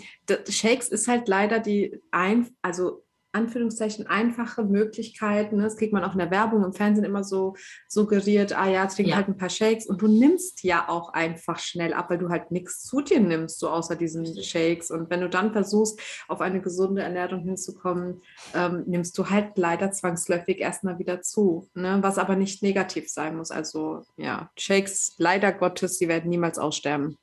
Shakes 0.49 0.89
ist 0.89 1.09
halt 1.09 1.29
leider 1.29 1.61
die 1.61 2.01
ein, 2.11 2.49
also 2.63 3.04
Anführungszeichen 3.35 4.07
einfache 4.07 4.65
Möglichkeiten. 4.65 5.57
Ne? 5.57 5.65
Das 5.65 5.77
kriegt 5.77 5.93
man 5.93 6.05
auch 6.05 6.13
in 6.13 6.19
der 6.19 6.31
Werbung 6.31 6.65
im 6.65 6.73
Fernsehen 6.73 7.05
immer 7.05 7.25
so 7.25 7.55
suggeriert, 7.89 8.57
ah 8.57 8.69
ja, 8.69 8.87
trink 8.87 9.09
ja. 9.09 9.17
halt 9.17 9.29
ein 9.29 9.37
paar 9.37 9.51
Shakes 9.51 9.87
und 9.87 10.01
du 10.01 10.09
nimmst 10.09 10.63
ja 10.63 10.89
auch 10.89 11.13
einfach 11.13 11.59
schnell 11.59 11.93
ab, 11.93 12.11
weil 12.11 12.19
du 12.19 12.29
halt 12.29 12.51
nichts 12.51 12.83
zu 12.83 13.01
dir 13.01 13.21
nimmst, 13.21 13.59
so 13.59 13.69
außer 13.69 13.97
diesen 13.97 14.43
Shakes. 14.43 14.91
Und 14.91 15.11
wenn 15.11 15.21
du 15.21 15.29
dann 15.29 15.53
versuchst, 15.53 16.01
auf 16.29 16.41
eine 16.41 16.61
gesunde 16.61 17.03
Ernährung 17.03 17.41
hinzukommen, 17.41 18.23
ähm, 18.55 18.85
nimmst 18.87 19.19
du 19.19 19.31
halt 19.31 19.57
leider 19.57 19.91
zwangsläufig 19.91 20.59
erstmal 20.59 20.99
wieder 20.99 21.23
zu, 21.23 21.69
ne? 21.75 21.99
was 22.01 22.19
aber 22.19 22.37
nicht 22.37 22.63
negativ 22.63 23.09
sein 23.11 23.37
muss. 23.37 23.51
Also 23.51 24.03
ja, 24.17 24.51
Shakes, 24.57 25.15
leider 25.19 25.53
Gottes, 25.53 25.99
sie 25.99 26.09
werden 26.09 26.31
niemals 26.31 26.59
aussterben. 26.59 27.19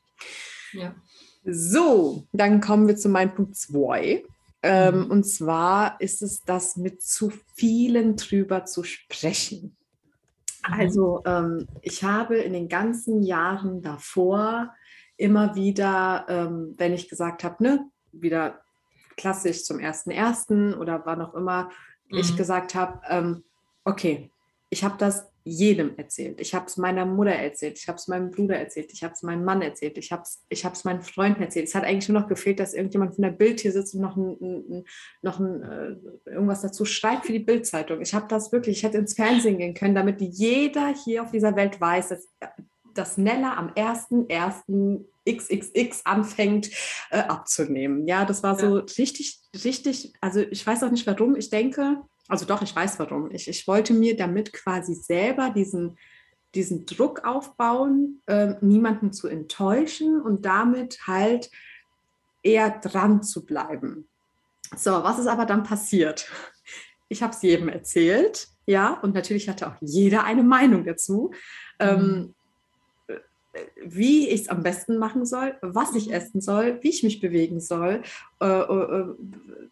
Ja. 0.73 0.95
So, 1.43 2.27
dann 2.33 2.61
kommen 2.61 2.87
wir 2.87 2.97
zu 2.97 3.09
meinem 3.09 3.33
Punkt 3.33 3.55
2. 3.55 4.23
Ähm, 4.63 5.05
mhm. 5.05 5.11
Und 5.11 5.23
zwar 5.23 5.99
ist 5.99 6.21
es 6.21 6.43
das 6.43 6.77
mit 6.77 7.01
zu 7.01 7.31
vielen 7.55 8.15
drüber 8.15 8.65
zu 8.65 8.83
sprechen. 8.83 9.75
Mhm. 10.67 10.73
Also 10.73 11.21
ähm, 11.25 11.67
ich 11.81 12.03
habe 12.03 12.37
in 12.37 12.53
den 12.53 12.69
ganzen 12.69 13.23
Jahren 13.23 13.81
davor 13.81 14.73
immer 15.17 15.55
wieder, 15.55 16.25
ähm, 16.29 16.75
wenn 16.77 16.93
ich 16.93 17.09
gesagt 17.09 17.43
habe, 17.43 17.63
ne, 17.63 17.89
wieder 18.11 18.61
klassisch 19.17 19.63
zum 19.63 19.79
ersten 19.79 20.11
ersten 20.11 20.73
oder 20.73 21.05
wann 21.05 21.21
auch 21.21 21.33
immer 21.33 21.69
mhm. 22.09 22.17
ich 22.17 22.35
gesagt 22.35 22.75
habe, 22.75 23.01
ähm, 23.09 23.43
okay, 23.83 24.31
ich 24.69 24.83
habe 24.83 24.95
das 24.97 25.30
jedem 25.43 25.97
erzählt. 25.97 26.39
Ich 26.39 26.53
habe 26.53 26.65
es 26.65 26.77
meiner 26.77 27.05
Mutter 27.05 27.31
erzählt, 27.31 27.79
ich 27.79 27.87
habe 27.87 27.97
es 27.97 28.07
meinem 28.07 28.31
Bruder 28.31 28.57
erzählt, 28.57 28.91
ich 28.93 29.03
habe 29.03 29.13
es 29.13 29.23
meinem 29.23 29.43
Mann 29.43 29.61
erzählt, 29.61 29.97
ich 29.97 30.11
habe 30.11 30.23
es 30.23 30.43
ich 30.49 30.63
meinen 30.83 31.01
Freunden 31.01 31.41
erzählt. 31.41 31.67
Es 31.67 31.75
hat 31.75 31.83
eigentlich 31.83 32.09
nur 32.09 32.19
noch 32.21 32.27
gefehlt, 32.27 32.59
dass 32.59 32.73
irgendjemand 32.73 33.15
von 33.15 33.23
der 33.23 33.31
Bild 33.31 33.59
hier 33.59 33.71
sitzt 33.71 33.95
und 33.95 34.01
noch, 34.01 34.15
ein, 34.15 34.37
ein, 34.41 34.83
noch 35.21 35.39
ein, 35.39 35.63
äh, 35.63 36.29
irgendwas 36.29 36.61
dazu 36.61 36.85
schreibt 36.85 37.25
für 37.25 37.33
die 37.33 37.39
Bildzeitung. 37.39 38.01
Ich 38.01 38.13
habe 38.13 38.27
das 38.27 38.51
wirklich, 38.51 38.77
ich 38.77 38.83
hätte 38.83 38.97
ins 38.97 39.15
Fernsehen 39.15 39.57
gehen 39.57 39.73
können, 39.73 39.95
damit 39.95 40.21
jeder 40.21 40.93
hier 40.93 41.23
auf 41.23 41.31
dieser 41.31 41.55
Welt 41.55 41.81
weiß, 41.81 42.09
dass, 42.09 42.27
dass 42.93 43.17
Nella 43.17 43.57
am 43.57 43.69
1.1. 43.69 45.05
XXX 45.29 46.03
anfängt 46.03 46.71
äh, 47.11 47.19
abzunehmen. 47.19 48.07
Ja, 48.07 48.25
das 48.25 48.41
war 48.41 48.57
so 48.57 48.79
ja. 48.79 48.85
richtig, 48.97 49.39
richtig, 49.63 50.13
also 50.19 50.39
ich 50.39 50.65
weiß 50.65 50.81
auch 50.81 50.89
nicht 50.89 51.05
warum. 51.05 51.35
Ich 51.35 51.51
denke, 51.51 52.01
also 52.31 52.45
doch, 52.45 52.61
ich 52.61 52.75
weiß 52.75 52.97
warum. 52.99 53.29
Ich, 53.31 53.47
ich 53.47 53.67
wollte 53.67 53.93
mir 53.93 54.15
damit 54.15 54.53
quasi 54.53 54.93
selber 54.93 55.49
diesen, 55.49 55.97
diesen 56.55 56.85
Druck 56.85 57.25
aufbauen, 57.25 58.21
äh, 58.25 58.55
niemanden 58.61 59.11
zu 59.11 59.27
enttäuschen 59.27 60.21
und 60.21 60.45
damit 60.45 61.05
halt 61.07 61.51
eher 62.41 62.69
dran 62.79 63.21
zu 63.21 63.45
bleiben. 63.45 64.07
So, 64.75 64.91
was 64.91 65.19
ist 65.19 65.27
aber 65.27 65.45
dann 65.45 65.63
passiert? 65.63 66.31
Ich 67.09 67.21
habe 67.21 67.33
es 67.33 67.41
jedem 67.41 67.67
erzählt, 67.67 68.47
ja, 68.65 68.93
und 69.01 69.13
natürlich 69.13 69.49
hatte 69.49 69.67
auch 69.67 69.75
jeder 69.81 70.23
eine 70.23 70.43
Meinung 70.43 70.85
dazu. 70.85 71.33
Ähm, 71.79 71.97
mhm. 71.97 72.03
Ähm, 72.03 72.35
wie 73.83 74.29
ich 74.29 74.41
es 74.41 74.49
am 74.49 74.63
besten 74.63 74.97
machen 74.97 75.25
soll, 75.25 75.55
was 75.61 75.95
ich 75.95 76.07
mhm. 76.07 76.13
essen 76.13 76.41
soll, 76.41 76.79
wie 76.81 76.89
ich 76.89 77.03
mich 77.03 77.19
bewegen 77.19 77.59
soll. 77.59 78.01
Äh, 78.41 78.45
äh, 78.45 79.05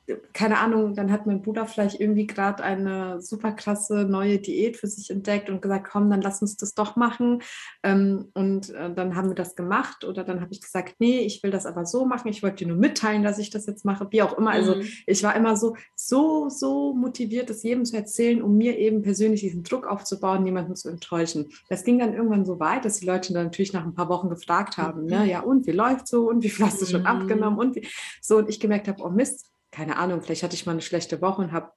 äh, 0.07 0.17
keine 0.33 0.57
Ahnung, 0.59 0.95
dann 0.95 1.11
hat 1.11 1.25
mein 1.25 1.41
Bruder 1.41 1.65
vielleicht 1.65 1.99
irgendwie 1.99 2.27
gerade 2.27 2.63
eine 2.63 3.21
super 3.21 3.51
klasse 3.51 4.05
neue 4.05 4.39
Diät 4.39 4.77
für 4.77 4.87
sich 4.87 5.09
entdeckt 5.09 5.49
und 5.49 5.61
gesagt, 5.61 5.87
komm, 5.89 6.09
dann 6.09 6.21
lass 6.21 6.41
uns 6.41 6.57
das 6.57 6.73
doch 6.73 6.95
machen. 6.95 7.41
Ähm, 7.83 8.27
und 8.33 8.71
äh, 8.71 8.93
dann 8.93 9.15
haben 9.15 9.29
wir 9.29 9.35
das 9.35 9.55
gemacht 9.55 10.03
oder 10.03 10.23
dann 10.23 10.41
habe 10.41 10.51
ich 10.51 10.61
gesagt, 10.61 10.95
nee, 10.99 11.19
ich 11.19 11.41
will 11.43 11.51
das 11.51 11.65
aber 11.65 11.85
so 11.85 12.05
machen. 12.05 12.27
Ich 12.27 12.43
wollte 12.43 12.57
dir 12.57 12.67
nur 12.67 12.77
mitteilen, 12.77 13.23
dass 13.23 13.39
ich 13.39 13.49
das 13.49 13.65
jetzt 13.65 13.85
mache, 13.85 14.07
wie 14.11 14.21
auch 14.21 14.37
immer. 14.37 14.51
Also 14.51 14.75
mhm. 14.75 14.87
ich 15.05 15.23
war 15.23 15.35
immer 15.35 15.55
so, 15.55 15.75
so, 15.95 16.49
so 16.49 16.93
motiviert, 16.93 17.49
das 17.49 17.63
jedem 17.63 17.85
zu 17.85 17.95
erzählen, 17.95 18.41
um 18.41 18.57
mir 18.57 18.77
eben 18.77 19.01
persönlich 19.03 19.41
diesen 19.41 19.63
Druck 19.63 19.87
aufzubauen, 19.87 20.43
niemanden 20.43 20.75
zu 20.75 20.89
enttäuschen. 20.89 21.49
Das 21.69 21.83
ging 21.83 21.99
dann 21.99 22.13
irgendwann 22.13 22.45
so 22.45 22.59
weit, 22.59 22.83
dass 22.85 22.99
die 22.99 23.05
Leute 23.05 23.33
dann 23.33 23.45
natürlich 23.45 23.68
nach 23.73 23.85
ein 23.85 23.93
paar 23.93 24.09
Wochen 24.09 24.29
gefragt 24.29 24.77
haben, 24.77 25.05
ne, 25.05 25.29
ja, 25.29 25.41
und 25.41 25.65
wie 25.67 25.71
läuft 25.71 26.07
so 26.07 26.29
und 26.29 26.43
wie 26.43 26.49
viel 26.49 26.65
hast 26.65 26.81
du 26.81 26.85
schon 26.85 27.01
mhm. 27.01 27.07
abgenommen 27.07 27.59
und 27.59 27.75
wie, 27.75 27.87
so 28.21 28.37
und 28.37 28.49
ich 28.49 28.59
gemerkt 28.59 28.87
habe, 28.87 29.03
oh 29.03 29.09
Mist, 29.09 29.49
keine 29.71 29.97
Ahnung, 29.97 30.21
vielleicht 30.21 30.43
hatte 30.43 30.55
ich 30.55 30.65
mal 30.65 30.73
eine 30.73 30.81
schlechte 30.81 31.21
Woche 31.21 31.41
und 31.41 31.51
habe 31.51 31.71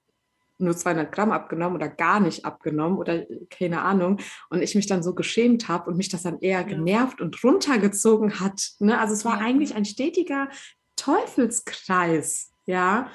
nur 0.59 0.75
200 0.75 1.11
Gramm 1.11 1.31
abgenommen 1.31 1.75
oder 1.75 1.89
gar 1.89 2.19
nicht 2.19 2.45
abgenommen 2.45 2.97
oder 2.97 3.25
keine 3.49 3.81
Ahnung. 3.81 4.19
Und 4.49 4.61
ich 4.61 4.75
mich 4.75 4.87
dann 4.87 5.03
so 5.03 5.13
geschämt 5.13 5.67
habe 5.67 5.89
und 5.89 5.97
mich 5.97 6.09
das 6.09 6.23
dann 6.23 6.39
eher 6.39 6.63
genervt 6.63 7.21
und 7.21 7.43
runtergezogen 7.43 8.39
hat. 8.39 8.73
Ne? 8.79 8.99
Also 8.99 9.13
es 9.13 9.25
war 9.25 9.39
ja. 9.39 9.45
eigentlich 9.45 9.75
ein 9.75 9.85
stetiger 9.85 10.47
Teufelskreis. 10.95 12.51
Ja, 12.65 13.09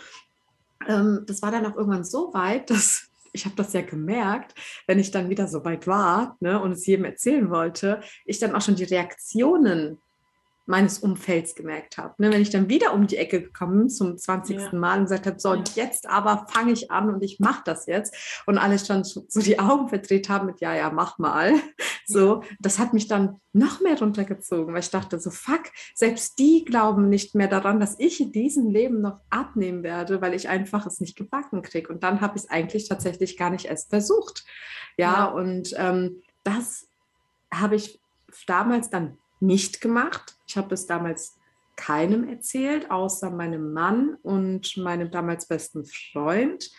ähm, 0.87 1.25
das 1.27 1.43
war 1.43 1.51
dann 1.51 1.67
auch 1.67 1.77
irgendwann 1.77 2.05
so 2.05 2.33
weit, 2.35 2.71
dass 2.71 3.08
ich 3.33 3.45
habe 3.45 3.57
das 3.57 3.73
ja 3.73 3.83
gemerkt, 3.83 4.55
wenn 4.87 4.99
ich 4.99 5.11
dann 5.11 5.31
wieder 5.31 5.49
so 5.49 5.65
weit 5.65 5.87
war 5.87 6.37
ne, 6.41 6.61
und 6.61 6.73
es 6.73 6.87
jedem 6.87 7.05
erzählen 7.05 7.51
wollte, 7.51 8.01
ich 8.25 8.39
dann 8.39 8.55
auch 8.55 8.63
schon 8.63 8.77
die 8.77 8.85
Reaktionen 8.85 9.99
meines 10.69 10.99
Umfelds 10.99 11.55
gemerkt 11.55 11.97
habe. 11.97 12.15
Ne, 12.19 12.31
wenn 12.31 12.43
ich 12.43 12.51
dann 12.51 12.69
wieder 12.69 12.93
um 12.93 13.07
die 13.07 13.17
Ecke 13.17 13.43
gekommen 13.43 13.79
bin 13.79 13.89
zum 13.89 14.19
20. 14.19 14.57
Ja. 14.57 14.73
Mal 14.73 14.99
und 14.99 15.05
gesagt 15.05 15.27
habe, 15.27 15.41
so 15.41 15.51
und 15.51 15.77
jetzt 15.77 16.09
aber 16.09 16.47
fange 16.51 16.73
ich 16.73 16.91
an 16.91 17.13
und 17.13 17.23
ich 17.25 17.41
mache 17.41 17.63
das 17.65 17.87
jetzt 17.87 18.15
und 18.47 18.59
alle 18.59 18.79
schon 18.79 19.03
so 19.03 19.41
die 19.41 19.59
Augen 19.59 19.89
verdreht 19.89 20.29
haben 20.29 20.47
mit, 20.47 20.61
ja, 20.61 20.75
ja, 20.75 20.91
mach 20.91 21.19
mal. 21.19 21.55
So, 22.11 22.43
das 22.59 22.79
hat 22.79 22.95
mich 22.95 23.07
dann 23.07 23.39
noch 23.53 23.83
mehr 23.83 23.99
runtergezogen, 23.99 24.73
weil 24.73 24.81
ich 24.81 24.89
dachte 24.89 25.21
so, 25.21 25.31
fuck, 25.31 25.65
selbst 25.95 26.39
die 26.39 26.65
glauben 26.65 27.11
nicht 27.11 27.35
mehr 27.35 27.49
daran, 27.49 27.81
dass 27.81 27.97
ich 27.99 28.19
in 28.19 28.33
diesem 28.33 28.71
Leben 28.71 29.03
noch 29.03 29.21
abnehmen 29.29 29.83
werde, 29.83 30.23
weil 30.23 30.33
ich 30.33 30.49
einfach 30.49 30.87
es 30.87 31.01
nicht 31.01 31.17
gebacken 31.17 31.61
kriege. 31.61 31.93
Und 31.93 32.03
dann 32.03 32.23
habe 32.23 32.39
ich 32.39 32.45
es 32.45 32.51
eigentlich 32.51 32.89
tatsächlich 32.89 33.37
gar 33.37 33.51
nicht 33.51 33.67
erst 33.67 33.91
versucht. 33.91 34.47
Ja, 34.97 35.13
ja. 35.13 35.25
und 35.27 35.75
ähm, 35.77 36.23
das 36.45 36.89
habe 37.53 37.77
ich 37.77 38.01
damals 38.47 38.89
dann 38.89 39.19
nicht 39.41 39.81
gemacht. 39.81 40.37
Ich 40.47 40.57
habe 40.57 40.75
es 40.75 40.87
damals 40.87 41.39
keinem 41.77 42.29
erzählt, 42.29 42.91
außer 42.91 43.31
meinem 43.31 43.73
Mann 43.73 44.17
und 44.23 44.77
meinem 44.77 45.11
damals 45.11 45.47
besten 45.47 45.85
Freund. 45.85 46.71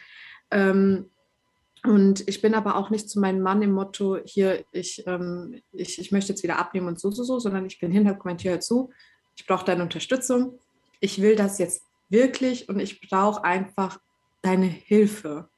Ähm, 0.51 1.09
und 1.85 2.27
ich 2.27 2.41
bin 2.41 2.53
aber 2.53 2.75
auch 2.75 2.89
nicht 2.89 3.09
zu 3.09 3.19
meinem 3.19 3.41
Mann 3.41 3.61
im 3.61 3.71
Motto, 3.71 4.17
hier, 4.25 4.65
ich, 4.71 5.03
ähm, 5.07 5.61
ich, 5.71 5.99
ich 5.99 6.11
möchte 6.11 6.33
jetzt 6.33 6.43
wieder 6.43 6.59
abnehmen 6.59 6.87
und 6.87 6.99
so, 6.99 7.09
so, 7.11 7.23
so, 7.23 7.39
sondern 7.39 7.65
ich 7.65 7.79
bin 7.79 7.91
hin, 7.91 8.07
habe 8.07 8.19
gemeint, 8.19 8.63
zu, 8.63 8.91
ich 9.37 9.47
brauche 9.47 9.63
deine 9.63 9.83
Unterstützung. 9.83 10.59
Ich 10.99 11.21
will 11.21 11.37
das 11.37 11.57
jetzt 11.59 11.83
wirklich 12.09 12.67
und 12.67 12.79
ich 12.79 12.99
brauche 12.99 13.43
einfach 13.45 13.99
deine 14.41 14.65
Hilfe. 14.65 15.49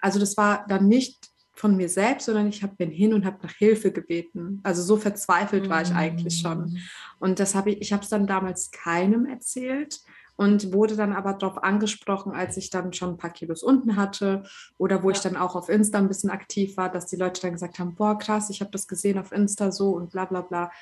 Also 0.00 0.18
das 0.18 0.36
war 0.36 0.66
dann 0.68 0.88
nicht 0.88 1.31
von 1.62 1.76
mir 1.76 1.88
selbst, 1.88 2.26
sondern 2.26 2.48
ich 2.48 2.64
hab, 2.64 2.76
bin 2.76 2.90
hin 2.90 3.14
und 3.14 3.24
habe 3.24 3.38
nach 3.40 3.52
Hilfe 3.52 3.92
gebeten. 3.92 4.58
Also 4.64 4.82
so 4.82 4.96
verzweifelt 4.96 5.68
war 5.68 5.80
ich 5.80 5.92
eigentlich 5.94 6.40
schon. 6.40 6.58
Mm. 6.58 6.76
Und 7.20 7.38
das 7.38 7.54
habe 7.54 7.70
ich, 7.70 7.80
ich 7.82 7.92
habe 7.92 8.02
es 8.02 8.08
dann 8.08 8.26
damals 8.26 8.72
keinem 8.72 9.26
erzählt 9.26 10.00
und 10.34 10.72
wurde 10.72 10.96
dann 10.96 11.12
aber 11.12 11.34
darauf 11.34 11.62
angesprochen, 11.62 12.32
als 12.32 12.56
ich 12.56 12.70
dann 12.70 12.92
schon 12.92 13.10
ein 13.10 13.16
paar 13.16 13.30
Kilos 13.30 13.62
unten 13.62 13.94
hatte 13.94 14.42
oder 14.76 15.04
wo 15.04 15.10
ja. 15.10 15.14
ich 15.14 15.22
dann 15.22 15.36
auch 15.36 15.54
auf 15.54 15.68
Insta 15.68 15.98
ein 15.98 16.08
bisschen 16.08 16.30
aktiv 16.30 16.76
war, 16.76 16.90
dass 16.90 17.06
die 17.06 17.14
Leute 17.14 17.40
dann 17.40 17.52
gesagt 17.52 17.78
haben, 17.78 17.94
boah 17.94 18.18
krass, 18.18 18.50
ich 18.50 18.60
habe 18.60 18.72
das 18.72 18.88
gesehen 18.88 19.16
auf 19.16 19.30
Insta 19.30 19.70
so 19.70 19.90
und 19.90 20.10
bla 20.10 20.24
bla 20.24 20.40
bla. 20.40 20.72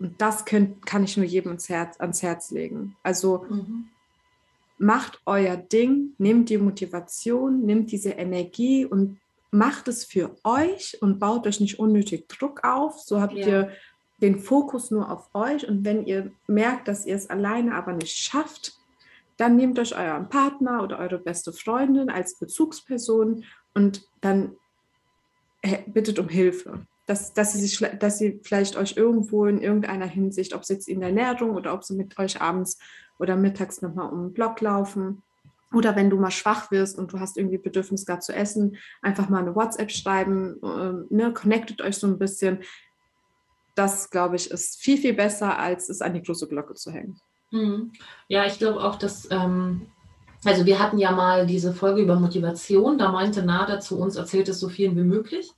Und 0.00 0.20
das 0.20 0.44
könnt, 0.44 0.84
kann 0.84 1.04
ich 1.04 1.16
nur 1.16 1.26
jedem 1.26 1.50
ans 1.50 1.68
Herz, 1.68 2.00
ans 2.00 2.24
Herz 2.24 2.50
legen. 2.50 2.96
Also 3.04 3.46
mhm. 3.48 3.84
macht 4.78 5.20
euer 5.26 5.56
Ding, 5.56 6.14
nehmt 6.18 6.48
die 6.48 6.58
Motivation, 6.58 7.64
nehmt 7.64 7.92
diese 7.92 8.10
Energie 8.10 8.84
und 8.84 9.20
macht 9.54 9.88
es 9.88 10.04
für 10.04 10.34
euch 10.42 10.98
und 11.00 11.20
baut 11.20 11.46
euch 11.46 11.60
nicht 11.60 11.78
unnötig 11.78 12.28
Druck 12.28 12.64
auf. 12.64 12.98
So 12.98 13.20
habt 13.20 13.34
ja. 13.34 13.46
ihr 13.46 13.70
den 14.20 14.38
Fokus 14.38 14.90
nur 14.90 15.10
auf 15.10 15.30
euch. 15.32 15.68
Und 15.68 15.84
wenn 15.84 16.04
ihr 16.04 16.32
merkt, 16.46 16.88
dass 16.88 17.06
ihr 17.06 17.14
es 17.14 17.30
alleine 17.30 17.74
aber 17.74 17.92
nicht 17.92 18.16
schafft, 18.16 18.76
dann 19.36 19.56
nehmt 19.56 19.78
euch 19.78 19.96
euren 19.96 20.28
Partner 20.28 20.82
oder 20.82 20.98
eure 20.98 21.18
beste 21.18 21.52
Freundin 21.52 22.10
als 22.10 22.38
Bezugsperson 22.38 23.44
und 23.74 24.08
dann 24.20 24.56
bittet 25.86 26.18
um 26.18 26.28
Hilfe. 26.28 26.86
Dass, 27.06 27.34
dass, 27.34 27.52
sie 27.52 27.60
sich, 27.60 27.78
dass 27.98 28.18
sie 28.18 28.40
vielleicht 28.42 28.76
euch 28.76 28.96
irgendwo 28.96 29.44
in 29.44 29.60
irgendeiner 29.60 30.06
Hinsicht, 30.06 30.54
ob 30.54 30.62
es 30.62 30.70
jetzt 30.70 30.88
in 30.88 31.00
der 31.00 31.10
Ernährung 31.10 31.50
oder 31.50 31.74
ob 31.74 31.84
sie 31.84 31.94
mit 31.94 32.18
euch 32.18 32.40
abends 32.40 32.78
oder 33.18 33.36
mittags 33.36 33.82
nochmal 33.82 34.10
um 34.10 34.28
den 34.28 34.32
Block 34.32 34.60
laufen, 34.62 35.22
oder 35.74 35.96
wenn 35.96 36.10
du 36.10 36.16
mal 36.16 36.30
schwach 36.30 36.70
wirst 36.70 36.98
und 36.98 37.12
du 37.12 37.20
hast 37.20 37.36
irgendwie 37.36 37.58
Bedürfnis 37.58 38.06
gerade 38.06 38.20
zu 38.20 38.32
essen, 38.32 38.76
einfach 39.02 39.28
mal 39.28 39.40
eine 39.40 39.54
WhatsApp 39.54 39.90
schreiben, 39.90 40.60
äh, 40.62 41.14
ne, 41.14 41.32
connectet 41.32 41.80
euch 41.82 41.96
so 41.96 42.06
ein 42.06 42.18
bisschen. 42.18 42.60
Das, 43.74 44.10
glaube 44.10 44.36
ich, 44.36 44.50
ist 44.50 44.80
viel, 44.80 44.98
viel 44.98 45.14
besser, 45.14 45.58
als 45.58 45.88
es 45.88 46.00
an 46.00 46.14
die 46.14 46.22
große 46.22 46.48
Glocke 46.48 46.74
zu 46.74 46.92
hängen. 46.92 47.18
Mhm. 47.50 47.92
Ja, 48.28 48.46
ich 48.46 48.58
glaube 48.58 48.82
auch, 48.82 48.96
dass, 48.96 49.28
ähm, 49.30 49.86
also 50.44 50.64
wir 50.64 50.78
hatten 50.78 50.98
ja 50.98 51.10
mal 51.10 51.46
diese 51.46 51.72
Folge 51.72 52.02
über 52.02 52.18
Motivation, 52.18 52.98
da 52.98 53.10
meinte 53.10 53.42
Nada 53.42 53.80
zu 53.80 53.98
uns, 53.98 54.16
erzählt 54.16 54.48
es 54.48 54.60
so 54.60 54.68
vielen 54.68 54.96
wie 54.96 55.02
möglich 55.02 55.52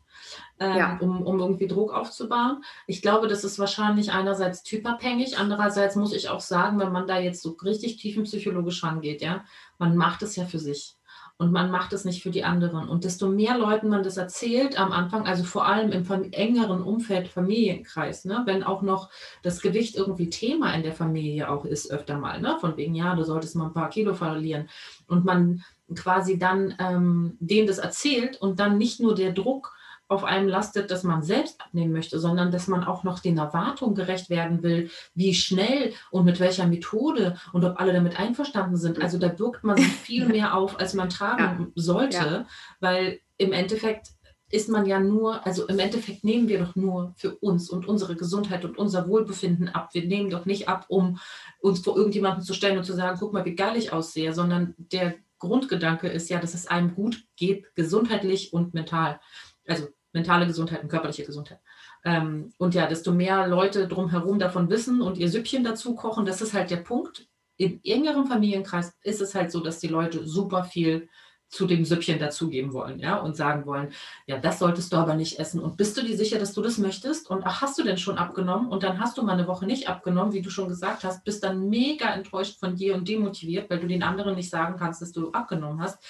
ähm, 0.59 0.77
ja. 0.77 0.99
um, 1.01 1.23
um 1.23 1.39
irgendwie 1.39 1.67
Druck 1.67 1.93
aufzubauen. 1.93 2.63
Ich 2.87 3.03
glaube, 3.03 3.29
das 3.29 3.45
ist 3.45 3.59
wahrscheinlich 3.59 4.13
einerseits 4.13 4.63
typabhängig, 4.63 5.39
andererseits 5.39 5.97
muss 5.97 6.15
ich 6.15 6.29
auch 6.29 6.41
sagen, 6.41 6.79
wenn 6.79 6.93
man 6.93 7.07
da 7.07 7.19
jetzt 7.19 7.43
so 7.43 7.57
richtig 7.63 7.97
tiefenpsychologisch 7.97 8.83
rangeht, 8.83 9.23
ja, 9.23 9.45
man 9.79 9.97
macht 9.97 10.23
es 10.23 10.37
ja 10.37 10.47
für 10.47 10.59
sich 10.59 10.97
und 11.39 11.53
man 11.53 11.71
macht 11.71 11.93
es 11.93 12.05
nicht 12.05 12.23
für 12.23 12.31
die 12.31 12.45
anderen. 12.45 12.89
Und 12.89 13.05
desto 13.05 13.29
mehr 13.29 13.59
Leuten 13.59 13.91
man 13.91 14.03
das 14.03 14.17
erzählt 14.17 14.81
am 14.81 14.93
Anfang, 14.93 15.27
also 15.27 15.45
vor 15.45 15.67
allem 15.67 15.93
im 15.93 16.33
engeren 16.33 16.83
Umfeld, 16.83 17.29
Familienkreis, 17.29 18.25
ne, 18.25 18.43
wenn 18.47 18.63
auch 18.63 18.81
noch 18.81 19.11
das 19.43 19.61
Gewicht 19.61 19.97
irgendwie 19.97 20.31
Thema 20.31 20.73
in 20.73 20.83
der 20.83 20.95
Familie 20.95 21.51
auch 21.51 21.67
ist, 21.67 21.91
öfter 21.91 22.19
mal, 22.19 22.41
ne, 22.41 22.57
von 22.59 22.77
wegen, 22.79 22.95
ja, 22.95 23.15
du 23.15 23.23
solltest 23.23 23.57
mal 23.57 23.67
ein 23.67 23.75
paar 23.75 23.91
Kilo 23.91 24.15
verlieren 24.15 24.69
und 25.07 25.27
man 25.27 25.63
quasi 25.95 26.39
dann 26.39 26.75
ähm, 26.79 27.37
denen 27.39 27.67
das 27.67 27.79
erzählt 27.79 28.41
und 28.41 28.59
dann 28.59 28.79
nicht 28.79 29.01
nur 29.01 29.15
der 29.15 29.33
Druck 29.33 29.76
auf 30.09 30.25
einem 30.25 30.49
lastet, 30.49 30.91
dass 30.91 31.03
man 31.03 31.23
selbst 31.23 31.61
abnehmen 31.61 31.93
möchte, 31.93 32.19
sondern 32.19 32.53
dass 32.53 32.69
man 32.69 32.85
auch 32.85 33.03
noch 33.03 33.19
den 33.19 33.39
Erwartungen 33.39 33.95
gerecht 33.95 34.31
werden 34.31 34.63
will, 34.63 34.91
wie 35.15 35.35
schnell 35.35 35.93
und 36.11 36.25
mit 36.25 36.39
welcher 36.39 36.67
Methode 36.67 37.37
und 37.53 37.65
ob 37.65 37.81
alle 37.81 37.93
damit 37.93 38.19
einverstanden 38.19 38.77
sind. 38.77 39.03
Also 39.03 39.19
da 39.19 39.29
birgt 39.29 39.65
man 39.65 39.77
sich 39.77 39.87
viel 39.87 40.27
mehr 40.27 40.55
auf, 40.55 40.79
als 40.79 40.95
man 40.95 41.09
tragen 41.09 41.73
ja. 41.75 41.83
sollte, 41.83 42.17
ja. 42.17 42.47
weil 42.81 43.21
im 43.37 43.53
Endeffekt 43.53 44.09
ist 44.49 44.69
man 44.69 44.87
ja 44.87 45.01
nur, 45.01 45.45
also 45.45 45.67
im 45.67 45.79
Endeffekt 45.81 46.23
nehmen 46.23 46.49
wir 46.49 46.61
doch 46.61 46.77
nur 46.77 47.13
für 47.17 47.35
uns 47.37 47.69
und 47.69 47.87
unsere 47.89 48.15
Gesundheit 48.15 48.65
und 48.65 48.79
unser 48.79 49.09
Wohlbefinden 49.09 49.69
ab. 49.69 49.91
Wir 49.93 50.07
nehmen 50.07 50.31
doch 50.31 50.47
nicht 50.47 50.69
ab, 50.69 50.87
um 50.89 51.19
uns 51.59 51.81
vor 51.81 51.97
irgendjemanden 51.97 52.43
zu 52.43 52.55
stellen 52.55 52.79
und 52.79 52.85
zu 52.85 52.95
sagen, 52.95 53.19
guck 53.19 53.33
mal, 53.33 53.45
wie 53.45 53.57
geil 53.57 53.77
ich 53.77 53.93
aussehe, 53.93 54.33
sondern 54.33 54.75
der 54.79 55.17
Grundgedanke 55.39 56.09
ist 56.09 56.31
ja, 56.31 56.39
dass 56.39 56.55
es 56.55 56.69
einem 56.69 56.95
gut 56.95 57.25
geht, 57.35 57.75
gesundheitlich 57.75 58.53
und 58.53 58.73
mental. 58.73 59.21
Also 59.67 59.89
mentale 60.17 60.47
Gesundheit 60.47 60.83
und 60.83 60.89
körperliche 60.89 61.25
Gesundheit. 61.25 61.61
Ähm, 62.05 62.53
und 62.59 62.75
ja, 62.75 62.87
desto 62.87 63.13
mehr 63.13 63.47
Leute 63.47 63.87
drumherum 63.87 64.39
davon 64.39 64.69
wissen 64.71 65.01
und 65.03 65.19
ihr 65.19 65.29
Süppchen 65.29 65.63
dazu 65.63 65.95
kochen, 65.95 66.27
das 66.27 66.41
ist 66.41 66.55
halt 66.55 66.71
der 66.71 66.79
Punkt. 66.79 67.29
Im 67.59 67.81
engeren 67.85 68.27
Familienkreis 68.27 68.97
ist 69.03 69.21
es 69.21 69.35
halt 69.35 69.53
so, 69.53 69.61
dass 69.61 69.79
die 69.79 69.89
Leute 69.89 70.27
super 70.27 70.65
viel 70.65 71.09
zu 71.49 71.67
dem 71.67 71.85
Süppchen 71.85 72.19
dazugeben 72.19 72.73
wollen, 72.73 72.99
ja, 72.99 73.19
und 73.19 73.37
sagen 73.37 73.67
wollen, 73.67 73.93
ja, 74.27 74.37
das 74.39 74.59
solltest 74.59 74.93
du 74.93 74.97
aber 74.97 75.15
nicht 75.15 75.39
essen. 75.39 75.61
Und 75.61 75.77
bist 75.77 75.97
du 75.97 76.03
dir 76.03 76.17
sicher, 76.17 76.39
dass 76.39 76.55
du 76.55 76.61
das 76.61 76.79
möchtest? 76.79 77.31
Und 77.31 77.45
ach, 77.47 77.63
hast 77.63 77.79
du 77.79 77.85
denn 77.85 77.99
schon 77.99 78.19
abgenommen? 78.19 78.69
Und 78.69 78.83
dann 78.83 78.99
hast 78.99 79.17
du 79.17 79.23
mal 79.23 79.35
eine 79.35 79.47
Woche 79.47 79.65
nicht 79.65 79.89
abgenommen, 79.89 80.33
wie 80.33 80.43
du 80.43 80.51
schon 80.51 80.69
gesagt 80.69 81.05
hast, 81.05 81.25
bist 81.25 81.45
dann 81.45 81.69
mega 81.69 82.13
enttäuscht 82.13 82.59
von 82.59 82.75
dir 82.75 82.95
und 82.97 83.07
demotiviert, 83.07 83.71
weil 83.71 83.79
du 83.79 83.87
den 83.87 84.03
anderen 84.03 84.35
nicht 84.35 84.51
sagen 84.51 84.77
kannst, 84.77 85.01
dass 85.03 85.13
du 85.13 85.31
abgenommen 85.31 85.81
hast. 85.81 86.03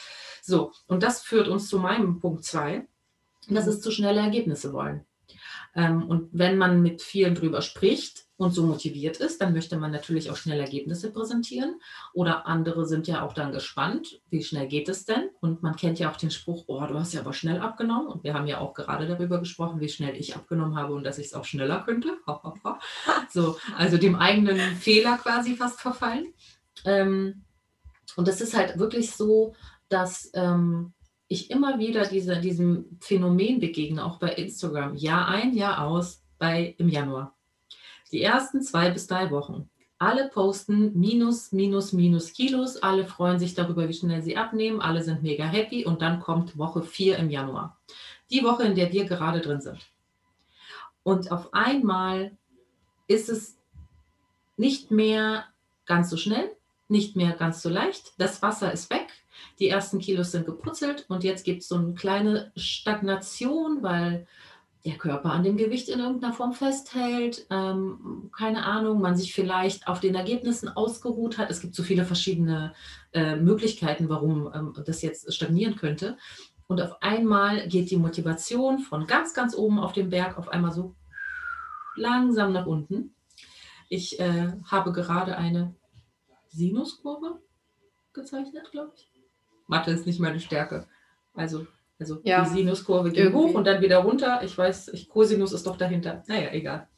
So, 0.43 0.73
und 0.87 1.03
das 1.03 1.23
führt 1.23 1.49
uns 1.49 1.69
zu 1.69 1.79
meinem 1.79 2.19
Punkt 2.19 2.45
zwei. 2.45 2.87
Das 3.49 3.67
ist 3.67 3.83
zu 3.83 3.91
schnelle 3.91 4.21
Ergebnisse 4.21 4.73
wollen. 4.73 5.05
Ähm, 5.75 6.09
und 6.09 6.31
wenn 6.33 6.57
man 6.57 6.83
mit 6.83 7.03
vielen 7.03 7.35
drüber 7.35 7.63
spricht, 7.63 8.27
und 8.39 8.53
so 8.53 8.65
motiviert 8.65 9.17
ist, 9.17 9.41
dann 9.41 9.55
möchte 9.55 9.79
man 9.79 9.91
natürlich 9.91 10.31
auch 10.31 10.37
schnell 10.37 10.61
Ergebnisse 10.61 11.11
präsentieren. 11.11 11.81
Oder 12.13 12.47
andere 12.47 12.87
sind 12.87 13.07
ja 13.07 13.23
auch 13.23 13.33
dann 13.33 13.53
gespannt, 13.53 14.21
wie 14.29 14.43
schnell 14.43 14.69
geht 14.69 14.89
es 14.89 15.07
denn? 15.07 15.31
Und 15.41 15.63
man 15.63 15.77
kennt 15.77 15.99
ja 15.99 16.11
auch 16.11 16.17
den 16.17 16.31
Spruch, 16.31 16.65
oh, 16.67 16.85
du 16.87 16.99
hast 16.99 17.15
ja 17.15 17.21
aber 17.21 17.33
schnell 17.33 17.61
abgenommen. 17.61 18.09
Und 18.09 18.25
wir 18.25 18.35
haben 18.35 18.47
ja 18.47 18.59
auch 18.59 18.75
gerade 18.75 19.07
darüber 19.07 19.39
gesprochen, 19.39 19.81
wie 19.81 19.89
schnell 19.89 20.15
ich 20.17 20.37
abgenommen 20.37 20.77
habe 20.77 20.95
und 20.95 21.05
dass 21.05 21.19
ich 21.19 21.27
es 21.27 21.35
auch 21.35 21.45
schneller 21.45 21.83
könnte. 21.83 22.19
so, 23.31 23.57
also 23.77 23.97
dem 23.97 24.17
eigenen 24.17 24.59
Fehler 24.77 25.17
quasi 25.17 25.57
fast 25.57 25.81
verfallen. 25.81 26.35
Ähm, 26.85 27.45
und 28.17 28.29
es 28.29 28.41
ist 28.41 28.57
halt 28.57 28.79
wirklich 28.79 29.13
so, 29.13 29.55
dass 29.89 30.31
ähm, 30.35 30.93
ich 31.29 31.51
immer 31.51 31.79
wieder 31.79 32.07
diese, 32.07 32.41
diesem 32.41 32.99
Phänomen 33.01 33.61
begegne, 33.61 34.05
auch 34.05 34.19
bei 34.19 34.33
Instagram, 34.33 34.95
Jahr 34.95 35.29
ein, 35.29 35.55
Jahr 35.55 35.87
aus, 35.87 36.23
bei 36.39 36.75
im 36.79 36.89
Januar. 36.89 37.35
Die 38.13 38.23
ersten 38.23 38.63
zwei 38.63 38.91
bis 38.91 39.07
drei 39.07 39.31
Wochen. 39.31 39.69
Alle 39.99 40.29
posten 40.29 40.99
minus, 40.99 41.53
minus, 41.53 41.93
minus 41.93 42.33
Kilos. 42.33 42.83
Alle 42.83 43.07
freuen 43.07 43.39
sich 43.39 43.55
darüber, 43.55 43.89
wie 43.89 43.95
schnell 43.95 44.23
sie 44.23 44.37
abnehmen. 44.37 44.81
Alle 44.81 45.03
sind 45.03 45.23
mega 45.23 45.45
happy. 45.45 45.87
Und 45.87 46.03
dann 46.03 46.21
kommt 46.21 46.59
Woche 46.59 46.83
vier 46.83 47.17
im 47.17 47.31
Januar. 47.31 47.79
Die 48.31 48.45
Woche, 48.45 48.65
in 48.65 48.75
der 48.75 48.93
wir 48.93 49.07
gerade 49.07 49.41
drin 49.41 49.61
sind. 49.61 49.79
Und 51.03 51.33
auf 51.33 51.55
einmal 51.55 52.37
ist 53.07 53.29
es 53.29 53.57
nicht 54.57 54.91
mehr 54.91 55.45
ganz 55.87 56.11
so 56.11 56.17
schnell, 56.17 56.51
nicht 56.89 57.17
mehr 57.17 57.33
ganz 57.33 57.63
so 57.63 57.69
leicht. 57.69 58.13
Das 58.19 58.43
Wasser 58.43 58.73
ist 58.73 58.91
weg. 58.91 59.09
Die 59.59 59.69
ersten 59.69 59.99
Kilos 59.99 60.33
sind 60.33 60.47
geputzelt 60.47 61.07
und 61.09 61.25
jetzt 61.25 61.45
gibt 61.45 61.63
es 61.63 61.69
so 61.69 61.77
eine 61.77 61.95
kleine 61.95 62.53
Stagnation, 62.57 63.83
weil 63.83 64.27
der 64.87 64.99
Körper 64.99 65.33
an 65.33 65.43
dem 65.43 65.57
Gewicht 65.57 65.89
in 65.89 65.99
irgendeiner 65.99 66.33
Form 66.33 66.53
festhält, 66.53 67.47
ähm, 67.51 68.31
keine 68.37 68.65
Ahnung, 68.65 69.01
man 69.01 69.17
sich 69.17 69.35
vielleicht 69.35 69.89
auf 69.89 69.99
den 69.99 70.15
Ergebnissen 70.15 70.69
ausgeruht 70.69 71.39
hat. 71.39 71.51
Es 71.51 71.61
gibt 71.61 71.75
so 71.75 71.83
viele 71.83 72.05
verschiedene 72.05 72.73
äh, 73.13 73.35
Möglichkeiten, 73.35 74.09
warum 74.09 74.49
ähm, 74.55 74.75
das 74.87 75.03
jetzt 75.03 75.35
stagnieren 75.35 75.75
könnte. 75.75 76.17
Und 76.69 76.81
auf 76.81 77.03
einmal 77.03 77.67
geht 77.69 77.91
die 77.91 77.97
Motivation 77.97 78.79
von 78.79 79.07
ganz, 79.07 79.35
ganz 79.35 79.57
oben 79.57 79.81
auf 79.81 79.93
dem 79.93 80.11
Berg 80.11 80.39
auf 80.39 80.49
einmal 80.49 80.73
so 80.73 80.95
langsam 81.97 82.53
nach 82.53 82.67
unten. 82.67 83.13
Ich 83.89 84.21
äh, 84.21 84.53
habe 84.65 84.93
gerade 84.93 85.37
eine 85.37 85.75
Sinuskurve 86.49 87.41
gezeichnet, 88.13 88.71
glaube 88.71 88.93
ich. 88.97 89.16
Mathe 89.67 89.91
ist 89.91 90.07
nicht 90.07 90.21
meine 90.21 90.41
Stärke. 90.41 90.87
Also 91.35 91.67
also 91.99 92.21
ja, 92.25 92.45
die 92.45 92.51
Sinuskurve 92.51 93.11
geht 93.11 93.19
irgendwie. 93.19 93.39
hoch 93.39 93.55
und 93.55 93.67
dann 93.67 93.81
wieder 93.81 93.99
runter. 93.99 94.41
Ich 94.43 94.57
weiß, 94.57 94.89
ich, 94.89 95.09
Cosinus 95.09 95.53
ist 95.53 95.67
doch 95.67 95.77
dahinter. 95.77 96.23
Naja, 96.27 96.51
egal. 96.53 96.89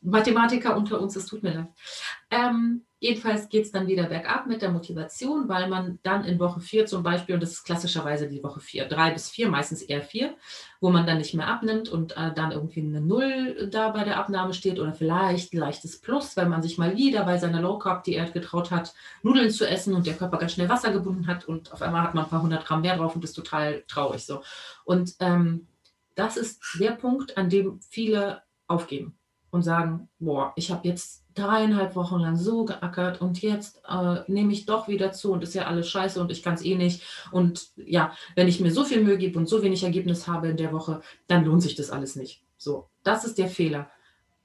Mathematiker 0.00 0.76
unter 0.76 1.00
uns, 1.00 1.16
es 1.16 1.26
tut 1.26 1.42
mir 1.42 1.54
leid. 1.54 1.68
Ähm, 2.30 2.84
jedenfalls 3.00 3.48
geht 3.48 3.64
es 3.64 3.72
dann 3.72 3.86
wieder 3.86 4.04
bergab 4.04 4.46
mit 4.46 4.60
der 4.60 4.70
Motivation, 4.70 5.48
weil 5.48 5.68
man 5.68 5.98
dann 6.02 6.24
in 6.24 6.38
Woche 6.38 6.60
4 6.60 6.86
zum 6.86 7.02
Beispiel, 7.02 7.34
und 7.34 7.42
das 7.42 7.52
ist 7.52 7.64
klassischerweise 7.64 8.28
die 8.28 8.42
Woche 8.42 8.60
4, 8.60 8.86
3 8.86 9.12
bis 9.12 9.30
4, 9.30 9.48
meistens 9.48 9.82
eher 9.82 10.02
4, 10.02 10.34
wo 10.80 10.90
man 10.90 11.06
dann 11.06 11.18
nicht 11.18 11.34
mehr 11.34 11.46
abnimmt 11.46 11.88
und 11.88 12.16
äh, 12.16 12.32
dann 12.34 12.50
irgendwie 12.50 12.80
eine 12.80 13.00
Null 13.00 13.68
da 13.70 13.90
bei 13.90 14.04
der 14.04 14.18
Abnahme 14.18 14.52
steht 14.52 14.80
oder 14.80 14.92
vielleicht 14.92 15.52
ein 15.52 15.58
leichtes 15.58 16.00
Plus, 16.00 16.36
weil 16.36 16.48
man 16.48 16.62
sich 16.62 16.78
mal 16.78 16.96
wieder 16.96 17.24
bei 17.24 17.38
seiner 17.38 17.60
Low 17.60 17.78
Carb 17.78 18.02
Diät 18.04 18.32
getraut 18.32 18.70
hat, 18.70 18.94
Nudeln 19.22 19.50
zu 19.50 19.68
essen 19.68 19.94
und 19.94 20.06
der 20.06 20.14
Körper 20.14 20.38
ganz 20.38 20.52
schnell 20.52 20.68
Wasser 20.68 20.92
gebunden 20.92 21.26
hat 21.26 21.46
und 21.46 21.72
auf 21.72 21.82
einmal 21.82 22.02
hat 22.02 22.14
man 22.14 22.24
ein 22.24 22.30
paar 22.30 22.42
hundert 22.42 22.66
Gramm 22.66 22.80
mehr 22.80 22.96
drauf 22.96 23.14
und 23.14 23.24
ist 23.24 23.34
total 23.34 23.84
traurig 23.86 24.24
so. 24.24 24.42
Und 24.84 25.14
ähm, 25.20 25.68
das 26.16 26.36
ist 26.36 26.60
der 26.80 26.92
Punkt, 26.92 27.36
an 27.36 27.48
dem 27.48 27.80
viele 27.80 28.42
aufgeben 28.66 29.16
und 29.50 29.62
sagen, 29.62 30.08
boah, 30.18 30.52
ich 30.56 30.70
habe 30.70 30.86
jetzt 30.86 31.24
dreieinhalb 31.38 31.94
Wochen 31.94 32.20
lang 32.20 32.36
so 32.36 32.64
geackert 32.64 33.20
und 33.20 33.40
jetzt 33.42 33.80
äh, 33.88 34.20
nehme 34.26 34.52
ich 34.52 34.66
doch 34.66 34.88
wieder 34.88 35.12
zu 35.12 35.32
und 35.32 35.42
ist 35.42 35.54
ja 35.54 35.66
alles 35.66 35.88
scheiße 35.88 36.20
und 36.20 36.30
ich 36.30 36.42
kann 36.42 36.54
es 36.54 36.64
eh 36.64 36.74
nicht. 36.74 37.02
Und 37.30 37.68
ja, 37.76 38.12
wenn 38.34 38.48
ich 38.48 38.60
mir 38.60 38.70
so 38.70 38.84
viel 38.84 39.02
Mühe 39.02 39.18
gebe 39.18 39.38
und 39.38 39.48
so 39.48 39.62
wenig 39.62 39.84
Ergebnis 39.84 40.26
habe 40.26 40.48
in 40.48 40.56
der 40.56 40.72
Woche, 40.72 41.00
dann 41.26 41.44
lohnt 41.44 41.62
sich 41.62 41.74
das 41.74 41.90
alles 41.90 42.16
nicht. 42.16 42.42
So, 42.56 42.88
das 43.04 43.24
ist 43.24 43.38
der 43.38 43.48
Fehler. 43.48 43.90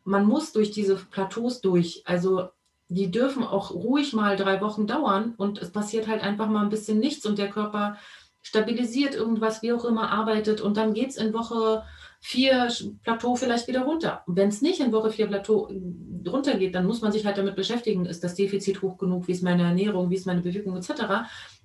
Man 0.03 0.25
muss 0.25 0.53
durch 0.53 0.71
diese 0.71 0.95
Plateaus 0.95 1.61
durch. 1.61 2.03
Also 2.05 2.49
die 2.89 3.09
dürfen 3.09 3.43
auch 3.43 3.71
ruhig 3.71 4.13
mal 4.13 4.35
drei 4.35 4.61
Wochen 4.61 4.85
dauern 4.85 5.33
und 5.37 5.59
es 5.59 5.71
passiert 5.71 6.07
halt 6.07 6.21
einfach 6.21 6.47
mal 6.47 6.63
ein 6.63 6.69
bisschen 6.69 6.99
nichts 6.99 7.25
und 7.25 7.39
der 7.39 7.49
Körper 7.49 7.97
stabilisiert 8.41 9.15
irgendwas, 9.15 9.61
wie 9.61 9.73
auch 9.73 9.85
immer, 9.85 10.11
arbeitet 10.11 10.61
und 10.61 10.77
dann 10.77 10.93
geht 10.93 11.09
es 11.09 11.17
in 11.17 11.33
Woche 11.33 11.83
vier 12.25 12.69
Plateau 13.03 13.35
vielleicht 13.35 13.67
wieder 13.67 13.81
runter. 13.81 14.23
Wenn 14.27 14.47
es 14.47 14.61
nicht 14.61 14.79
in 14.79 14.93
Woche 14.93 15.11
vier 15.11 15.27
Plateau 15.27 15.67
äh, 15.67 16.29
runtergeht, 16.29 16.73
dann 16.73 16.85
muss 16.85 17.01
man 17.01 17.11
sich 17.11 17.25
halt 17.25 17.37
damit 17.37 17.57
beschäftigen, 17.57 18.05
ist 18.05 18.23
das 18.23 18.33
Defizit 18.33 18.81
hoch 18.81 18.97
genug, 18.97 19.27
wie 19.27 19.33
ist 19.33 19.43
meine 19.43 19.63
Ernährung, 19.63 20.09
wie 20.09 20.15
ist 20.15 20.25
meine 20.25 20.39
Bewegung 20.39 20.77
etc. 20.77 21.03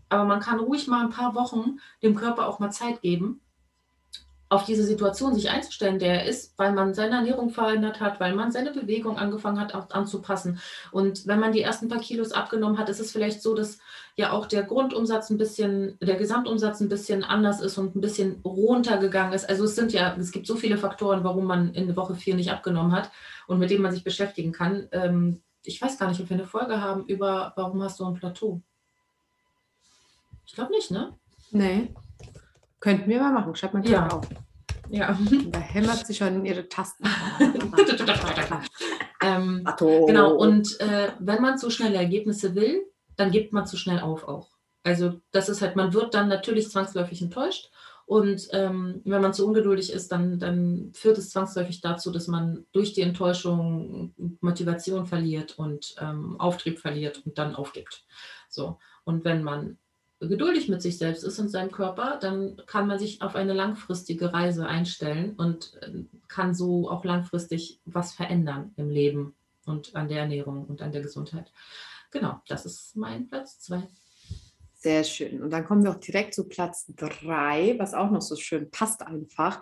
Aber 0.09 0.25
man 0.25 0.41
kann 0.41 0.59
ruhig 0.59 0.89
mal 0.89 1.05
ein 1.05 1.11
paar 1.11 1.37
Wochen 1.37 1.79
dem 2.03 2.17
Körper 2.17 2.49
auch 2.49 2.59
mal 2.59 2.71
Zeit 2.71 3.03
geben, 3.03 3.41
auf 4.51 4.65
diese 4.65 4.85
Situation 4.85 5.35
sich 5.35 5.51
einzustellen, 5.51 5.99
der 5.99 6.25
ist, 6.25 6.59
weil 6.59 6.73
man 6.73 6.95
seine 6.95 7.17
Ernährung 7.17 7.51
verändert 7.51 8.01
hat, 8.01 8.19
weil 8.19 8.35
man 8.35 8.51
seine 8.51 8.73
Bewegung 8.73 9.19
angefangen 9.19 9.61
hat 9.61 9.75
auch 9.75 9.91
anzupassen. 9.91 10.61
Und 10.91 11.27
wenn 11.27 11.39
man 11.39 11.53
die 11.53 11.61
ersten 11.61 11.89
paar 11.89 12.01
Kilos 12.01 12.33
abgenommen 12.33 12.79
hat, 12.79 12.89
ist 12.89 13.01
es 13.01 13.13
vielleicht 13.13 13.43
so, 13.43 13.55
dass 13.55 13.79
ja 14.17 14.33
auch 14.33 14.47
der 14.47 14.63
Grundumsatz 14.63 15.29
ein 15.29 15.37
bisschen, 15.37 15.99
der 16.01 16.17
Gesamtumsatz 16.17 16.81
ein 16.81 16.89
bisschen 16.89 17.25
anders 17.25 17.61
ist 17.61 17.77
und 17.77 17.95
ein 17.95 18.01
bisschen 18.01 18.41
runtergegangen 18.43 19.35
ist. 19.35 19.49
Also 19.49 19.65
es 19.65 19.77
sind 19.77 19.93
ja, 19.93 20.17
es 20.19 20.33
gibt 20.33 20.47
so 20.47 20.57
viele 20.57 20.79
Faktoren, 20.79 21.25
warum 21.25 21.45
man 21.45 21.75
in 21.75 21.95
Woche 21.95 22.15
vier 22.15 22.35
nicht 22.35 22.51
abgenommen 22.51 22.93
hat 22.93 23.11
und 23.47 23.59
mit 23.59 23.71
denen 23.71 23.83
man 23.83 23.93
sich 23.93 24.05
beschäftigen 24.05 24.53
kann. 24.53 24.89
Ähm, 24.93 25.43
ich 25.63 25.81
weiß 25.83 25.99
gar 25.99 26.09
nicht, 26.09 26.21
ob 26.21 26.31
wir 26.31 26.37
eine 26.37 26.47
Folge 26.47 26.81
haben 26.81 27.05
über, 27.05 27.53
warum 27.57 27.83
hast 27.83 28.01
du 28.01 28.07
ein 28.07 28.15
Plateau? 28.15 28.63
Ich 30.47 30.55
glaube 30.55 30.73
nicht, 30.73 30.91
ne? 30.91 31.13
Nee. 31.51 31.95
Könnten 32.81 33.09
wir 33.09 33.21
mal 33.21 33.33
machen. 33.33 33.55
Schreibt 33.55 33.75
mal 33.75 33.87
ja. 33.89 34.09
auf. 34.09 34.27
Ja. 34.91 35.19
Da 35.51 35.59
hämmert 35.59 36.07
sie 36.07 36.15
schon 36.15 36.45
ihre 36.45 36.69
Tasten. 36.69 37.05
ähm, 39.23 39.65
genau, 39.79 40.35
und 40.35 40.81
äh, 40.81 41.13
wenn 41.19 41.43
man 41.43 41.59
zu 41.59 41.71
schnelle 41.71 41.97
Ergebnisse 41.97 42.55
will, 42.55 42.87
dann 43.17 43.31
gibt 43.31 43.53
man 43.53 43.67
zu 43.67 43.77
schnell 43.77 44.01
auf 44.01 44.27
auch. 44.27 44.51
Also 44.83 45.21
das 45.33 45.49
ist 45.49 45.61
halt, 45.61 45.77
man 45.77 45.93
wird 45.93 46.15
dann 46.15 46.29
natürlich 46.29 46.71
zwangsläufig 46.71 47.21
enttäuscht. 47.21 47.71
Und 48.07 48.49
ähm, 48.53 49.03
wenn 49.05 49.21
man 49.21 49.35
zu 49.35 49.47
ungeduldig 49.47 49.93
ist, 49.93 50.11
dann, 50.13 50.39
dann 50.39 50.93
führt 50.95 51.19
es 51.19 51.29
zwangsläufig 51.29 51.83
dazu, 51.83 52.11
dass 52.11 52.27
man 52.27 52.65
durch 52.73 52.95
die 52.95 53.03
Enttäuschung 53.03 54.15
Motivation 54.41 55.05
verliert 55.05 55.59
und 55.59 55.95
ähm, 56.01 56.41
Auftrieb 56.41 56.79
verliert 56.79 57.21
und 57.27 57.37
dann 57.37 57.55
aufgibt. 57.55 58.07
So. 58.49 58.79
Und 59.05 59.27
wenn 59.27 59.43
man 59.43 59.77
geduldig 60.21 60.69
mit 60.69 60.83
sich 60.83 60.99
selbst 60.99 61.23
ist 61.23 61.39
und 61.39 61.49
seinem 61.49 61.71
Körper, 61.71 62.19
dann 62.21 62.61
kann 62.67 62.87
man 62.87 62.99
sich 62.99 63.23
auf 63.23 63.37
eine 63.37 63.53
langfristige 63.53 64.33
Reise 64.33 64.67
einstellen 64.67 65.35
und 65.37 65.75
äh, 65.83 66.05
kann 66.27 66.55
so 66.55 66.91
auch 66.91 67.05
langfristig 67.05 67.81
was 67.85 68.13
verändern 68.13 68.73
im 68.77 68.91
Leben 68.91 69.35
und 69.65 69.95
an 69.95 70.09
der 70.09 70.21
Ernährung 70.21 70.65
und 70.65 70.83
an 70.83 70.93
der 70.93 71.03
Gesundheit. 71.03 71.53
Genau, 72.11 72.41
das 72.49 72.67
ist 72.67 72.97
mein 72.97 73.29
Platz 73.29 73.61
zwei. 73.61 73.87
Sehr 74.75 75.03
schön. 75.03 75.43
Und 75.43 75.51
dann 75.51 75.65
kommen 75.65 75.83
wir 75.83 75.91
auch 75.91 76.01
direkt 76.01 76.35
zu 76.35 76.45
Platz 76.45 76.87
drei, 76.97 77.75
was 77.79 77.95
auch 77.95 78.11
noch 78.11 78.23
so 78.23 78.37
schön 78.37 78.71
passt 78.71 79.03
einfach. 79.03 79.61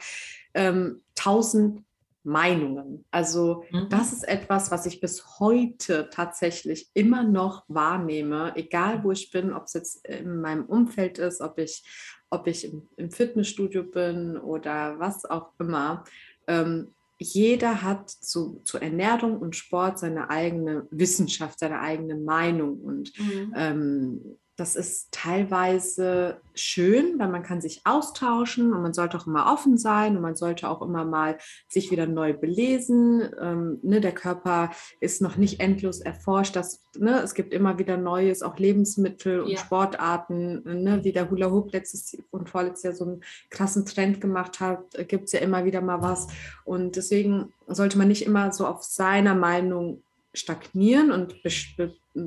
Ähm, 0.53 1.03
1000 1.19 1.86
Meinungen. 2.27 3.05
Also 3.11 3.65
mhm. 3.71 3.89
das 3.89 4.13
ist 4.13 4.27
etwas, 4.27 4.71
was 4.71 4.85
ich 4.85 5.01
bis 5.01 5.39
heute 5.39 6.11
tatsächlich 6.11 6.91
immer 6.93 7.23
noch 7.23 7.65
wahrnehme, 7.69 8.53
egal 8.57 9.05
wo 9.05 9.13
ich 9.13 9.31
bin, 9.31 9.53
ob 9.53 9.65
es 9.65 9.75
jetzt 9.75 10.07
in 10.07 10.41
meinem 10.41 10.65
Umfeld 10.65 11.19
ist, 11.19 11.41
ob 11.41 11.59
ich, 11.59 11.85
ob 12.29 12.49
ich 12.49 12.65
im, 12.65 12.89
im 12.97 13.11
Fitnessstudio 13.11 13.85
bin 13.85 14.37
oder 14.37 14.99
was 14.99 15.25
auch 15.25 15.53
immer. 15.59 16.05
Ähm, 16.49 16.93
jeder 17.19 17.83
hat 17.83 18.11
zu, 18.11 18.61
zu 18.65 18.79
Ernährung 18.79 19.39
und 19.39 19.57
Sport 19.57 19.99
seine 20.01 20.29
eigene 20.29 20.87
Wissenschaft, 20.91 21.61
seine 21.61 21.81
eigene 21.81 22.17
Meinung. 22.17 22.81
Und 22.81 23.13
mhm. 23.19 23.55
ähm, 23.57 24.37
das 24.57 24.75
ist 24.75 25.09
teilweise 25.13 26.41
schön, 26.55 27.19
weil 27.19 27.29
man 27.29 27.43
kann 27.43 27.61
sich 27.61 27.83
austauschen 27.85 28.73
und 28.73 28.81
man 28.81 28.95
sollte 28.95 29.19
auch 29.19 29.27
immer 29.27 29.53
offen 29.53 29.77
sein 29.77 30.17
und 30.17 30.23
man 30.23 30.35
sollte 30.35 30.71
auch 30.71 30.81
immer 30.81 31.05
mal 31.05 31.37
sich 31.69 31.91
wieder 31.91 32.07
neu 32.07 32.33
belesen. 32.33 33.29
Ähm, 33.39 33.79
ne, 33.83 34.01
der 34.01 34.13
Körper 34.13 34.71
ist 34.99 35.21
noch 35.21 35.37
nicht 35.37 35.61
endlos 35.61 36.01
erforscht. 36.01 36.57
Das, 36.57 36.81
ne, 36.97 37.21
es 37.21 37.35
gibt 37.35 37.53
immer 37.53 37.79
wieder 37.79 37.99
Neues, 37.99 38.43
auch 38.43 38.57
Lebensmittel 38.57 39.43
und 39.43 39.51
ja. 39.51 39.59
Sportarten. 39.59 40.63
Ne, 40.65 41.05
wie 41.05 41.13
der 41.13 41.31
Hula 41.31 41.51
Hoop 41.51 41.75
letztes 41.75 42.17
und 42.31 42.49
vorletztes 42.49 42.83
Jahr 42.85 42.95
so 42.95 43.05
einen 43.05 43.25
krassen 43.51 43.85
Trend 43.85 44.23
gemacht 44.23 44.61
hat, 44.61 45.07
gibt 45.07 45.25
es 45.25 45.33
ja 45.33 45.41
immer 45.41 45.67
wieder 45.67 45.83
mal 45.83 46.01
was. 46.01 46.29
Und 46.65 46.97
deswegen 46.97 47.53
sollte 47.67 47.99
man 47.99 48.09
nicht 48.09 48.25
immer 48.25 48.51
so 48.53 48.67
auf 48.67 48.83
seiner 48.83 49.35
Meinung 49.35 50.03
stagnieren 50.33 51.11
und 51.11 51.35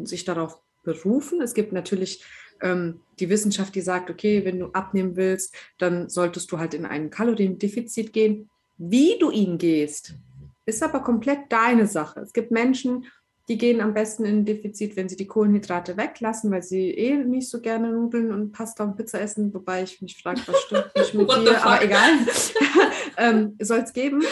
sich 0.07 0.25
darauf 0.25 0.59
berufen. 0.83 1.41
Es 1.41 1.53
gibt 1.53 1.71
natürlich 1.71 2.23
ähm, 2.61 3.01
die 3.19 3.29
Wissenschaft, 3.29 3.75
die 3.75 3.81
sagt, 3.81 4.09
okay, 4.09 4.45
wenn 4.45 4.59
du 4.59 4.67
abnehmen 4.67 5.15
willst, 5.15 5.55
dann 5.77 6.09
solltest 6.09 6.51
du 6.51 6.59
halt 6.59 6.73
in 6.73 6.85
ein 6.85 7.09
Kaloriendefizit 7.09 8.13
gehen. 8.13 8.49
Wie 8.77 9.17
du 9.19 9.31
ihn 9.31 9.57
gehst, 9.57 10.15
ist 10.65 10.83
aber 10.83 11.01
komplett 11.01 11.39
deine 11.49 11.87
Sache. 11.87 12.21
Es 12.21 12.33
gibt 12.33 12.51
Menschen, 12.51 13.05
die 13.49 13.57
gehen 13.57 13.81
am 13.81 13.95
besten 13.95 14.25
in 14.25 14.37
ein 14.37 14.45
Defizit, 14.45 14.95
wenn 14.95 15.09
sie 15.09 15.15
die 15.15 15.25
Kohlenhydrate 15.25 15.97
weglassen, 15.97 16.51
weil 16.51 16.61
sie 16.61 16.91
eh 16.91 17.17
nicht 17.17 17.49
so 17.49 17.59
gerne 17.59 17.91
Nudeln 17.91 18.31
und 18.31 18.51
Pasta 18.51 18.83
und 18.83 18.95
Pizza 18.95 19.19
essen, 19.19 19.51
wobei 19.53 19.83
ich 19.83 20.01
mich 20.01 20.21
frage, 20.21 20.41
was 20.45 20.61
stimmt 20.61 20.91
nicht 20.95 21.13
mit 21.15 21.31
dir, 21.35 21.65
aber 21.65 21.83
egal. 21.83 22.11
ähm, 23.17 23.55
Soll 23.59 23.79
es 23.79 23.91
geben. 23.91 24.23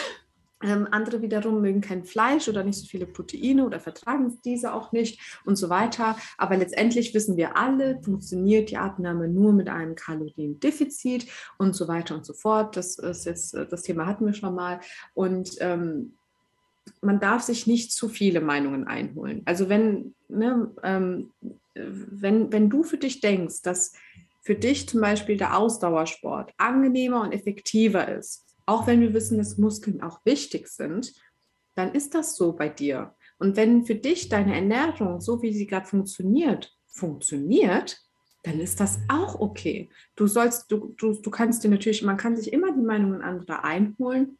Ähm, 0.63 0.88
andere 0.89 1.22
wiederum 1.22 1.62
mögen 1.62 1.82
kein 1.82 2.04
Fleisch 2.04 2.48
oder 2.48 2.63
nicht 2.63 2.80
so 2.80 2.88
viele 2.88 3.06
Proteine 3.06 3.63
oder 3.63 3.80
vertragen 3.80 4.39
diese 4.43 4.74
auch 4.74 4.91
nicht 4.91 5.39
und 5.46 5.56
so 5.56 5.70
weiter. 5.70 6.17
Aber 6.38 6.58
letztendlich 6.58 7.13
wissen 7.13 7.38
wir 7.38 7.56
alle, 7.58 8.02
funktioniert 8.02 8.72
die 8.72 8.78
Abnahme 8.78 9.28
nur 9.28 9.54
mit 9.54 9.70
einem 9.70 9.93
Kaloriendefizit 9.93 11.28
und 11.60 11.76
so 11.76 11.88
weiter 11.88 12.15
und 12.15 12.26
so 12.26 12.34
fort. 12.34 12.76
Das 12.76 12.98
ist 12.98 13.26
jetzt, 13.26 13.54
äh, 13.54 13.67
das 13.67 13.84
Thema 13.84 14.08
hatten 14.08 14.26
wir 14.26 14.34
schon 14.34 14.56
mal. 14.56 14.80
Und 15.13 15.58
ähm, 15.60 16.13
man 17.02 17.20
darf 17.20 17.43
sich 17.43 17.67
nicht 17.67 17.91
zu 17.91 18.10
viele 18.10 18.41
Meinungen 18.41 18.88
einholen. 18.88 19.43
Also 19.46 19.70
wenn, 19.70 20.15
ne, 20.28 20.72
ähm, 20.82 21.32
wenn, 21.76 22.52
wenn 22.52 22.70
du 22.70 22.82
für 22.82 22.98
dich 22.98 23.22
denkst, 23.22 23.62
dass 23.62 23.93
für 24.41 24.56
dich 24.56 24.88
zum 24.88 25.02
Beispiel 25.02 25.38
der 25.38 25.58
Ausdauersport 25.58 26.54
angenehmer 26.58 27.22
und 27.22 27.34
effektiver 27.34 28.08
ist, 28.08 28.47
auch 28.68 28.86
wenn 28.86 29.02
wir 29.02 29.14
wissen, 29.14 29.38
dass 29.38 29.58
Muskeln 29.58 30.02
auch 30.02 30.20
wichtig 30.26 30.68
sind, 30.68 31.14
dann 31.76 31.94
ist 31.94 32.14
das 32.14 32.36
so 32.36 32.54
bei 32.54 32.70
dir. 32.70 33.16
Und 33.40 33.56
wenn 33.56 33.86
für 33.86 33.96
dich 33.96 34.30
deine 34.30 34.56
Ernährung, 34.56 35.22
so 35.22 35.42
wie 35.42 35.54
sie 35.54 35.68
gerade 35.68 35.86
funktioniert, 35.86 36.76
funktioniert, 36.88 37.98
dann 38.44 38.60
ist 38.60 38.80
das 38.80 39.00
auch 39.08 39.40
okay. 39.40 39.90
Du 40.16 40.28
sollst, 40.28 40.72
du, 40.72 40.94
du, 40.98 41.14
du 41.14 41.30
kannst 41.30 41.64
dir 41.64 41.70
natürlich, 41.70 42.04
man 42.04 42.18
kann 42.18 42.36
sich 42.36 42.52
immer 42.52 42.74
die 42.74 42.82
Meinungen 42.82 43.22
anderer 43.22 43.64
einholen, 43.64 44.38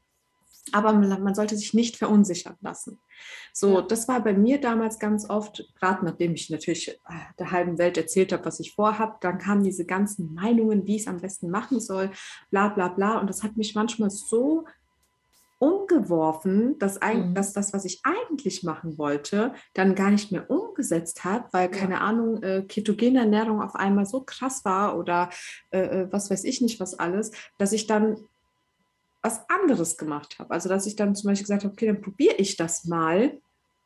aber 0.72 0.94
man, 0.94 1.36
sollte 1.36 1.56
sich 1.56 1.74
nicht 1.74 1.98
verunsichern 1.98 2.56
lassen. 2.62 3.00
So, 3.54 3.82
das 3.82 4.08
war 4.08 4.24
bei 4.24 4.34
mir 4.34 4.60
damals 4.60 5.00
ganz 5.00 5.30
oft, 5.30 5.64
gerade 5.80 6.06
nachdem 6.06 6.34
ich 6.34 6.50
natürlich 6.50 6.90
äh, 6.90 6.94
der 7.40 7.52
halben 7.52 7.78
Welt 7.78 7.98
erzählt 7.98 8.34
habe, 8.34 8.46
was 8.46 8.60
ich 8.60 8.74
vorhabe, 8.74 9.18
dann 9.22 9.38
kamen 9.38 9.64
diese 9.64 9.86
ganzen 9.86 10.34
Meinungen, 10.34 10.86
wie 10.86 10.96
ich 10.96 11.04
es 11.04 11.08
am 11.08 11.22
besten 11.22 11.50
machen 11.50 11.80
soll, 11.80 12.12
bla 12.52 12.70
bla 12.70 12.90
bla. 12.90 13.20
Und 13.20 13.30
das 13.30 13.44
hat 13.44 13.58
mich 13.58 13.76
manchmal 13.76 14.10
so 14.10 14.66
umgeworfen, 15.60 16.78
dass, 16.78 17.02
ein, 17.02 17.30
mhm. 17.30 17.34
dass 17.34 17.54
das, 17.54 17.74
was 17.74 17.84
ich 17.86 18.02
eigentlich 18.04 18.62
machen 18.62 18.98
wollte, 19.00 19.54
dann 19.74 19.96
gar 19.96 20.12
nicht 20.12 20.32
mehr 20.32 20.50
umgesetzt 20.52 21.24
hat, 21.24 21.52
weil, 21.52 21.70
keine 21.72 21.96
ja. 21.96 22.02
Ahnung, 22.02 22.44
äh, 22.44 22.62
ketogene 22.68 23.20
Ernährung 23.20 23.62
auf 23.62 23.76
einmal 23.76 24.06
so 24.06 24.22
krass 24.22 24.64
war 24.66 24.98
oder 25.00 25.30
äh, 25.72 25.80
äh 25.80 26.08
was 26.12 26.30
weiß 26.30 26.44
ich 26.44 26.62
nicht 26.62 26.80
was 26.80 27.00
alles, 27.00 27.32
dass 27.58 27.72
ich 27.72 27.88
dann 27.88 28.18
was 29.28 29.50
anderes 29.50 29.98
gemacht 29.98 30.40
habe. 30.40 30.52
Also 30.52 30.70
dass 30.70 30.88
ich 30.88 30.96
dann 30.96 31.14
zum 31.14 31.30
Beispiel 31.30 31.44
gesagt 31.44 31.66
habe, 31.66 31.74
okay, 31.74 31.88
dann 31.88 32.02
probiere 32.02 32.36
ich 32.36 32.56
das 32.56 32.86
mal, 32.86 33.38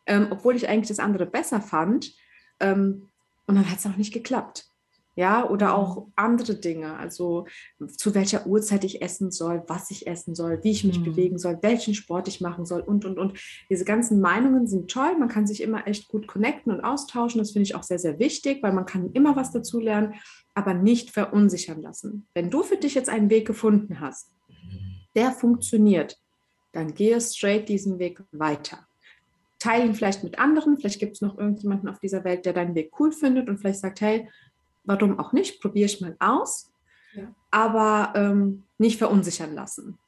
ähm, 0.06 0.28
obwohl 0.30 0.56
ich 0.56 0.70
eigentlich 0.70 0.90
das 0.90 1.00
andere 1.00 1.26
besser 1.26 1.62
fand. 1.62 2.14
Ähm, 2.60 3.10
und 3.48 3.56
dann 3.56 3.70
hat 3.70 3.80
es 3.80 3.86
auch 3.88 3.98
nicht 3.98 4.14
geklappt. 4.14 4.68
Ja, 5.16 5.50
oder 5.50 5.68
mhm. 5.68 5.74
auch 5.74 6.08
andere 6.16 6.56
Dinge, 6.56 6.98
also 6.98 7.46
zu 7.98 8.16
welcher 8.16 8.48
Uhrzeit 8.48 8.86
ich 8.86 9.02
essen 9.02 9.30
soll, 9.30 9.62
was 9.68 9.92
ich 9.92 10.08
essen 10.08 10.36
soll, 10.36 10.64
wie 10.64 10.72
ich 10.72 10.86
mich 10.86 11.00
mhm. 11.00 11.04
bewegen 11.04 11.38
soll, 11.38 11.58
welchen 11.62 11.94
Sport 11.94 12.30
ich 12.30 12.40
machen 12.40 12.66
soll 12.66 12.80
und, 12.80 13.04
und, 13.04 13.20
und. 13.20 13.38
Diese 13.70 13.84
ganzen 13.84 14.22
Meinungen 14.22 14.68
sind 14.68 14.90
toll, 14.90 15.18
man 15.20 15.28
kann 15.28 15.48
sich 15.48 15.62
immer 15.62 15.86
echt 15.86 16.08
gut 16.08 16.28
connecten 16.28 16.72
und 16.72 16.82
austauschen, 16.82 17.40
das 17.40 17.52
finde 17.52 17.64
ich 17.64 17.76
auch 17.76 17.84
sehr, 17.84 18.00
sehr 18.00 18.20
wichtig, 18.20 18.64
weil 18.64 18.72
man 18.72 18.86
kann 18.86 19.12
immer 19.12 19.36
was 19.36 19.52
dazu 19.52 19.82
lernen, 19.82 20.14
aber 20.54 20.74
nicht 20.74 21.12
verunsichern 21.12 21.82
lassen. 21.82 22.26
Wenn 22.34 22.50
du 22.50 22.64
für 22.64 22.78
dich 22.78 22.94
jetzt 22.96 23.10
einen 23.10 23.30
Weg 23.30 23.46
gefunden 23.46 24.00
hast, 24.00 24.30
der 25.16 25.32
funktioniert, 25.32 26.18
dann 26.72 26.94
gehe 26.94 27.20
straight 27.20 27.68
diesen 27.70 28.00
Weg 28.00 28.22
weiter. 28.32 28.88
Teile 29.60 29.86
ihn 29.86 29.94
vielleicht 29.94 30.24
mit 30.24 30.40
anderen, 30.40 30.78
vielleicht 30.78 31.00
gibt 31.00 31.14
es 31.14 31.22
noch 31.22 31.38
irgendjemanden 31.38 31.90
auf 31.90 32.00
dieser 32.00 32.24
Welt, 32.24 32.46
der 32.46 32.54
deinen 32.54 32.76
Weg 32.76 32.92
cool 33.00 33.12
findet 33.12 33.48
und 33.48 33.60
vielleicht 33.60 33.80
sagt, 33.80 34.02
hey, 34.02 34.30
warum 34.84 35.20
auch 35.20 35.34
nicht, 35.34 35.62
probiere 35.62 35.86
ich 35.86 36.02
mal 36.02 36.16
aus, 36.20 36.72
ja. 37.14 37.34
aber 37.52 38.14
ähm, 38.16 38.64
nicht 38.78 38.98
verunsichern 38.98 39.54
lassen. 39.54 40.00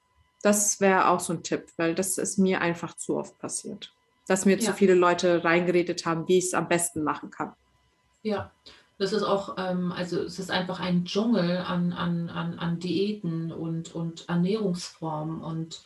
Das 0.41 0.81
wäre 0.81 1.07
auch 1.07 1.19
so 1.19 1.33
ein 1.33 1.43
Tipp, 1.43 1.67
weil 1.77 1.95
das 1.95 2.17
ist 2.17 2.37
mir 2.37 2.61
einfach 2.61 2.95
zu 2.95 3.17
oft 3.17 3.37
passiert, 3.39 3.93
dass 4.27 4.45
mir 4.45 4.57
ja. 4.57 4.71
zu 4.71 4.73
viele 4.73 4.95
Leute 4.95 5.43
reingeredet 5.43 6.05
haben, 6.05 6.27
wie 6.27 6.39
ich 6.39 6.45
es 6.45 6.53
am 6.53 6.67
besten 6.67 7.03
machen 7.03 7.29
kann. 7.29 7.53
Ja, 8.23 8.51
das 8.97 9.13
ist 9.13 9.23
auch, 9.23 9.56
ähm, 9.58 9.91
also 9.91 10.21
es 10.21 10.39
ist 10.39 10.51
einfach 10.51 10.79
ein 10.79 11.06
Dschungel 11.06 11.58
an, 11.58 11.93
an, 11.93 12.29
an, 12.29 12.60
an 12.60 12.79
Diäten 12.79 13.51
und, 13.51 13.93
und 13.93 14.29
Ernährungsformen 14.29 15.41
und 15.41 15.84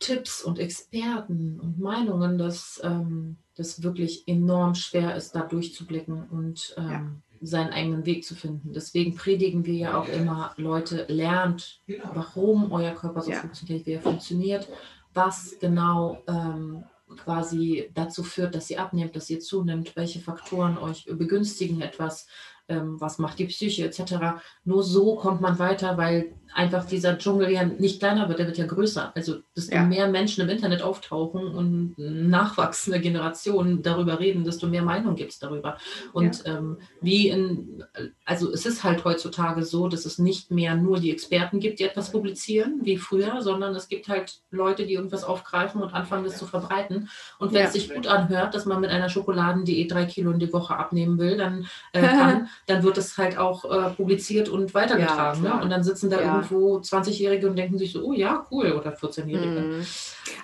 Tipps 0.00 0.42
und 0.42 0.58
Experten 0.58 1.60
und 1.60 1.78
Meinungen, 1.78 2.36
dass 2.36 2.80
ähm, 2.84 3.36
das 3.56 3.82
wirklich 3.82 4.26
enorm 4.26 4.74
schwer 4.74 5.14
ist, 5.14 5.32
da 5.32 5.42
durchzublicken 5.42 6.28
und 6.28 6.74
ähm, 6.76 6.90
ja. 6.90 7.06
seinen 7.40 7.72
eigenen 7.72 8.04
Weg 8.04 8.24
zu 8.24 8.34
finden. 8.34 8.72
Deswegen 8.72 9.14
predigen 9.14 9.64
wir 9.64 9.74
ja 9.74 9.98
auch 9.98 10.08
immer, 10.08 10.52
Leute, 10.56 11.06
lernt, 11.08 11.80
warum 12.12 12.72
euer 12.72 12.92
Körper 12.92 13.22
so 13.22 13.30
ja. 13.30 13.38
funktioniert, 13.38 13.86
wie 13.86 13.92
er 13.92 14.02
funktioniert, 14.02 14.68
was 15.14 15.56
genau 15.60 16.22
ähm, 16.26 16.84
quasi 17.16 17.90
dazu 17.94 18.22
führt, 18.22 18.54
dass 18.54 18.70
ihr 18.70 18.80
abnehmt, 18.80 19.16
dass 19.16 19.30
ihr 19.30 19.40
zunimmt, 19.40 19.96
welche 19.96 20.20
Faktoren 20.20 20.78
euch 20.78 21.06
begünstigen 21.06 21.80
etwas, 21.80 22.26
ähm, 22.68 23.00
was 23.00 23.18
macht 23.18 23.38
die 23.38 23.46
Psyche 23.46 23.84
etc. 23.84 24.40
Nur 24.64 24.82
so 24.82 25.16
kommt 25.16 25.40
man 25.40 25.58
weiter, 25.58 25.96
weil 25.96 26.34
einfach 26.54 26.86
dieser 26.86 27.18
Dschungel 27.18 27.50
ja 27.50 27.64
nicht 27.64 27.98
kleiner 27.98 28.28
wird, 28.28 28.38
der 28.38 28.46
wird 28.46 28.58
ja 28.58 28.66
größer. 28.66 29.12
Also 29.14 29.38
desto 29.56 29.74
ja. 29.74 29.84
mehr 29.84 30.08
Menschen 30.08 30.42
im 30.42 30.48
Internet 30.48 30.82
auftauchen 30.82 31.48
und 31.48 31.94
nachwachsende 31.96 33.00
Generationen 33.00 33.82
darüber 33.82 34.20
reden, 34.20 34.44
desto 34.44 34.68
mehr 34.68 34.82
Meinung 34.82 35.16
gibt 35.16 35.32
es 35.32 35.38
darüber. 35.40 35.78
Und 36.12 36.44
ja. 36.44 36.58
ähm, 36.58 36.78
wie 37.00 37.28
in, 37.28 37.84
also 38.24 38.52
es 38.52 38.66
ist 38.66 38.84
halt 38.84 39.04
heutzutage 39.04 39.64
so, 39.64 39.88
dass 39.88 40.06
es 40.06 40.18
nicht 40.18 40.52
mehr 40.52 40.76
nur 40.76 41.00
die 41.00 41.10
Experten 41.10 41.58
gibt, 41.58 41.80
die 41.80 41.84
etwas 41.84 42.12
publizieren, 42.12 42.80
wie 42.82 42.98
früher, 42.98 43.42
sondern 43.42 43.74
es 43.74 43.88
gibt 43.88 44.08
halt 44.08 44.40
Leute, 44.52 44.86
die 44.86 44.94
irgendwas 44.94 45.24
aufgreifen 45.24 45.82
und 45.82 45.92
anfangen, 45.92 46.24
das 46.24 46.38
zu 46.38 46.46
verbreiten. 46.46 47.08
Und 47.38 47.52
wenn 47.52 47.66
es 47.66 47.72
sich 47.72 47.92
gut 47.92 48.06
anhört, 48.06 48.54
dass 48.54 48.64
man 48.64 48.80
mit 48.80 48.90
einer 48.90 49.08
Schokoladendiät 49.08 49.90
drei 49.90 50.04
Kilo 50.04 50.30
in 50.30 50.38
die 50.38 50.52
Woche 50.52 50.76
abnehmen 50.76 51.18
will, 51.18 51.36
dann 51.36 51.66
äh, 51.92 52.00
kann, 52.06 52.48
dann 52.66 52.84
wird 52.84 52.96
es 52.96 53.18
halt 53.18 53.38
auch 53.38 53.64
äh, 53.64 53.90
publiziert 53.90 54.48
und 54.48 54.72
weitergetragen. 54.72 55.42
ne? 55.42 55.60
Und 55.60 55.70
dann 55.70 55.82
sitzen 55.82 56.10
da 56.10 56.43
irgendwo 56.50 56.78
20-Jährige 56.78 57.48
und 57.48 57.56
denken 57.56 57.78
sich 57.78 57.92
so, 57.92 58.04
oh 58.04 58.12
ja, 58.12 58.46
cool, 58.50 58.72
oder 58.72 58.94
14-Jährige. 58.94 59.60
Mhm. 59.60 59.86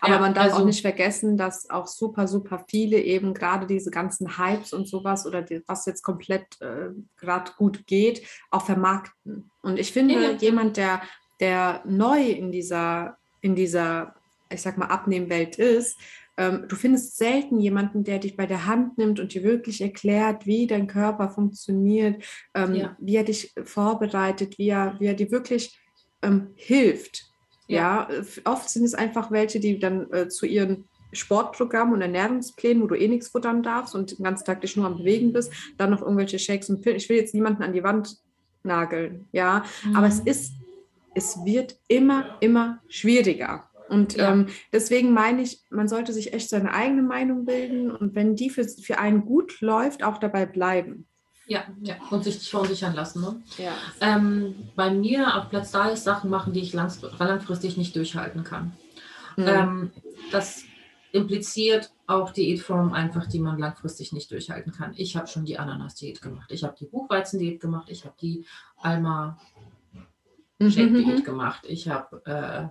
Aber 0.00 0.14
ja, 0.14 0.20
man 0.20 0.34
darf 0.34 0.44
also, 0.44 0.56
auch 0.58 0.64
nicht 0.64 0.82
vergessen, 0.82 1.36
dass 1.36 1.68
auch 1.70 1.86
super, 1.86 2.28
super 2.28 2.64
viele 2.68 2.98
eben 2.98 3.34
gerade 3.34 3.66
diese 3.66 3.90
ganzen 3.90 4.38
Hypes 4.38 4.72
und 4.72 4.88
sowas 4.88 5.26
oder 5.26 5.42
die, 5.42 5.62
was 5.66 5.86
jetzt 5.86 6.02
komplett 6.02 6.60
äh, 6.60 6.90
gerade 7.18 7.52
gut 7.56 7.86
geht, 7.86 8.22
auch 8.50 8.64
vermarkten. 8.64 9.50
Und 9.62 9.78
ich 9.78 9.92
finde, 9.92 10.14
ja, 10.14 10.30
jemand, 10.32 10.76
der, 10.76 11.02
der 11.40 11.82
neu 11.84 12.22
in 12.22 12.50
dieser, 12.52 13.16
in 13.40 13.54
dieser, 13.54 14.14
ich 14.50 14.62
sag 14.62 14.78
mal, 14.78 14.86
Abnehmwelt 14.86 15.56
ist, 15.56 15.96
ähm, 16.40 16.64
du 16.68 16.74
findest 16.74 17.18
selten 17.18 17.60
jemanden, 17.60 18.02
der 18.02 18.18
dich 18.18 18.34
bei 18.34 18.46
der 18.46 18.64
Hand 18.64 18.96
nimmt 18.96 19.20
und 19.20 19.34
dir 19.34 19.42
wirklich 19.42 19.82
erklärt, 19.82 20.46
wie 20.46 20.66
dein 20.66 20.86
Körper 20.86 21.28
funktioniert, 21.28 22.24
ähm, 22.54 22.74
ja. 22.74 22.96
wie 22.98 23.16
er 23.16 23.24
dich 23.24 23.52
vorbereitet, 23.64 24.56
wie 24.56 24.70
er, 24.70 24.96
wie 24.98 25.06
er 25.06 25.14
dir 25.14 25.30
wirklich 25.30 25.78
ähm, 26.22 26.48
hilft. 26.54 27.26
Ja. 27.66 28.08
ja. 28.10 28.22
oft 28.44 28.68
sind 28.68 28.84
es 28.84 28.94
einfach 28.94 29.30
welche, 29.30 29.60
die 29.60 29.78
dann 29.78 30.12
äh, 30.12 30.28
zu 30.28 30.46
ihren 30.46 30.84
Sportprogramm 31.12 31.92
und 31.92 32.02
Ernährungsplänen, 32.02 32.82
wo 32.82 32.86
du 32.86 32.94
eh 32.94 33.08
nichts 33.08 33.28
futtern 33.28 33.62
darfst 33.62 33.94
und 33.94 34.18
den 34.18 34.24
ganzen 34.24 34.44
Tag 34.44 34.60
dich 34.60 34.76
nur 34.76 34.86
am 34.86 34.98
Bewegen 34.98 35.32
bist, 35.32 35.52
dann 35.76 35.90
noch 35.90 36.02
irgendwelche 36.02 36.38
Shakes 36.38 36.70
und 36.70 36.82
Pillen. 36.82 36.96
Ich 36.96 37.08
will 37.08 37.16
jetzt 37.16 37.34
niemanden 37.34 37.62
an 37.62 37.72
die 37.72 37.82
Wand 37.82 38.16
nageln, 38.62 39.26
ja, 39.32 39.64
mhm. 39.84 39.96
aber 39.96 40.06
es 40.06 40.20
ist, 40.20 40.54
es 41.14 41.44
wird 41.44 41.78
immer, 41.88 42.36
immer 42.40 42.80
schwieriger. 42.88 43.64
Und 43.88 44.16
ja. 44.16 44.32
ähm, 44.32 44.46
deswegen 44.72 45.12
meine 45.12 45.42
ich, 45.42 45.64
man 45.70 45.88
sollte 45.88 46.12
sich 46.12 46.32
echt 46.32 46.48
seine 46.48 46.72
eigene 46.72 47.02
Meinung 47.02 47.44
bilden 47.44 47.90
und 47.90 48.14
wenn 48.14 48.36
die 48.36 48.50
für, 48.50 48.64
für 48.64 48.98
einen 48.98 49.24
gut 49.24 49.60
läuft, 49.60 50.04
auch 50.04 50.18
dabei 50.18 50.46
bleiben. 50.46 51.08
Ja, 51.50 51.64
ja, 51.82 51.96
und 52.10 52.22
sich 52.22 52.36
nicht 52.36 52.48
verunsichern 52.48 52.94
lassen. 52.94 53.22
Ne? 53.22 53.42
Ja. 53.58 53.72
Ähm, 54.00 54.54
bei 54.76 54.88
mir 54.88 55.36
auf 55.36 55.50
Platz 55.50 55.72
da 55.72 55.88
ist 55.88 56.04
Sachen 56.04 56.30
machen, 56.30 56.52
die 56.52 56.60
ich 56.60 56.72
langfristig 56.72 57.76
nicht 57.76 57.96
durchhalten 57.96 58.44
kann. 58.44 58.70
Mhm. 59.36 59.48
Ähm, 59.48 59.90
das 60.30 60.62
impliziert 61.10 61.90
auch 62.06 62.30
Diätformen 62.30 62.94
einfach, 62.94 63.26
die 63.26 63.40
man 63.40 63.58
langfristig 63.58 64.12
nicht 64.12 64.30
durchhalten 64.30 64.70
kann. 64.70 64.94
Ich 64.96 65.16
habe 65.16 65.26
schon 65.26 65.44
die 65.44 65.58
Ananas-Diät 65.58 66.22
gemacht, 66.22 66.52
ich 66.52 66.62
habe 66.62 66.76
die 66.78 66.86
Buchweizen-Diät 66.86 67.60
gemacht, 67.60 67.88
ich 67.90 68.04
habe 68.04 68.14
die 68.22 68.46
Alma-Shake-Diät 68.76 71.18
mhm. 71.18 71.24
gemacht, 71.24 71.64
ich 71.66 71.88
habe 71.88 72.22
äh, 72.26 72.68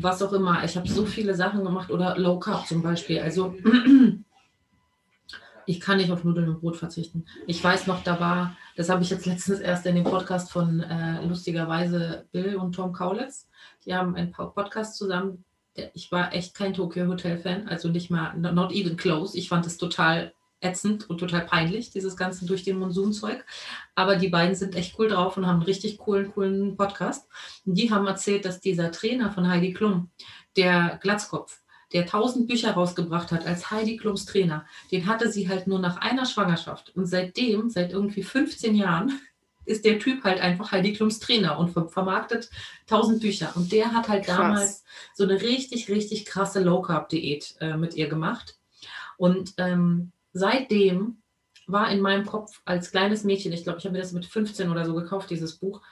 was 0.00 0.22
auch 0.22 0.32
immer, 0.32 0.64
ich 0.64 0.78
habe 0.78 0.88
so 0.88 1.04
viele 1.04 1.34
Sachen 1.34 1.62
gemacht 1.62 1.90
oder 1.90 2.16
Low 2.16 2.38
Carb 2.38 2.66
zum 2.66 2.82
Beispiel. 2.82 3.20
Also 3.20 3.54
ich 5.66 5.80
kann 5.80 5.98
nicht 5.98 6.10
auf 6.10 6.24
Nudeln 6.24 6.48
und 6.48 6.60
Brot 6.60 6.76
verzichten. 6.76 7.26
Ich 7.46 7.62
weiß 7.62 7.86
noch, 7.86 8.02
da 8.02 8.20
war, 8.20 8.56
das 8.76 8.88
habe 8.88 9.02
ich 9.02 9.10
jetzt 9.10 9.26
letztens 9.26 9.60
erst 9.60 9.86
in 9.86 9.96
dem 9.96 10.04
Podcast 10.04 10.50
von 10.50 10.80
äh, 10.80 11.24
lustigerweise 11.26 12.26
Bill 12.32 12.56
und 12.56 12.74
Tom 12.74 12.92
Kaulitz. 12.92 13.48
Die 13.84 13.94
haben 13.94 14.14
einen 14.14 14.32
Podcast 14.32 14.96
zusammen 14.96 15.44
ich 15.94 16.10
war 16.12 16.32
echt 16.32 16.54
kein 16.54 16.74
Tokyo 16.74 17.06
Hotel 17.06 17.38
Fan, 17.38 17.68
also 17.68 17.88
nicht 17.88 18.10
mal, 18.10 18.34
not 18.36 18.72
even 18.72 18.96
close. 18.96 19.36
Ich 19.36 19.48
fand 19.48 19.66
es 19.66 19.76
total 19.76 20.32
ätzend 20.60 21.08
und 21.10 21.18
total 21.18 21.42
peinlich, 21.42 21.90
dieses 21.90 22.16
ganze 22.16 22.46
durch 22.46 22.64
den 22.64 22.78
Monsunzeug. 22.78 23.44
Aber 23.94 24.16
die 24.16 24.28
beiden 24.28 24.54
sind 24.54 24.74
echt 24.74 24.98
cool 24.98 25.08
drauf 25.08 25.36
und 25.36 25.46
haben 25.46 25.56
einen 25.56 25.62
richtig 25.62 25.98
coolen, 25.98 26.32
coolen 26.32 26.76
Podcast. 26.76 27.28
Und 27.66 27.74
die 27.74 27.90
haben 27.90 28.06
erzählt, 28.06 28.44
dass 28.44 28.60
dieser 28.60 28.90
Trainer 28.90 29.30
von 29.30 29.48
Heidi 29.48 29.74
Klum, 29.74 30.10
der 30.56 30.98
Glatzkopf, 31.02 31.60
der 31.92 32.06
tausend 32.06 32.48
Bücher 32.48 32.72
rausgebracht 32.72 33.32
hat 33.32 33.46
als 33.46 33.70
Heidi 33.70 33.96
Klums 33.96 34.24
Trainer, 34.24 34.66
den 34.90 35.06
hatte 35.06 35.30
sie 35.30 35.48
halt 35.48 35.66
nur 35.66 35.78
nach 35.78 35.98
einer 35.98 36.26
Schwangerschaft. 36.26 36.94
Und 36.96 37.06
seitdem, 37.06 37.70
seit 37.70 37.92
irgendwie 37.92 38.22
15 38.22 38.74
Jahren, 38.74 39.20
ist 39.64 39.84
der 39.84 39.98
Typ 39.98 40.22
halt 40.22 40.40
einfach 40.40 40.72
Heidi 40.72 40.92
Klums 40.92 41.18
Trainer 41.18 41.58
und 41.58 41.70
vermarktet 41.90 42.50
tausend 42.86 43.20
Bücher. 43.20 43.52
Und 43.56 43.72
der 43.72 43.92
hat 43.92 44.08
halt 44.08 44.24
Krass. 44.24 44.36
damals 44.36 44.84
so 45.14 45.24
eine 45.24 45.40
richtig, 45.42 45.88
richtig 45.88 46.24
krasse 46.24 46.60
Low-Carb-Diät 46.60 47.56
äh, 47.60 47.76
mit 47.76 47.94
ihr 47.94 48.08
gemacht. 48.08 48.58
Und 49.16 49.54
ähm, 49.58 50.12
seitdem 50.32 51.18
war 51.66 51.90
in 51.90 52.00
meinem 52.00 52.26
Kopf 52.26 52.60
als 52.64 52.92
kleines 52.92 53.24
Mädchen, 53.24 53.52
ich 53.52 53.64
glaube, 53.64 53.78
ich 53.78 53.84
habe 53.84 53.94
mir 53.94 54.02
das 54.02 54.12
mit 54.12 54.24
15 54.24 54.70
oder 54.70 54.84
so 54.84 54.94
gekauft, 54.94 55.30
dieses 55.30 55.56
Buch, 55.56 55.82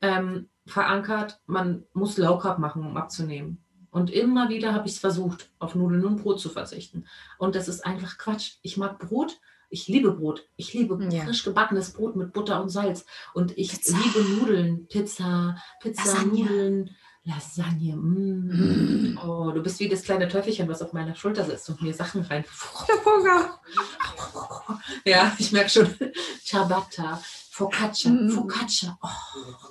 ähm, 0.00 0.48
verankert, 0.66 1.40
man 1.46 1.84
muss 1.92 2.16
Low 2.16 2.38
Carb 2.38 2.58
machen, 2.58 2.84
um 2.84 2.96
abzunehmen. 2.96 3.62
Und 3.90 4.10
immer 4.10 4.48
wieder 4.48 4.72
habe 4.72 4.86
ich 4.86 4.94
es 4.94 4.98
versucht, 4.98 5.50
auf 5.58 5.74
Nudeln 5.74 6.04
und 6.04 6.22
Brot 6.22 6.40
zu 6.40 6.48
verzichten. 6.48 7.06
Und 7.38 7.54
das 7.54 7.68
ist 7.68 7.84
einfach 7.84 8.18
Quatsch. 8.18 8.54
Ich 8.62 8.76
mag 8.76 8.98
Brot, 8.98 9.38
ich 9.70 9.88
liebe 9.88 10.12
Brot. 10.12 10.48
Ich 10.56 10.74
liebe 10.74 10.98
ja. 11.10 11.24
frisch 11.24 11.44
gebackenes 11.44 11.92
Brot 11.92 12.16
mit 12.16 12.32
Butter 12.32 12.60
und 12.60 12.68
Salz. 12.68 13.06
Und 13.34 13.56
ich 13.56 13.70
Pizza. 13.70 13.96
liebe 13.96 14.28
Nudeln, 14.30 14.86
Pizza, 14.88 15.56
Pizza, 15.80 16.04
Lasagne. 16.04 16.42
Nudeln, 16.42 16.90
Lasagne. 17.24 17.96
Mm. 17.96 19.12
Mm. 19.12 19.18
Oh, 19.24 19.52
du 19.52 19.62
bist 19.62 19.78
wie 19.78 19.88
das 19.88 20.02
kleine 20.02 20.28
Teufelchen, 20.28 20.68
was 20.68 20.82
auf 20.82 20.92
meiner 20.92 21.14
Schulter 21.14 21.44
sitzt 21.44 21.68
und 21.70 21.80
mir 21.82 21.94
Sachen 21.94 22.22
rein. 22.22 22.44
Ja, 25.04 25.34
ich 25.38 25.52
merke 25.52 25.70
schon. 25.70 25.94
Ciabatta. 26.44 27.20
Focaccia, 27.50 28.10
mm. 28.10 28.30
Focaccia. 28.30 28.98
Oh, 29.02 29.08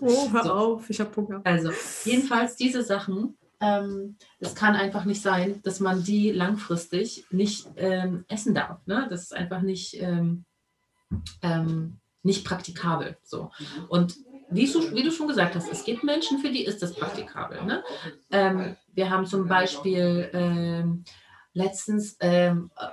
oh 0.01 0.31
hör 0.31 0.43
so. 0.43 0.53
auf, 0.53 0.89
ich 0.89 0.99
habe 0.99 1.15
Hunger. 1.15 1.41
Also, 1.43 1.71
jedenfalls 2.05 2.55
diese 2.55 2.83
Sachen 2.83 3.37
ähm, 3.61 4.17
es 4.39 4.55
kann 4.55 4.75
einfach 4.75 5.05
nicht 5.05 5.21
sein, 5.21 5.61
dass 5.63 5.79
man 5.79 6.03
die 6.03 6.31
langfristig 6.31 7.25
nicht 7.29 7.67
ähm, 7.75 8.25
essen 8.27 8.53
darf. 8.53 8.85
Ne? 8.85 9.07
Das 9.09 9.23
ist 9.23 9.35
einfach 9.35 9.61
nicht, 9.61 10.01
ähm, 10.01 10.45
ähm 11.41 11.99
nicht 12.21 12.45
praktikabel. 12.45 13.17
So. 13.23 13.51
Und 13.87 14.15
wie 14.49 14.69
du, 14.69 14.93
wie 14.93 15.03
du 15.03 15.11
schon 15.11 15.27
gesagt 15.27 15.55
hast, 15.55 15.71
es 15.71 15.85
gibt 15.85 16.03
Menschen, 16.03 16.39
für 16.39 16.49
die 16.49 16.65
ist 16.65 16.81
das 16.81 16.93
praktikabel. 16.93 17.63
Ne? 17.63 17.83
Ähm, 18.31 18.75
wir 18.93 19.09
haben 19.09 19.25
zum 19.25 19.47
Beispiel 19.47 20.29
ähm, 20.33 21.05
letztens 21.53 22.17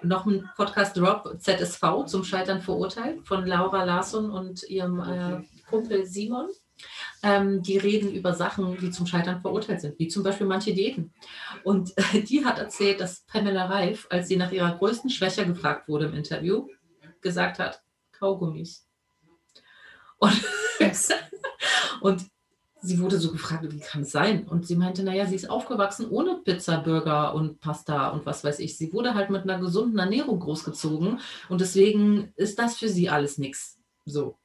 noch 0.03 0.27
einen 0.27 0.49
Podcast 0.57 0.97
Drop 0.97 1.37
ZSV 1.41 2.07
zum 2.07 2.25
Scheitern 2.25 2.61
verurteilt 2.61 3.27
von 3.27 3.47
Laura 3.47 3.85
Larsson 3.85 4.31
und 4.31 4.63
ihrem 4.69 5.01
äh, 5.01 5.43
Kumpel 5.69 6.07
Simon 6.07 6.49
ähm, 7.23 7.63
die 7.63 7.79
reden 7.79 8.13
über 8.13 8.35
Sachen, 8.35 8.79
die 8.79 8.91
zum 8.91 9.07
Scheitern 9.07 9.41
verurteilt 9.41 9.81
sind, 9.81 9.99
wie 9.99 10.09
zum 10.09 10.23
Beispiel 10.23 10.47
manche 10.47 10.75
Diäten. 10.75 11.13
Und 11.65 11.93
äh, 11.97 12.21
die 12.29 12.45
hat 12.45 12.59
erzählt, 12.59 13.01
dass 13.01 13.21
Pamela 13.27 13.67
Reif, 13.67 14.07
als 14.11 14.29
sie 14.29 14.37
nach 14.37 14.53
ihrer 14.53 14.77
größten 14.77 15.11
Schwäche 15.11 15.47
gefragt 15.47 15.89
wurde 15.89 16.07
im 16.07 16.15
Interview, 16.15 16.69
gesagt 17.21 17.59
hat, 17.59 17.83
Kaugummis. 18.13 18.87
Und, 20.19 20.43
yes. 20.79 21.11
und 22.01 22.25
sie 22.81 23.01
wurde 23.01 23.19
so 23.19 23.33
gefragt, 23.33 23.71
wie 23.71 23.81
kann 23.81 24.03
es 24.03 24.13
sein? 24.13 24.47
Und 24.47 24.67
sie 24.67 24.77
meinte, 24.77 25.03
naja, 25.03 25.27
sie 25.27 25.35
ist 25.35 25.51
aufgewachsen 25.51 26.09
ohne 26.09 26.37
Pizza, 26.45 26.79
Burger 26.79 27.35
und 27.35 27.61
Pasta 27.61 28.09
und 28.09 28.25
was 28.27 28.45
weiß 28.45 28.61
ich. 28.61 28.79
Sie 28.79 28.93
wurde 28.93 29.15
halt 29.15 29.31
mit 29.31 29.43
einer 29.43 29.59
gesunden 29.59 29.99
Ernährung 29.99 30.39
großgezogen 30.39 31.21
und 31.49 31.61
deswegen 31.61 32.33
ist 32.37 32.59
das 32.59 32.77
für 32.77 32.89
sie 32.89 33.09
alles 33.09 33.39
nichts. 33.39 33.79
So. 34.05 34.39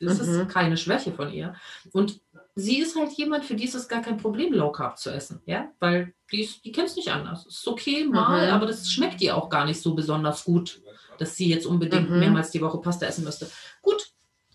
Das 0.00 0.22
mhm. 0.22 0.40
ist 0.40 0.48
keine 0.48 0.76
Schwäche 0.76 1.12
von 1.12 1.32
ihr. 1.32 1.54
Und 1.92 2.20
sie 2.54 2.78
ist 2.78 2.96
halt 2.96 3.12
jemand, 3.12 3.44
für 3.44 3.54
die 3.54 3.64
ist 3.64 3.74
es 3.74 3.88
gar 3.88 4.02
kein 4.02 4.16
Problem, 4.16 4.52
Low 4.52 4.72
Carb 4.72 4.98
zu 4.98 5.10
essen. 5.10 5.42
Ja, 5.46 5.68
weil 5.78 6.14
die, 6.32 6.48
die 6.64 6.72
kennt 6.72 6.88
es 6.88 6.96
nicht 6.96 7.10
anders. 7.10 7.46
Es 7.46 7.58
ist 7.58 7.68
okay 7.68 8.04
mal, 8.04 8.46
mhm. 8.46 8.52
aber 8.52 8.66
das 8.66 8.90
schmeckt 8.90 9.20
ihr 9.20 9.36
auch 9.36 9.48
gar 9.48 9.64
nicht 9.64 9.80
so 9.80 9.94
besonders 9.94 10.44
gut, 10.44 10.80
dass 11.18 11.36
sie 11.36 11.48
jetzt 11.48 11.66
unbedingt 11.66 12.10
mhm. 12.10 12.18
mehrmals 12.18 12.50
die 12.50 12.60
Woche 12.60 12.78
Pasta 12.78 13.06
essen 13.06 13.24
müsste. 13.24 13.50
Gut, 13.82 14.10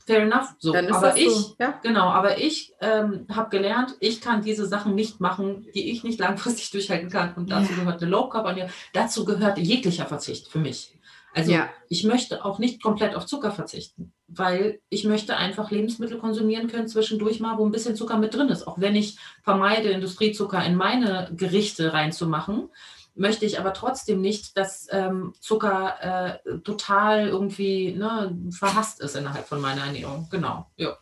fair 0.06 0.24
enough. 0.24 0.50
So, 0.60 0.76
aber 0.76 1.16
ich, 1.16 1.32
so. 1.32 1.56
ja. 1.60 1.80
genau, 1.84 2.10
aber 2.10 2.40
ich 2.40 2.74
ähm, 2.82 3.26
habe 3.30 3.50
gelernt, 3.50 3.96
ich 4.00 4.20
kann 4.20 4.42
diese 4.42 4.66
Sachen 4.66 4.96
nicht 4.96 5.20
machen, 5.20 5.68
die 5.74 5.92
ich 5.92 6.04
nicht 6.04 6.20
langfristig 6.20 6.72
durchhalten 6.72 7.10
kann. 7.10 7.36
Und 7.36 7.52
dazu 7.52 7.72
ja. 7.72 7.80
gehört 7.80 8.02
eine 8.02 8.12
Low 8.12 8.30
Carb 8.30 8.46
Ernährung. 8.46 8.72
Dazu 8.94 9.26
gehört 9.26 9.58
jeglicher 9.58 10.06
Verzicht 10.06 10.48
für 10.48 10.60
mich. 10.60 10.98
Also 11.34 11.52
ja. 11.52 11.70
ich 11.88 12.04
möchte 12.04 12.44
auch 12.44 12.60
nicht 12.60 12.82
komplett 12.84 13.16
auf 13.16 13.26
Zucker 13.26 13.52
verzichten, 13.52 14.12
weil 14.34 14.80
ich 14.90 15.04
möchte 15.04 15.38
einfach 15.38 15.72
Lebensmittel 15.72 16.18
konsumieren 16.18 16.68
können 16.68 16.88
zwischendurch 16.88 17.40
mal, 17.40 17.58
wo 17.58 17.66
ein 17.66 17.72
bisschen 17.72 17.96
Zucker 17.96 18.18
mit 18.18 18.34
drin 18.34 18.50
ist. 18.50 18.66
Auch 18.68 18.80
wenn 18.80 18.96
ich 18.96 19.18
vermeide, 19.44 19.90
Industriezucker 19.90 20.64
in 20.64 20.76
meine 20.76 21.30
Gerichte 21.36 21.94
reinzumachen, 21.94 22.70
möchte 23.14 23.46
ich 23.46 23.60
aber 23.60 23.74
trotzdem 23.74 24.22
nicht, 24.22 24.58
dass 24.58 24.88
ähm, 24.92 25.34
Zucker 25.40 26.40
äh, 26.46 26.60
total 26.60 27.28
irgendwie 27.28 27.94
ne, 27.94 28.38
verhasst 28.52 29.02
ist 29.02 29.16
innerhalb 29.16 29.48
von 29.48 29.60
meiner 29.60 29.86
Ernährung. 29.86 30.28
Genau, 30.32 30.68
ja. 30.78 30.98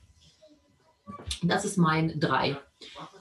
Das 1.43 1.65
ist 1.65 1.77
mein 1.77 2.19
Drei. 2.19 2.57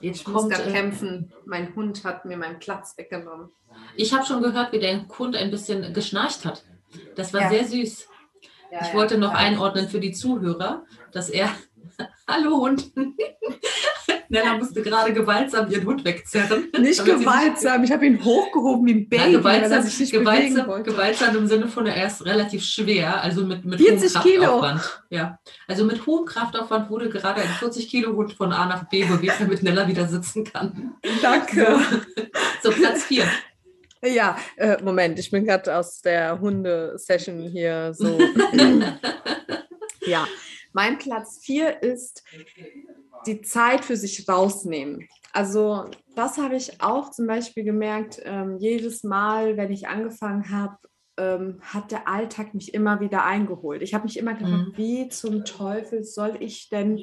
Jetzt 0.00 0.20
ich 0.20 0.24
kommt, 0.24 0.50
muss 0.50 0.58
äh, 0.58 0.70
kämpfen. 0.70 1.32
Mein 1.44 1.74
Hund 1.74 2.04
hat 2.04 2.24
mir 2.24 2.36
meinen 2.36 2.58
Platz 2.58 2.96
weggenommen. 2.96 3.50
Ich 3.96 4.14
habe 4.14 4.24
schon 4.24 4.42
gehört, 4.42 4.72
wie 4.72 4.78
der 4.78 5.06
Hund 5.18 5.36
ein 5.36 5.50
bisschen 5.50 5.92
geschnarcht 5.92 6.44
hat. 6.44 6.64
Das 7.16 7.34
war 7.34 7.42
ja. 7.42 7.50
sehr 7.50 7.64
süß. 7.66 8.08
Ja, 8.70 8.80
ich 8.82 8.94
wollte 8.94 9.18
noch 9.18 9.34
einordnen 9.34 9.88
für 9.88 10.00
die 10.00 10.12
Zuhörer, 10.12 10.84
dass 11.12 11.30
er, 11.30 11.50
hallo 12.28 12.58
Hund, 12.58 12.92
Nella 14.30 14.58
musste 14.58 14.82
gerade 14.82 15.12
gewaltsam 15.12 15.70
ihren 15.70 15.86
Hund 15.86 16.04
wegzerren. 16.04 16.68
Nicht 16.78 17.02
gewaltsam, 17.04 17.82
ich 17.84 17.92
habe 17.92 18.06
ihn 18.06 18.22
hochgehoben 18.22 18.86
wie 18.86 18.92
ein 18.92 19.08
Baby, 19.08 19.32
ja, 19.32 19.38
gewaltsam, 19.38 19.84
gewaltsam, 20.10 20.82
gewaltsam 20.84 21.36
im 21.36 21.46
Sinne 21.46 21.66
von, 21.66 21.86
er 21.86 22.06
ist 22.06 22.24
relativ 22.24 22.62
schwer, 22.62 23.22
also 23.22 23.44
mit, 23.44 23.64
mit 23.64 23.80
hohem 23.80 23.98
Kraftaufwand. 23.98 24.80
Kilo. 24.80 25.18
Ja, 25.18 25.38
also 25.66 25.84
mit 25.84 26.04
hohem 26.06 26.26
Kraftaufwand 26.26 26.90
wurde 26.90 27.08
gerade 27.08 27.40
ein 27.40 27.48
40 27.48 27.88
Kilo 27.88 28.14
Hund 28.14 28.34
von 28.34 28.52
A 28.52 28.66
nach 28.66 28.84
B 28.88 29.04
bewegt, 29.04 29.36
damit 29.40 29.62
Nella 29.62 29.88
wieder 29.88 30.06
sitzen 30.06 30.44
kann. 30.44 30.94
Danke. 31.22 31.78
So, 32.62 32.70
so 32.70 32.76
Platz 32.76 33.04
4. 33.04 33.24
Ja, 34.02 34.38
äh, 34.56 34.82
Moment, 34.82 35.18
ich 35.18 35.30
bin 35.30 35.44
gerade 35.44 35.76
aus 35.76 36.00
der 36.00 36.40
Hunde-Session 36.40 37.42
hier 37.42 37.92
so. 37.94 38.18
ja, 40.06 40.26
mein 40.72 40.98
Platz 40.98 41.40
4 41.42 41.82
ist 41.82 42.22
die 43.26 43.40
Zeit 43.42 43.84
für 43.84 43.96
sich 43.96 44.28
rausnehmen. 44.28 45.08
Also 45.32 45.86
das 46.14 46.38
habe 46.38 46.56
ich 46.56 46.80
auch 46.80 47.10
zum 47.10 47.26
Beispiel 47.26 47.64
gemerkt, 47.64 48.20
ähm, 48.24 48.56
jedes 48.58 49.04
Mal, 49.04 49.56
wenn 49.56 49.70
ich 49.70 49.88
angefangen 49.88 50.50
habe, 50.50 50.78
ähm, 51.18 51.60
hat 51.62 51.90
der 51.90 52.08
Alltag 52.08 52.54
mich 52.54 52.72
immer 52.74 53.00
wieder 53.00 53.24
eingeholt. 53.24 53.82
Ich 53.82 53.92
habe 53.92 54.04
mich 54.04 54.16
immer 54.16 54.34
gefragt, 54.34 54.68
mhm. 54.68 54.76
wie 54.76 55.08
zum 55.08 55.44
Teufel 55.44 56.04
soll 56.04 56.36
ich 56.40 56.68
denn 56.68 57.00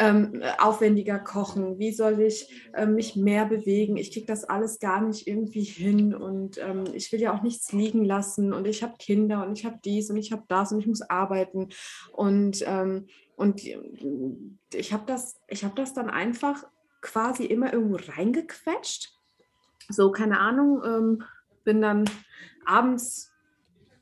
ähm, 0.00 0.42
aufwendiger 0.58 1.18
kochen? 1.18 1.78
Wie 1.78 1.92
soll 1.92 2.20
ich 2.20 2.50
äh, 2.72 2.86
mich 2.86 3.16
mehr 3.16 3.44
bewegen? 3.44 3.98
Ich 3.98 4.12
kriege 4.12 4.26
das 4.26 4.44
alles 4.44 4.80
gar 4.80 5.02
nicht 5.02 5.26
irgendwie 5.26 5.62
hin 5.62 6.14
und 6.14 6.58
ähm, 6.58 6.84
ich 6.94 7.12
will 7.12 7.20
ja 7.20 7.34
auch 7.36 7.42
nichts 7.42 7.72
liegen 7.72 8.04
lassen 8.04 8.54
und 8.54 8.66
ich 8.66 8.82
habe 8.82 8.94
Kinder 8.98 9.46
und 9.46 9.58
ich 9.58 9.66
habe 9.66 9.78
dies 9.84 10.10
und 10.10 10.16
ich 10.16 10.32
habe 10.32 10.44
das 10.48 10.72
und 10.72 10.80
ich 10.80 10.86
muss 10.86 11.02
arbeiten 11.02 11.68
und, 12.12 12.64
ähm, 12.66 13.06
und 13.36 13.62
ich 14.72 14.92
habe 14.92 15.04
das, 15.06 15.38
hab 15.52 15.76
das 15.76 15.92
dann 15.92 16.08
einfach 16.08 16.64
quasi 17.02 17.44
immer 17.44 17.72
irgendwo 17.72 17.98
reingequetscht. 18.12 19.12
So, 19.88 20.12
keine 20.12 20.40
Ahnung, 20.40 20.82
ähm, 20.84 21.22
bin 21.64 21.82
dann 21.82 22.08
abends 22.64 23.29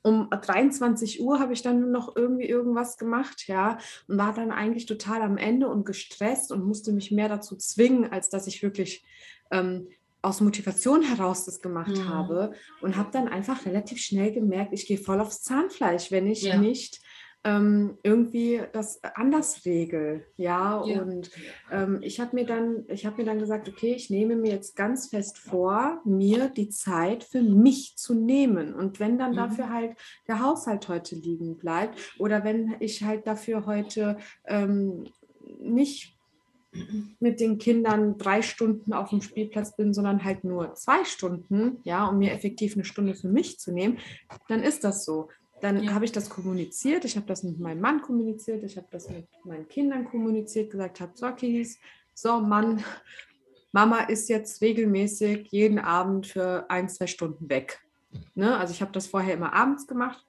um 0.09 0.31
23 0.31 1.21
Uhr 1.21 1.39
habe 1.39 1.53
ich 1.53 1.63
dann 1.63 1.91
noch 1.91 2.17
irgendwie 2.17 2.47
irgendwas 2.49 2.97
gemacht, 2.97 3.47
ja, 3.47 3.79
und 4.09 4.19
war 4.19 4.33
dann 4.33 4.51
eigentlich 4.51 4.87
total 4.87 5.23
am 5.23 5.37
Ende 5.37 5.69
und 5.69 5.85
gestresst 5.85 6.51
und 6.51 6.65
musste 6.65 6.93
mich 6.93 7.11
mehr 7.11 7.29
dazu 7.29 7.57
zwingen, 7.57 8.11
als 8.11 8.31
dass 8.31 8.47
ich 8.47 8.63
wirklich 8.63 9.05
ähm, 9.51 9.89
aus 10.23 10.41
Motivation 10.41 11.03
heraus 11.03 11.45
das 11.45 11.61
gemacht 11.61 11.97
mhm. 11.97 12.09
habe 12.09 12.53
und 12.81 12.97
habe 12.97 13.11
dann 13.13 13.29
einfach 13.29 13.67
relativ 13.67 13.99
schnell 13.99 14.33
gemerkt, 14.33 14.73
ich 14.73 14.87
gehe 14.87 14.99
voll 14.99 15.21
aufs 15.21 15.43
Zahnfleisch, 15.43 16.11
wenn 16.11 16.27
ich 16.27 16.43
ja. 16.43 16.59
nicht 16.59 17.01
ähm, 17.45 17.99
irgendwie 18.03 18.61
das 18.73 19.01
anders 19.15 19.65
regel. 19.65 20.27
Ja, 20.37 20.85
ja. 20.85 21.03
und 21.03 21.31
ähm, 21.71 22.01
ich 22.03 22.21
habe 22.21 22.35
mir 22.35 22.45
dann, 22.45 22.85
ich 22.89 23.07
habe 23.07 23.19
mir 23.19 23.25
dann 23.25 23.39
gesagt, 23.39 23.69
okay, 23.69 23.95
ich 23.95 24.11
nehme 24.11 24.37
mir 24.37 24.53
jetzt 24.53 24.77
ganz 24.77 25.09
fest 25.09 25.39
vor, 25.39 26.01
mir 26.05 26.49
die 26.49 26.69
Zeit 26.69 27.25
für 27.25 27.43
mich 27.43 27.97
zu 27.97 28.15
nehmen. 28.15 28.75
Und 28.75 29.01
wenn 29.01 29.19
dann 29.19 29.33
mhm. 29.33 29.37
dafür 29.37 29.73
halt 29.73 29.97
der 30.27 30.43
Haushalt 30.43 30.89
heute 30.89 31.15
liegen 31.15 31.57
bleibt 31.57 31.99
oder 32.19 32.45
wenn 32.45 32.75
ich 32.81 33.05
halt 33.05 33.27
dafür 33.27 33.67
heute 33.67 34.19
ähm, 34.45 35.05
nicht 35.61 36.19
mit 37.19 37.41
den 37.41 37.59
Kindern 37.59 38.19
drei 38.19 38.43
Stunden 38.43 38.93
auf 38.93 39.11
dem 39.11 39.23
Spielplatz 39.23 39.75
bin, 39.77 39.95
sondern 39.95 40.25
halt 40.25 40.45
nur 40.45 40.75
zwei 40.75 41.05
Stunden, 41.05 41.79
ja, 41.85 42.07
um 42.07 42.19
mir 42.19 42.33
effektiv 42.33 42.75
eine 42.75 42.85
Stunde 42.85 43.15
für 43.15 43.29
mich 43.29 43.59
zu 43.59 43.73
nehmen, 43.73 43.99
dann 44.49 44.63
ist 44.63 44.85
das 44.85 45.05
so. 45.05 45.29
Dann 45.61 45.83
ja. 45.83 45.93
habe 45.93 46.05
ich 46.05 46.13
das 46.13 46.31
kommuniziert, 46.31 47.05
ich 47.05 47.17
habe 47.17 47.27
das 47.27 47.43
mit 47.43 47.59
meinem 47.59 47.81
Mann 47.81 48.03
kommuniziert, 48.03 48.63
ich 48.63 48.77
habe 48.77 48.87
das 48.91 49.09
mit 49.09 49.27
meinen 49.45 49.69
Kindern 49.69 50.05
kommuniziert, 50.05 50.71
gesagt 50.71 51.01
habe, 51.01 51.13
so 51.15 51.31
Kiddies, 51.33 51.79
so 52.15 52.41
Mann, 52.41 52.83
Mama 53.73 54.01
ist 54.03 54.29
jetzt 54.29 54.63
regelmäßig 54.63 55.49
jeden 55.51 55.79
Abend 55.79 56.27
für 56.27 56.71
ein, 56.71 56.89
zwei 56.89 57.07
Stunden 57.07 57.49
weg. 57.49 57.81
Ne? 58.35 58.57
Also 58.57 58.73
ich 58.73 58.81
habe 58.81 58.93
das 58.93 59.07
vorher 59.07 59.35
immer 59.35 59.53
abends 59.53 59.87
gemacht 59.87 60.28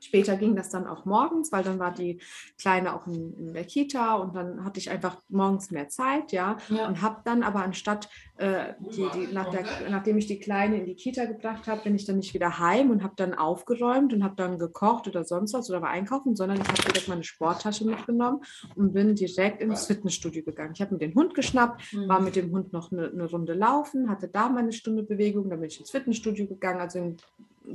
Später 0.00 0.36
ging 0.36 0.56
das 0.56 0.70
dann 0.70 0.86
auch 0.86 1.04
morgens, 1.04 1.52
weil 1.52 1.62
dann 1.62 1.78
war 1.78 1.92
die 1.92 2.20
Kleine 2.58 2.94
auch 2.94 3.06
in, 3.06 3.34
in 3.38 3.52
der 3.52 3.64
Kita 3.64 4.14
und 4.14 4.34
dann 4.34 4.64
hatte 4.64 4.80
ich 4.80 4.90
einfach 4.90 5.18
morgens 5.28 5.70
mehr 5.70 5.88
Zeit, 5.88 6.32
ja, 6.32 6.56
ja. 6.68 6.88
und 6.88 7.02
habe 7.02 7.20
dann 7.24 7.42
aber 7.42 7.62
anstatt, 7.62 8.08
äh, 8.36 8.74
die, 8.80 9.06
die, 9.14 9.32
nach 9.32 9.50
der, 9.50 9.64
nachdem 9.90 10.16
ich 10.18 10.26
die 10.26 10.40
Kleine 10.40 10.78
in 10.78 10.86
die 10.86 10.94
Kita 10.94 11.26
gebracht 11.26 11.66
habe, 11.66 11.82
bin 11.82 11.94
ich 11.94 12.06
dann 12.06 12.16
nicht 12.16 12.34
wieder 12.34 12.58
heim 12.58 12.90
und 12.90 13.02
habe 13.02 13.14
dann 13.16 13.34
aufgeräumt 13.34 14.12
und 14.12 14.24
habe 14.24 14.36
dann 14.36 14.58
gekocht 14.58 15.06
oder 15.06 15.24
sonst 15.24 15.52
was 15.52 15.68
oder 15.68 15.82
war 15.82 15.90
einkaufen, 15.90 16.34
sondern 16.34 16.60
ich 16.60 16.68
habe 16.68 16.82
direkt 16.82 17.08
meine 17.08 17.24
Sporttasche 17.24 17.84
mitgenommen 17.84 18.42
und 18.76 18.92
bin 18.94 19.14
direkt 19.14 19.60
ins 19.60 19.86
Fitnessstudio 19.86 20.42
gegangen. 20.42 20.72
Ich 20.74 20.80
habe 20.80 20.94
mir 20.94 20.98
den 20.98 21.14
Hund 21.14 21.34
geschnappt, 21.34 21.92
mhm. 21.92 22.08
war 22.08 22.20
mit 22.20 22.36
dem 22.36 22.50
Hund 22.52 22.72
noch 22.72 22.90
eine, 22.90 23.08
eine 23.08 23.28
Runde 23.28 23.52
laufen, 23.52 24.08
hatte 24.08 24.28
da 24.28 24.48
meine 24.48 24.72
Stunde 24.72 25.02
Bewegung, 25.02 25.50
dann 25.50 25.60
bin 25.60 25.68
ich 25.68 25.80
ins 25.80 25.90
Fitnessstudio 25.90 26.46
gegangen, 26.46 26.80
also 26.80 26.98
im 26.98 27.16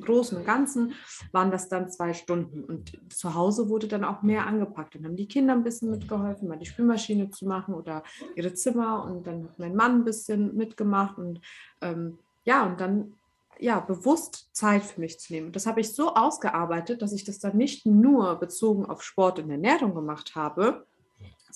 Großen 0.02 0.38
und 0.38 0.46
Ganzen 0.46 0.94
waren 1.32 1.52
das 1.52 1.70
dann 1.70 1.90
zwei 1.90 2.14
Stunden. 2.14 2.64
Und 2.64 2.98
zu 3.14 3.34
Hause 3.34 3.70
wurde 3.70 3.88
dann 3.88 4.04
auch 4.04 4.22
mehr 4.22 4.46
angepackt. 4.46 4.96
Dann 4.96 5.06
haben 5.06 5.16
die 5.16 5.28
Kinder 5.28 5.54
ein 5.54 5.64
bisschen 5.64 5.92
mitgeholfen, 5.92 6.48
mal 6.48 6.58
die 6.58 6.66
Spülmaschine 6.66 7.30
zu 7.30 7.46
machen 7.46 7.74
oder 7.74 8.04
ihre 8.36 8.54
Zimmer. 8.54 9.06
Und 9.06 9.28
dann 9.28 9.44
hat 9.44 9.60
mein 9.60 9.76
Mann 9.76 10.00
ein 10.00 10.06
bisschen 10.06 10.56
mitgemacht. 10.56 11.18
Und 11.18 11.42
ähm, 11.82 12.18
ja, 12.44 12.66
und 12.66 12.80
dann 12.80 13.14
ja, 13.60 13.80
bewusst 13.80 14.50
Zeit 14.54 14.84
für 14.84 15.00
mich 15.00 15.20
zu 15.20 15.34
nehmen. 15.34 15.52
Das 15.52 15.66
habe 15.66 15.80
ich 15.82 15.94
so 15.94 16.14
ausgearbeitet, 16.14 17.02
dass 17.02 17.14
ich 17.14 17.24
das 17.24 17.40
dann 17.40 17.58
nicht 17.58 17.86
nur 17.86 18.36
bezogen 18.36 18.86
auf 18.86 19.02
Sport 19.02 19.40
und 19.40 19.50
Ernährung 19.50 19.96
gemacht 19.96 20.36
habe, 20.36 20.86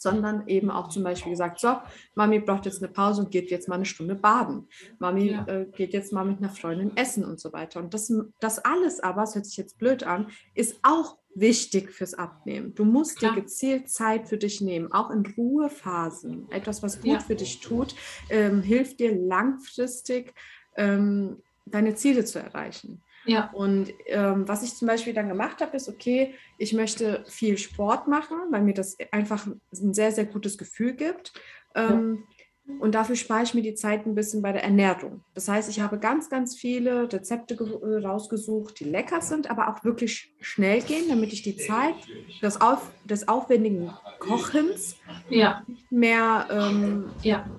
sondern 0.01 0.47
eben 0.47 0.71
auch 0.71 0.89
zum 0.89 1.03
Beispiel 1.03 1.31
gesagt, 1.31 1.59
so, 1.59 1.77
Mami 2.15 2.39
braucht 2.39 2.65
jetzt 2.65 2.81
eine 2.81 2.91
Pause 2.91 3.21
und 3.21 3.31
geht 3.31 3.51
jetzt 3.51 3.67
mal 3.67 3.75
eine 3.75 3.85
Stunde 3.85 4.15
baden. 4.15 4.67
Mami 4.99 5.31
ja. 5.31 5.45
äh, 5.47 5.65
geht 5.65 5.93
jetzt 5.93 6.13
mal 6.13 6.25
mit 6.25 6.39
einer 6.39 6.49
Freundin 6.49 6.95
essen 6.95 7.23
und 7.23 7.39
so 7.39 7.53
weiter. 7.53 7.79
Und 7.79 7.93
das, 7.93 8.11
das 8.39 8.59
alles 8.59 8.99
aber, 8.99 9.23
es 9.23 9.35
hört 9.35 9.45
sich 9.45 9.57
jetzt 9.57 9.77
blöd 9.77 10.03
an, 10.03 10.27
ist 10.53 10.79
auch 10.83 11.17
wichtig 11.35 11.91
fürs 11.91 12.13
Abnehmen. 12.13 12.73
Du 12.75 12.85
musst 12.85 13.17
Klar. 13.17 13.33
dir 13.33 13.41
gezielt 13.41 13.89
Zeit 13.89 14.27
für 14.27 14.37
dich 14.37 14.61
nehmen, 14.61 14.91
auch 14.91 15.11
in 15.11 15.25
Ruhephasen. 15.25 16.51
Etwas, 16.51 16.83
was 16.83 17.01
gut 17.01 17.11
ja. 17.11 17.19
für 17.19 17.35
dich 17.35 17.59
tut, 17.59 17.95
ähm, 18.29 18.61
hilft 18.61 18.99
dir 18.99 19.15
langfristig, 19.15 20.33
ähm, 20.75 21.41
deine 21.65 21.95
Ziele 21.95 22.25
zu 22.25 22.39
erreichen. 22.39 23.01
Ja. 23.25 23.49
Und 23.51 23.93
ähm, 24.07 24.47
was 24.47 24.63
ich 24.63 24.75
zum 24.75 24.87
Beispiel 24.87 25.13
dann 25.13 25.29
gemacht 25.29 25.61
habe, 25.61 25.75
ist, 25.75 25.89
okay, 25.89 26.33
ich 26.57 26.73
möchte 26.73 27.23
viel 27.27 27.57
Sport 27.57 28.07
machen, 28.07 28.37
weil 28.49 28.61
mir 28.61 28.73
das 28.73 28.97
einfach 29.11 29.45
ein 29.47 29.93
sehr, 29.93 30.11
sehr 30.11 30.25
gutes 30.25 30.57
Gefühl 30.57 30.93
gibt. 30.93 31.33
Ähm, 31.75 32.23
ja. 32.65 32.75
Und 32.79 32.93
dafür 32.93 33.15
spare 33.15 33.43
ich 33.43 33.53
mir 33.53 33.63
die 33.63 33.73
Zeit 33.73 34.05
ein 34.05 34.13
bisschen 34.13 34.41
bei 34.41 34.51
der 34.51 34.63
Ernährung. 34.63 35.23
Das 35.33 35.47
heißt, 35.47 35.69
ich 35.69 35.79
habe 35.79 35.97
ganz, 35.97 36.29
ganz 36.29 36.55
viele 36.55 37.11
Rezepte 37.11 37.55
äh, 37.55 38.05
rausgesucht, 38.05 38.79
die 38.79 38.83
lecker 38.83 39.21
sind, 39.21 39.49
aber 39.49 39.69
auch 39.69 39.83
wirklich 39.83 40.33
schnell 40.39 40.81
gehen, 40.81 41.09
damit 41.09 41.33
ich 41.33 41.41
die 41.41 41.57
Zeit 41.57 41.95
des, 42.43 42.61
auf, 42.61 42.91
des 43.05 43.27
aufwendigen 43.27 43.91
Kochens 44.19 44.97
ja. 45.29 45.63
nicht 45.67 45.91
mehr, 45.91 46.47
ähm, 46.51 47.09
ja. 47.23 47.49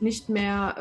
nicht 0.00 0.30
mehr 0.30 0.74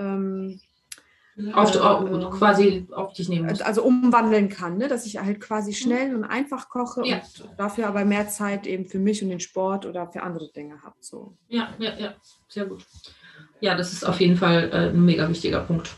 ähm, 1.37 1.53
auf, 1.53 1.75
äh, 1.75 2.37
quasi 2.37 2.87
auf 2.91 3.13
dich 3.13 3.29
nehmen 3.29 3.47
muss. 3.47 3.61
Also 3.61 3.83
umwandeln 3.83 4.49
kann, 4.49 4.77
ne? 4.77 4.87
dass 4.87 5.05
ich 5.05 5.17
halt 5.17 5.39
quasi 5.39 5.71
mhm. 5.71 5.75
schnell 5.75 6.15
und 6.15 6.23
einfach 6.23 6.69
koche 6.69 7.05
ja. 7.05 7.17
und 7.17 7.53
dafür 7.57 7.87
aber 7.87 8.05
mehr 8.05 8.27
Zeit 8.27 8.67
eben 8.67 8.85
für 8.85 8.99
mich 8.99 9.23
und 9.23 9.29
den 9.29 9.39
Sport 9.39 9.85
oder 9.85 10.07
für 10.07 10.23
andere 10.23 10.51
Dinge 10.51 10.81
habe. 10.83 10.95
So. 10.99 11.33
Ja, 11.49 11.69
ja, 11.79 11.93
ja, 11.97 12.13
sehr 12.47 12.65
gut. 12.65 12.85
Ja, 13.61 13.75
das 13.75 13.93
ist 13.93 14.03
auf 14.03 14.19
jeden 14.19 14.37
Fall 14.37 14.69
äh, 14.71 14.89
ein 14.89 15.05
mega 15.05 15.27
wichtiger 15.29 15.61
Punkt. 15.61 15.95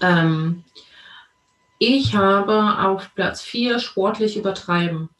Ähm, 0.00 0.64
ich 1.78 2.14
habe 2.14 2.78
auf 2.80 3.14
Platz 3.14 3.42
4 3.42 3.78
sportlich 3.78 4.36
übertreiben. 4.36 5.10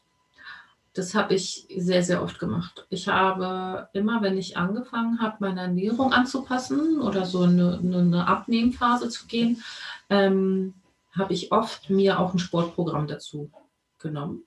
Das 0.93 1.13
habe 1.13 1.35
ich 1.35 1.67
sehr, 1.77 2.03
sehr 2.03 2.23
oft 2.23 2.39
gemacht. 2.39 2.85
Ich 2.89 3.07
habe 3.07 3.89
immer, 3.93 4.21
wenn 4.21 4.37
ich 4.37 4.57
angefangen 4.57 5.21
habe, 5.21 5.37
meine 5.39 5.61
Ernährung 5.61 6.13
anzupassen 6.13 6.99
oder 6.99 7.25
so 7.25 7.43
eine, 7.43 7.79
eine 7.79 8.27
Abnehmphase 8.27 9.09
zu 9.09 9.27
gehen, 9.27 9.63
ähm, 10.09 10.73
habe 11.11 11.33
ich 11.33 11.51
oft 11.51 11.89
mir 11.89 12.19
auch 12.19 12.33
ein 12.33 12.39
Sportprogramm 12.39 13.07
dazu 13.07 13.51
genommen. 13.99 14.43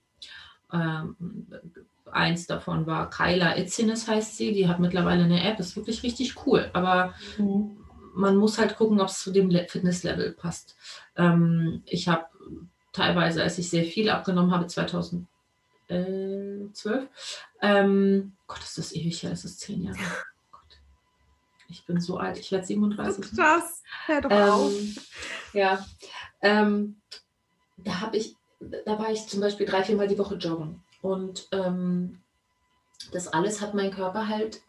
Ähm, 0.73 1.17
eins 2.11 2.47
davon 2.47 2.87
war 2.87 3.11
Kyla 3.11 3.57
Itzines 3.57 4.09
heißt 4.09 4.37
sie, 4.37 4.53
die 4.53 4.69
hat 4.69 4.81
mittlerweile 4.81 5.25
eine 5.25 5.45
App, 5.45 5.59
ist 5.59 5.77
wirklich 5.77 6.03
richtig 6.03 6.47
cool, 6.47 6.71
aber 6.73 7.15
mhm. 7.39 7.77
man 8.15 8.37
muss 8.37 8.59
halt 8.59 8.77
gucken, 8.77 9.01
ob 9.01 9.09
es 9.09 9.23
zu 9.23 9.33
dem 9.33 9.51
Fitnesslevel 9.51 10.33
passt. 10.33 10.77
Ähm, 11.17 11.83
ich 11.87 12.09
habe 12.09 12.27
teilweise, 12.93 13.43
als 13.43 13.59
ich 13.59 13.71
sehr 13.71 13.85
viel 13.85 14.11
abgenommen 14.11 14.53
habe, 14.53 14.67
2000 14.67 15.27
äh, 15.93 16.73
12. 16.73 17.09
Ähm, 17.61 18.33
Gott, 18.47 18.61
ist 18.61 18.79
das 18.79 18.93
ewig 18.93 19.23
her, 19.23 19.31
das 19.31 19.45
ist 19.45 19.61
zehn 19.61 19.83
Jahre. 19.83 19.99
Gott. 20.51 20.81
Ich 21.69 21.85
bin 21.87 22.01
so 22.01 22.19
alt, 22.19 22.39
ich 22.39 22.53
werde 22.53 22.67
37. 22.67 23.37
Krass, 23.37 23.83
hör 24.07 24.21
doch 24.21 24.31
ähm, 24.31 24.51
auf. 24.51 24.73
Ja, 25.53 25.87
ähm, 26.41 26.97
da 27.77 28.01
habe 28.01 28.17
ich, 28.17 28.37
da 28.61 28.99
war 28.99 29.11
ich 29.11 29.27
zum 29.27 29.41
Beispiel 29.41 29.67
drei, 29.67 29.83
viermal 29.83 30.09
die 30.09 30.19
Woche 30.19 30.37
joggen. 30.37 30.83
Und 31.01 31.49
ähm, 31.53 32.21
das 33.11 33.29
alles 33.29 33.61
hat 33.61 33.75
mein 33.75 33.91
Körper 33.91 34.29
halt, 34.29 34.63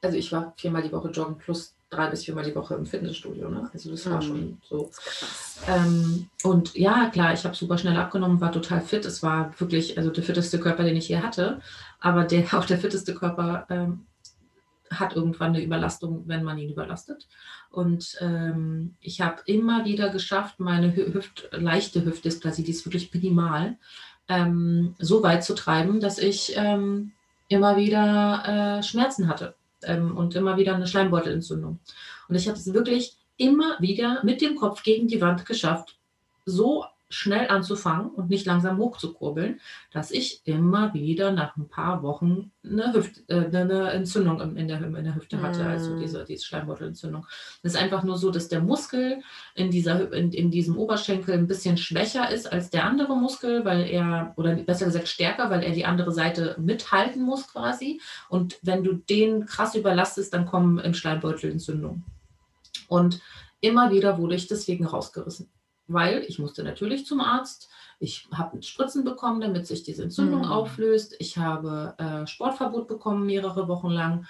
also 0.00 0.16
ich 0.16 0.32
war 0.32 0.54
viermal 0.56 0.82
die 0.82 0.92
Woche 0.92 1.10
joggen 1.10 1.38
plus 1.38 1.74
drei 1.90 2.08
bis 2.08 2.24
viermal 2.24 2.44
die 2.44 2.54
Woche 2.54 2.74
im 2.74 2.86
Fitnessstudio. 2.86 3.48
Ne? 3.48 3.68
Also 3.72 3.90
das 3.90 4.08
war 4.10 4.22
mhm. 4.22 4.26
schon 4.26 4.58
so. 4.68 4.90
Ähm, 5.66 6.28
und 6.42 6.74
ja, 6.74 7.08
klar, 7.10 7.32
ich 7.32 7.44
habe 7.44 7.54
super 7.56 7.78
schnell 7.78 7.96
abgenommen, 7.96 8.40
war 8.40 8.52
total 8.52 8.80
fit. 8.80 9.04
Es 9.04 9.22
war 9.22 9.52
wirklich 9.58 9.96
also 9.96 10.10
der 10.10 10.24
fitteste 10.24 10.60
Körper, 10.60 10.84
den 10.84 10.96
ich 10.96 11.08
je 11.08 11.18
hatte. 11.18 11.60
Aber 12.00 12.24
der, 12.24 12.44
auch 12.58 12.64
der 12.64 12.78
fitteste 12.78 13.14
Körper 13.14 13.66
ähm, 13.70 14.06
hat 14.90 15.16
irgendwann 15.16 15.54
eine 15.54 15.62
Überlastung, 15.62 16.24
wenn 16.26 16.44
man 16.44 16.58
ihn 16.58 16.70
überlastet. 16.70 17.26
Und 17.70 18.16
ähm, 18.20 18.94
ich 19.00 19.20
habe 19.20 19.42
immer 19.46 19.84
wieder 19.84 20.10
geschafft, 20.10 20.60
meine 20.60 20.94
Hüft, 20.94 21.48
leichte 21.52 22.04
Hüftdysplasie, 22.04 22.64
die 22.64 22.70
ist 22.70 22.86
wirklich 22.86 23.12
minimal, 23.12 23.76
ähm, 24.28 24.94
so 24.98 25.22
weit 25.22 25.44
zu 25.44 25.54
treiben, 25.54 26.00
dass 26.00 26.18
ich 26.18 26.54
ähm, 26.56 27.12
immer 27.48 27.76
wieder 27.76 28.78
äh, 28.78 28.82
Schmerzen 28.82 29.28
hatte 29.28 29.54
ähm, 29.82 30.16
und 30.16 30.34
immer 30.34 30.56
wieder 30.56 30.74
eine 30.74 30.86
Schleimbeutelentzündung. 30.86 31.80
Und 32.28 32.34
ich 32.34 32.48
habe 32.48 32.58
es 32.58 32.72
wirklich 32.72 33.16
immer 33.36 33.76
wieder 33.80 34.22
mit 34.24 34.40
dem 34.40 34.56
Kopf 34.56 34.82
gegen 34.82 35.08
die 35.08 35.20
Wand 35.20 35.46
geschafft, 35.46 35.96
so 36.44 36.84
schnell 37.10 37.48
anzufangen 37.48 38.10
und 38.10 38.28
nicht 38.28 38.44
langsam 38.44 38.76
hochzukurbeln, 38.76 39.60
dass 39.92 40.10
ich 40.10 40.42
immer 40.44 40.92
wieder 40.92 41.32
nach 41.32 41.56
ein 41.56 41.68
paar 41.68 42.02
Wochen 42.02 42.52
eine, 42.62 42.92
Hüft, 42.92 43.22
äh, 43.28 43.46
eine 43.46 43.92
Entzündung 43.92 44.56
in 44.56 44.68
der, 44.68 44.82
in 44.82 45.04
der 45.04 45.14
Hüfte 45.14 45.40
hatte, 45.40 45.64
mm. 45.64 45.66
also 45.68 45.98
diese, 45.98 46.24
diese 46.26 46.44
Schleimbeutelentzündung. 46.44 47.26
Es 47.62 47.74
ist 47.74 47.80
einfach 47.80 48.02
nur 48.02 48.18
so, 48.18 48.30
dass 48.30 48.48
der 48.48 48.60
Muskel 48.60 49.22
in, 49.54 49.70
dieser, 49.70 50.12
in, 50.12 50.32
in 50.32 50.50
diesem 50.50 50.76
Oberschenkel 50.76 51.32
ein 51.32 51.46
bisschen 51.46 51.78
schwächer 51.78 52.30
ist 52.30 52.52
als 52.52 52.68
der 52.68 52.84
andere 52.84 53.16
Muskel, 53.16 53.64
weil 53.64 53.88
er, 53.88 54.34
oder 54.36 54.54
besser 54.56 54.84
gesagt 54.84 55.08
stärker, 55.08 55.48
weil 55.48 55.62
er 55.62 55.72
die 55.72 55.86
andere 55.86 56.12
Seite 56.12 56.56
mithalten 56.58 57.22
muss 57.22 57.48
quasi. 57.48 58.02
Und 58.28 58.58
wenn 58.60 58.84
du 58.84 58.92
den 58.92 59.46
krass 59.46 59.74
überlastest, 59.74 60.34
dann 60.34 60.44
kommen 60.44 60.78
im 60.78 60.92
Schleimbeutel 60.92 61.52
Entzündungen. 61.52 62.04
Und 62.86 63.20
immer 63.60 63.90
wieder 63.90 64.18
wurde 64.18 64.34
ich 64.34 64.46
deswegen 64.46 64.84
rausgerissen 64.84 65.48
weil 65.88 66.22
ich 66.28 66.38
musste 66.38 66.62
natürlich 66.62 67.06
zum 67.06 67.20
Arzt. 67.20 67.68
Ich 67.98 68.28
habe 68.32 68.62
Spritzen 68.62 69.04
bekommen, 69.04 69.40
damit 69.40 69.66
sich 69.66 69.82
diese 69.82 70.04
Entzündung 70.04 70.42
mhm. 70.42 70.52
auflöst. 70.52 71.16
Ich 71.18 71.36
habe 71.38 71.94
äh, 71.98 72.26
Sportverbot 72.26 72.86
bekommen 72.86 73.26
mehrere 73.26 73.66
Wochen 73.66 73.88
lang. 73.88 74.26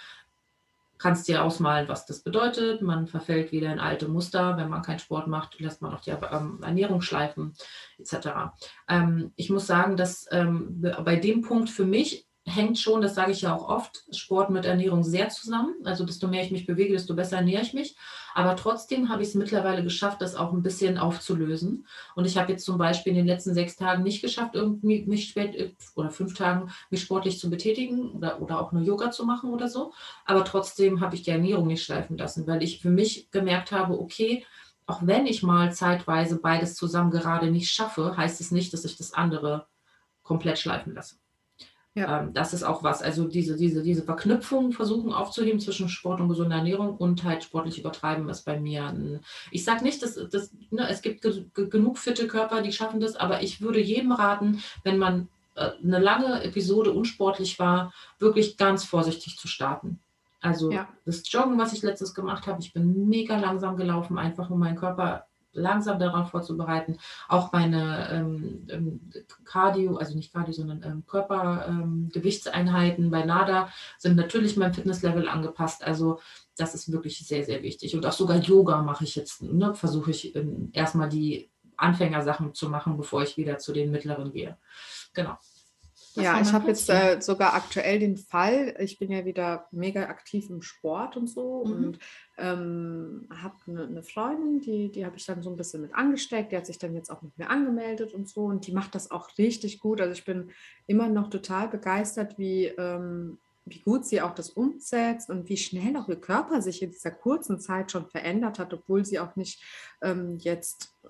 Kannst 0.96 1.28
dir 1.28 1.44
ausmalen, 1.44 1.88
was 1.88 2.06
das 2.06 2.20
bedeutet. 2.20 2.82
Man 2.82 3.06
verfällt 3.06 3.52
wieder 3.52 3.72
in 3.72 3.78
alte 3.78 4.08
Muster. 4.08 4.56
Wenn 4.56 4.68
man 4.68 4.82
keinen 4.82 4.98
Sport 4.98 5.26
macht, 5.26 5.60
lässt 5.60 5.82
man 5.82 5.94
auch 5.94 6.00
die 6.00 6.10
ähm, 6.10 6.60
Ernährung 6.62 7.02
schleifen, 7.02 7.54
etc. 7.98 8.28
Ähm, 8.88 9.32
ich 9.36 9.50
muss 9.50 9.66
sagen, 9.66 9.96
dass 9.96 10.26
ähm, 10.32 10.80
bei 11.04 11.16
dem 11.16 11.42
Punkt 11.42 11.70
für 11.70 11.84
mich 11.84 12.27
hängt 12.48 12.78
schon, 12.78 13.00
das 13.00 13.14
sage 13.14 13.32
ich 13.32 13.42
ja 13.42 13.54
auch 13.54 13.68
oft, 13.68 14.04
Sport 14.10 14.50
mit 14.50 14.64
Ernährung 14.64 15.04
sehr 15.04 15.28
zusammen. 15.28 15.74
Also 15.84 16.04
desto 16.04 16.26
mehr 16.28 16.42
ich 16.42 16.50
mich 16.50 16.66
bewege, 16.66 16.92
desto 16.92 17.14
besser 17.14 17.36
ernähre 17.36 17.62
ich 17.62 17.74
mich. 17.74 17.96
Aber 18.34 18.56
trotzdem 18.56 19.08
habe 19.08 19.22
ich 19.22 19.28
es 19.28 19.34
mittlerweile 19.34 19.82
geschafft, 19.82 20.22
das 20.22 20.34
auch 20.34 20.52
ein 20.52 20.62
bisschen 20.62 20.98
aufzulösen. 20.98 21.86
Und 22.14 22.24
ich 22.24 22.36
habe 22.38 22.52
jetzt 22.52 22.64
zum 22.64 22.78
Beispiel 22.78 23.12
in 23.12 23.18
den 23.18 23.26
letzten 23.26 23.54
sechs 23.54 23.76
Tagen 23.76 24.02
nicht 24.02 24.22
geschafft, 24.22 24.54
irgendwie 24.54 25.04
mich 25.06 25.28
spät 25.28 25.76
oder 25.94 26.10
fünf 26.10 26.34
Tagen 26.34 26.70
mich 26.90 27.02
sportlich 27.02 27.38
zu 27.38 27.50
betätigen 27.50 28.12
oder, 28.12 28.40
oder 28.40 28.60
auch 28.60 28.72
nur 28.72 28.82
Yoga 28.82 29.10
zu 29.10 29.24
machen 29.24 29.50
oder 29.50 29.68
so. 29.68 29.92
Aber 30.24 30.44
trotzdem 30.44 31.00
habe 31.00 31.14
ich 31.14 31.22
die 31.22 31.30
Ernährung 31.30 31.66
nicht 31.66 31.84
schleifen 31.84 32.16
lassen, 32.16 32.46
weil 32.46 32.62
ich 32.62 32.80
für 32.80 32.90
mich 32.90 33.30
gemerkt 33.30 33.72
habe, 33.72 33.98
okay, 33.98 34.44
auch 34.86 35.00
wenn 35.02 35.26
ich 35.26 35.42
mal 35.42 35.72
zeitweise 35.72 36.38
beides 36.38 36.74
zusammen 36.74 37.10
gerade 37.10 37.50
nicht 37.50 37.70
schaffe, 37.70 38.16
heißt 38.16 38.40
es 38.40 38.50
nicht, 38.50 38.72
dass 38.72 38.84
ich 38.84 38.96
das 38.96 39.12
andere 39.12 39.66
komplett 40.22 40.58
schleifen 40.58 40.94
lasse. 40.94 41.16
Ja. 41.98 42.20
Ähm, 42.20 42.32
das 42.32 42.52
ist 42.52 42.62
auch 42.62 42.82
was. 42.82 43.02
Also 43.02 43.26
diese, 43.26 43.56
diese, 43.56 43.82
diese 43.82 44.02
Verknüpfung 44.02 44.72
versuchen 44.72 45.12
aufzuheben 45.12 45.60
zwischen 45.60 45.88
Sport 45.88 46.20
und 46.20 46.28
gesunder 46.28 46.56
Ernährung 46.56 46.96
und 46.96 47.24
halt 47.24 47.42
sportlich 47.42 47.78
übertreiben 47.78 48.28
ist 48.28 48.44
bei 48.44 48.58
mir. 48.58 48.86
Ein, 48.86 49.20
ich 49.50 49.64
sage 49.64 49.82
nicht, 49.82 50.02
dass, 50.02 50.14
dass 50.14 50.52
ne, 50.70 50.88
es 50.88 51.02
gibt 51.02 51.22
ge 51.22 51.44
genug 51.52 51.98
fitte 51.98 52.28
Körper, 52.28 52.62
die 52.62 52.72
schaffen 52.72 53.00
das, 53.00 53.16
aber 53.16 53.42
ich 53.42 53.60
würde 53.60 53.80
jedem 53.80 54.12
raten, 54.12 54.62
wenn 54.84 54.98
man 54.98 55.28
äh, 55.56 55.70
eine 55.82 55.98
lange 55.98 56.42
Episode 56.44 56.92
unsportlich 56.92 57.58
war, 57.58 57.92
wirklich 58.18 58.56
ganz 58.56 58.84
vorsichtig 58.84 59.36
zu 59.36 59.48
starten. 59.48 59.98
Also 60.40 60.70
ja. 60.70 60.88
das 61.04 61.30
Joggen, 61.30 61.58
was 61.58 61.72
ich 61.72 61.82
letztes 61.82 62.14
gemacht 62.14 62.46
habe, 62.46 62.60
ich 62.60 62.72
bin 62.72 63.08
mega 63.08 63.36
langsam 63.38 63.76
gelaufen, 63.76 64.18
einfach 64.18 64.50
um 64.50 64.60
meinen 64.60 64.76
Körper 64.76 65.26
langsam 65.58 65.98
darauf 65.98 66.30
vorzubereiten. 66.30 66.98
Auch 67.28 67.52
meine 67.52 68.08
ähm, 68.10 68.66
ähm, 68.68 69.00
Cardio, 69.44 69.96
also 69.96 70.14
nicht 70.14 70.32
Cardio, 70.32 70.52
sondern 70.52 70.82
ähm, 70.82 71.04
Körpergewichtseinheiten 71.06 73.04
ähm, 73.04 73.10
bei 73.10 73.24
NADA 73.24 73.70
sind 73.98 74.16
natürlich 74.16 74.56
meinem 74.56 74.74
Fitnesslevel 74.74 75.28
angepasst. 75.28 75.84
Also 75.84 76.20
das 76.56 76.74
ist 76.74 76.90
wirklich 76.92 77.18
sehr, 77.26 77.44
sehr 77.44 77.62
wichtig. 77.62 77.94
Und 77.94 78.06
auch 78.06 78.12
sogar 78.12 78.38
Yoga 78.38 78.82
mache 78.82 79.04
ich 79.04 79.16
jetzt, 79.16 79.42
ne, 79.42 79.74
versuche 79.74 80.10
ich 80.10 80.34
ähm, 80.34 80.70
erstmal 80.72 81.08
die 81.08 81.50
Anfängersachen 81.76 82.54
zu 82.54 82.68
machen, 82.68 82.96
bevor 82.96 83.22
ich 83.22 83.36
wieder 83.36 83.58
zu 83.58 83.72
den 83.72 83.90
mittleren 83.90 84.32
gehe. 84.32 84.58
Genau. 85.14 85.38
Ja, 86.22 86.40
ich 86.40 86.52
habe 86.52 86.68
jetzt 86.68 86.88
äh, 86.90 87.20
sogar 87.20 87.54
aktuell 87.54 87.98
den 87.98 88.16
Fall, 88.16 88.74
ich 88.78 88.98
bin 88.98 89.10
ja 89.10 89.24
wieder 89.24 89.68
mega 89.70 90.02
aktiv 90.04 90.50
im 90.50 90.62
Sport 90.62 91.16
und 91.16 91.28
so 91.28 91.64
mhm. 91.64 91.72
und 91.72 91.98
ähm, 92.38 93.28
habe 93.42 93.56
eine, 93.66 93.84
eine, 93.86 94.02
Freundin, 94.02 94.60
die, 94.60 94.90
die 94.90 95.04
habe 95.04 95.16
ich 95.16 95.26
dann 95.26 95.42
so 95.42 95.50
ein 95.50 95.56
bisschen 95.56 95.82
mit 95.82 95.94
angesteckt, 95.94 96.52
die 96.52 96.56
hat 96.56 96.66
sich 96.66 96.78
dann 96.78 96.94
jetzt 96.94 97.10
auch 97.10 97.22
mit 97.22 97.36
mir 97.38 97.50
angemeldet 97.50 98.14
und 98.14 98.28
so 98.28 98.44
und 98.44 98.66
die 98.66 98.72
macht 98.72 98.94
das 98.94 99.10
auch 99.10 99.28
richtig 99.38 99.80
gut. 99.80 100.00
Also 100.00 100.12
ich 100.12 100.24
bin 100.24 100.50
immer 100.86 101.08
noch 101.08 101.30
total 101.30 101.68
begeistert, 101.68 102.38
wie, 102.38 102.66
ähm, 102.66 103.38
wie 103.64 103.80
gut 103.80 104.06
sie 104.06 104.22
auch 104.22 104.34
das 104.34 104.50
umsetzt 104.50 105.30
und 105.30 105.48
wie 105.48 105.56
schnell 105.56 105.96
auch 105.96 106.08
ihr 106.08 106.20
Körper 106.20 106.62
sich 106.62 106.82
in 106.82 106.90
dieser 106.90 107.10
kurzen 107.10 107.60
Zeit 107.60 107.92
schon 107.92 108.06
verändert 108.06 108.58
hat, 108.58 108.72
obwohl 108.72 109.04
sie 109.04 109.18
auch 109.18 109.36
nicht 109.36 109.62
ähm, 110.02 110.38
jetzt 110.38 110.94
äh, 111.04 111.08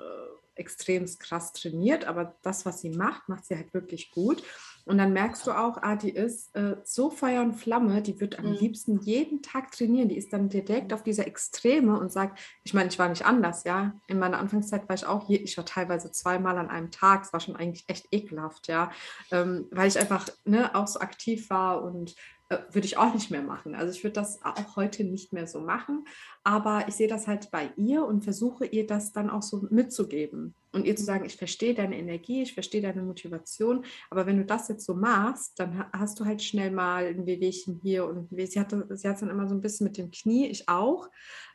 extrem 0.58 1.06
krass 1.18 1.52
trainiert, 1.52 2.04
aber 2.04 2.36
das, 2.42 2.66
was 2.66 2.80
sie 2.80 2.90
macht, 2.90 3.28
macht 3.28 3.46
sie 3.46 3.56
halt 3.56 3.72
wirklich 3.72 4.10
gut. 4.10 4.42
Und 4.88 4.96
dann 4.96 5.12
merkst 5.12 5.46
du 5.46 5.52
auch, 5.52 5.76
ah, 5.82 5.96
die 5.96 6.10
ist 6.10 6.56
äh, 6.56 6.76
so 6.82 7.10
Feuer 7.10 7.42
und 7.42 7.52
Flamme, 7.52 8.00
die 8.00 8.18
wird 8.20 8.38
am 8.38 8.46
mhm. 8.46 8.54
liebsten 8.54 9.00
jeden 9.00 9.42
Tag 9.42 9.70
trainieren. 9.70 10.08
Die 10.08 10.16
ist 10.16 10.32
dann 10.32 10.48
direkt 10.48 10.94
auf 10.94 11.02
dieser 11.02 11.26
Extreme 11.26 12.00
und 12.00 12.10
sagt, 12.10 12.40
ich 12.64 12.72
meine, 12.72 12.88
ich 12.88 12.98
war 12.98 13.10
nicht 13.10 13.26
anders, 13.26 13.64
ja. 13.64 13.92
In 14.06 14.18
meiner 14.18 14.38
Anfangszeit 14.38 14.88
war 14.88 14.96
ich 14.96 15.04
auch, 15.04 15.28
je, 15.28 15.36
ich 15.36 15.58
war 15.58 15.66
teilweise 15.66 16.10
zweimal 16.10 16.56
an 16.56 16.70
einem 16.70 16.90
Tag, 16.90 17.24
es 17.24 17.34
war 17.34 17.40
schon 17.40 17.54
eigentlich 17.54 17.84
echt 17.88 18.08
ekelhaft, 18.12 18.66
ja. 18.68 18.90
Ähm, 19.30 19.66
weil 19.70 19.88
ich 19.88 19.98
einfach 19.98 20.26
ne, 20.46 20.74
auch 20.74 20.86
so 20.86 21.00
aktiv 21.00 21.50
war 21.50 21.82
und 21.82 22.14
würde 22.48 22.86
ich 22.86 22.96
auch 22.96 23.12
nicht 23.12 23.30
mehr 23.30 23.42
machen. 23.42 23.74
Also 23.74 23.92
ich 23.92 24.02
würde 24.02 24.14
das 24.14 24.42
auch 24.42 24.76
heute 24.76 25.04
nicht 25.04 25.32
mehr 25.32 25.46
so 25.46 25.60
machen, 25.60 26.06
aber 26.44 26.86
ich 26.88 26.94
sehe 26.94 27.08
das 27.08 27.26
halt 27.26 27.50
bei 27.50 27.70
ihr 27.76 28.04
und 28.04 28.24
versuche 28.24 28.64
ihr 28.64 28.86
das 28.86 29.12
dann 29.12 29.28
auch 29.28 29.42
so 29.42 29.66
mitzugeben 29.70 30.54
und 30.72 30.86
ihr 30.86 30.96
zu 30.96 31.04
sagen, 31.04 31.26
ich 31.26 31.36
verstehe 31.36 31.74
deine 31.74 31.98
Energie, 31.98 32.42
ich 32.42 32.54
verstehe 32.54 32.80
deine 32.80 33.02
Motivation, 33.02 33.84
aber 34.08 34.26
wenn 34.26 34.38
du 34.38 34.46
das 34.46 34.68
jetzt 34.68 34.86
so 34.86 34.94
machst, 34.94 35.60
dann 35.60 35.84
hast 35.92 36.20
du 36.20 36.24
halt 36.24 36.42
schnell 36.42 36.70
mal 36.70 37.06
ein 37.06 37.26
Wehwehchen 37.26 37.80
hier 37.82 38.06
und 38.06 38.28
sie 38.30 38.60
hat 38.60 38.72
dann 38.72 39.30
immer 39.30 39.48
so 39.48 39.54
ein 39.54 39.60
bisschen 39.60 39.84
mit 39.84 39.98
dem 39.98 40.10
Knie, 40.10 40.46
ich 40.46 40.68
auch, 40.68 41.10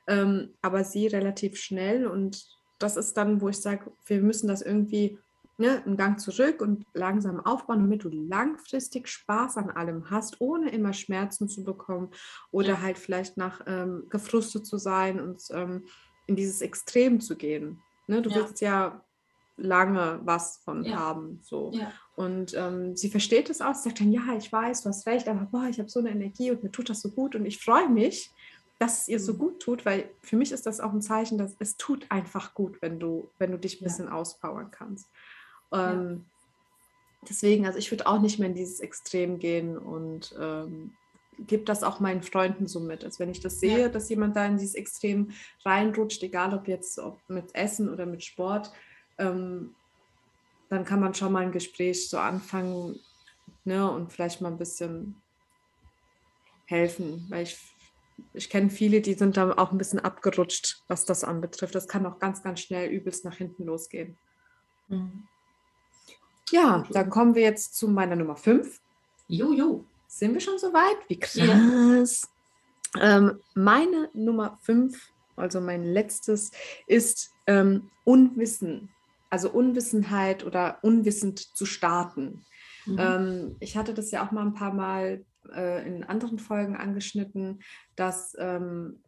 ähm, 0.07 0.53
aber 0.61 0.83
sie 0.83 1.07
relativ 1.07 1.57
schnell 1.57 2.05
und 2.05 2.45
das 2.77 2.97
ist 2.97 3.15
dann, 3.15 3.41
wo 3.41 3.49
ich 3.49 3.57
sage, 3.57 3.91
wir 4.05 4.21
müssen 4.21 4.47
das 4.47 4.61
irgendwie 4.61 5.17
ne, 5.63 5.81
einen 5.85 5.95
Gang 5.95 6.19
zurück 6.19 6.61
und 6.61 6.85
langsam 6.93 7.39
aufbauen, 7.39 7.79
damit 7.79 8.03
du 8.03 8.09
langfristig 8.09 9.07
Spaß 9.07 9.55
an 9.55 9.69
allem 9.69 10.09
hast, 10.09 10.41
ohne 10.41 10.69
immer 10.71 10.91
Schmerzen 10.91 11.47
zu 11.47 11.63
bekommen 11.63 12.09
oder 12.51 12.81
halt 12.81 12.97
vielleicht 12.97 13.37
nach 13.37 13.61
ähm, 13.65 14.03
gefrustet 14.09 14.65
zu 14.65 14.77
sein 14.77 15.21
und 15.21 15.41
ähm, 15.51 15.85
in 16.27 16.35
dieses 16.35 16.61
Extrem 16.61 17.21
zu 17.21 17.37
gehen. 17.37 17.81
Ne, 18.07 18.21
du 18.21 18.29
ja. 18.29 18.35
willst 18.35 18.59
ja 18.59 19.05
lange 19.55 20.19
was 20.23 20.57
von 20.65 20.83
ja. 20.83 20.97
haben. 20.97 21.39
So. 21.41 21.71
Ja. 21.73 21.93
Und 22.17 22.53
ähm, 22.55 22.97
sie 22.97 23.09
versteht 23.09 23.49
es 23.49 23.61
auch, 23.61 23.75
sagt 23.75 24.01
dann, 24.01 24.11
ja, 24.11 24.35
ich 24.37 24.51
weiß, 24.51 24.81
du 24.81 24.89
hast 24.89 25.07
recht, 25.07 25.29
aber 25.29 25.47
boah, 25.49 25.67
ich 25.69 25.79
habe 25.79 25.89
so 25.89 25.99
eine 25.99 26.09
Energie 26.09 26.51
und 26.51 26.61
mir 26.61 26.71
tut 26.71 26.89
das 26.89 27.01
so 27.01 27.09
gut 27.09 27.35
und 27.35 27.45
ich 27.45 27.63
freue 27.63 27.87
mich, 27.87 28.31
dass 28.79 29.03
es 29.03 29.07
ihr 29.07 29.19
so 29.19 29.33
mhm. 29.33 29.37
gut 29.37 29.61
tut, 29.61 29.85
weil 29.85 30.09
für 30.21 30.35
mich 30.35 30.51
ist 30.51 30.65
das 30.65 30.81
auch 30.81 30.91
ein 30.91 31.01
Zeichen, 31.01 31.37
dass 31.37 31.55
es 31.59 31.77
tut 31.77 32.05
einfach 32.09 32.53
gut, 32.53 32.81
wenn 32.81 32.99
du, 32.99 33.29
wenn 33.39 33.51
du 33.51 33.57
dich 33.57 33.79
ein 33.79 33.85
bisschen 33.85 34.09
auspowern 34.09 34.71
kannst. 34.71 35.07
Ähm, 35.73 36.25
ja. 36.25 37.27
Deswegen, 37.29 37.65
also 37.65 37.79
ich 37.79 37.89
würde 37.91 38.07
auch 38.07 38.19
nicht 38.19 38.39
mehr 38.39 38.49
in 38.49 38.55
dieses 38.55 38.79
Extrem 38.79 39.39
gehen 39.39 39.77
und 39.77 40.35
ähm, 40.39 40.93
gebe 41.39 41.63
das 41.63 41.83
auch 41.83 41.99
meinen 41.99 42.21
Freunden 42.21 42.67
so 42.67 42.79
mit. 42.79 43.03
Also 43.03 43.19
wenn 43.19 43.29
ich 43.29 43.39
das 43.39 43.59
sehe, 43.59 43.83
ja. 43.83 43.89
dass 43.89 44.09
jemand 44.09 44.35
da 44.35 44.45
in 44.45 44.57
dieses 44.57 44.75
Extrem 44.75 45.31
reinrutscht, 45.65 46.21
egal 46.23 46.53
ob 46.53 46.67
jetzt 46.67 46.99
ob 46.99 47.17
mit 47.27 47.55
Essen 47.55 47.89
oder 47.89 48.05
mit 48.05 48.23
Sport, 48.23 48.71
ähm, 49.17 49.73
dann 50.69 50.85
kann 50.85 50.99
man 50.99 51.13
schon 51.13 51.31
mal 51.31 51.43
ein 51.43 51.51
Gespräch 51.51 52.09
so 52.09 52.17
anfangen 52.17 52.99
ne, 53.63 53.89
und 53.89 54.11
vielleicht 54.11 54.41
mal 54.41 54.51
ein 54.51 54.57
bisschen 54.57 55.15
helfen, 56.65 57.25
weil 57.29 57.43
ich, 57.43 57.57
ich 58.33 58.49
kenne 58.49 58.69
viele, 58.69 59.01
die 59.01 59.13
sind 59.13 59.37
da 59.37 59.51
auch 59.53 59.71
ein 59.71 59.77
bisschen 59.77 59.99
abgerutscht, 59.99 60.83
was 60.87 61.05
das 61.05 61.23
anbetrifft. 61.23 61.75
Das 61.75 61.87
kann 61.87 62.05
auch 62.05 62.19
ganz, 62.19 62.41
ganz 62.43 62.61
schnell 62.61 62.89
übelst 62.89 63.25
nach 63.25 63.35
hinten 63.35 63.65
losgehen. 63.65 64.17
Mhm. 64.87 65.27
Ja, 66.51 66.83
dann 66.91 67.09
kommen 67.09 67.35
wir 67.35 67.41
jetzt 67.41 67.75
zu 67.75 67.87
meiner 67.87 68.15
Nummer 68.15 68.35
5. 68.35 68.79
Jojo. 69.27 69.85
Sind 70.07 70.33
wir 70.33 70.41
schon 70.41 70.59
so 70.59 70.73
weit? 70.73 70.97
Wie 71.07 71.19
krass. 71.19 72.27
Ja. 72.95 73.17
Ähm, 73.17 73.39
meine 73.55 74.09
Nummer 74.13 74.59
5, 74.61 75.11
also 75.35 75.59
mein 75.59 75.83
letztes, 75.83 76.51
ist 76.85 77.31
ähm, 77.47 77.89
Unwissen. 78.03 78.89
Also 79.29 79.49
Unwissenheit 79.49 80.45
oder 80.45 80.77
unwissend 80.83 81.39
zu 81.39 81.65
starten. 81.65 82.45
Mhm. 82.85 82.97
Ähm, 82.99 83.55
ich 83.59 83.75
hatte 83.75 83.95
das 83.95 84.11
ja 84.11 84.25
auch 84.25 84.31
mal 84.31 84.45
ein 84.45 84.53
paar 84.53 84.73
Mal 84.73 85.25
äh, 85.51 85.87
in 85.87 86.03
anderen 86.03 86.37
Folgen 86.37 86.75
angeschnitten, 86.75 87.63
dass 87.95 88.35
ähm, 88.37 88.99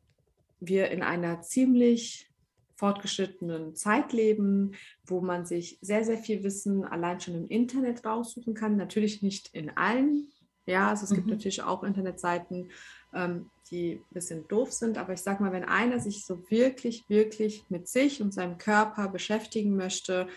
wir 0.60 0.90
in 0.90 1.04
einer 1.04 1.42
ziemlich 1.42 2.30
fortgeschrittenen 2.76 3.76
Zeit 3.76 4.14
leben, 4.14 4.74
wo 5.06 5.22
man 5.22 5.46
sich 5.46 5.78
sehr, 5.82 6.04
sehr 6.04 6.18
viel 6.18 6.44
Wissen 6.44 6.84
allein 6.84 7.20
schon 7.20 7.36
im 7.36 7.48
Internet 7.48 8.06
raussuchen 8.06 8.54
kann. 8.54 8.76
Natürlich 8.76 9.22
nicht 9.22 9.50
in 9.54 9.76
allen. 9.78 10.28
Ja, 10.66 10.90
also 10.90 11.06
es 11.06 11.12
mhm. 11.12 11.16
gibt 11.16 11.28
natürlich 11.28 11.62
auch 11.62 11.84
Internetseiten, 11.84 12.72
ähm, 13.14 13.50
die 13.72 13.94
ein 13.94 14.14
bisschen 14.14 14.48
doof 14.48 14.72
sind. 14.72 14.98
Aber 14.98 15.14
ich 15.14 15.22
sage 15.22 15.42
mal, 15.42 15.52
wenn 15.52 15.64
einer 15.64 16.00
sich 16.00 16.26
so 16.26 16.44
wirklich, 16.50 17.08
wirklich 17.08 17.64
mit 17.70 17.88
sich 17.88 18.22
und 18.22 18.34
seinem 18.34 18.58
Körper 18.58 19.08
beschäftigen 19.08 19.76
möchte, 19.76 20.28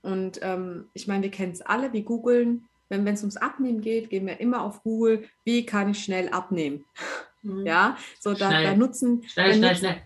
und 0.00 0.38
ähm, 0.42 0.88
ich 0.94 1.08
meine, 1.08 1.24
wir 1.24 1.30
kennen 1.30 1.52
es 1.52 1.60
alle, 1.60 1.92
wir 1.92 2.02
googeln, 2.02 2.68
wenn 2.88 3.06
es 3.06 3.20
ums 3.20 3.36
Abnehmen 3.36 3.80
geht, 3.80 4.10
gehen 4.10 4.26
wir 4.26 4.40
immer 4.40 4.62
auf 4.62 4.82
Google, 4.82 5.24
wie 5.44 5.66
kann 5.66 5.90
ich 5.90 6.02
schnell 6.02 6.28
abnehmen? 6.28 6.84
Mhm. 7.42 7.66
Ja, 7.66 7.96
so 8.18 8.34
da, 8.34 8.50
da 8.62 8.74
nutzen. 8.74 9.22
Schnell, 9.24 9.54
schnell, 9.54 9.70
nutzen, 9.70 9.78
schnell. 9.78 10.02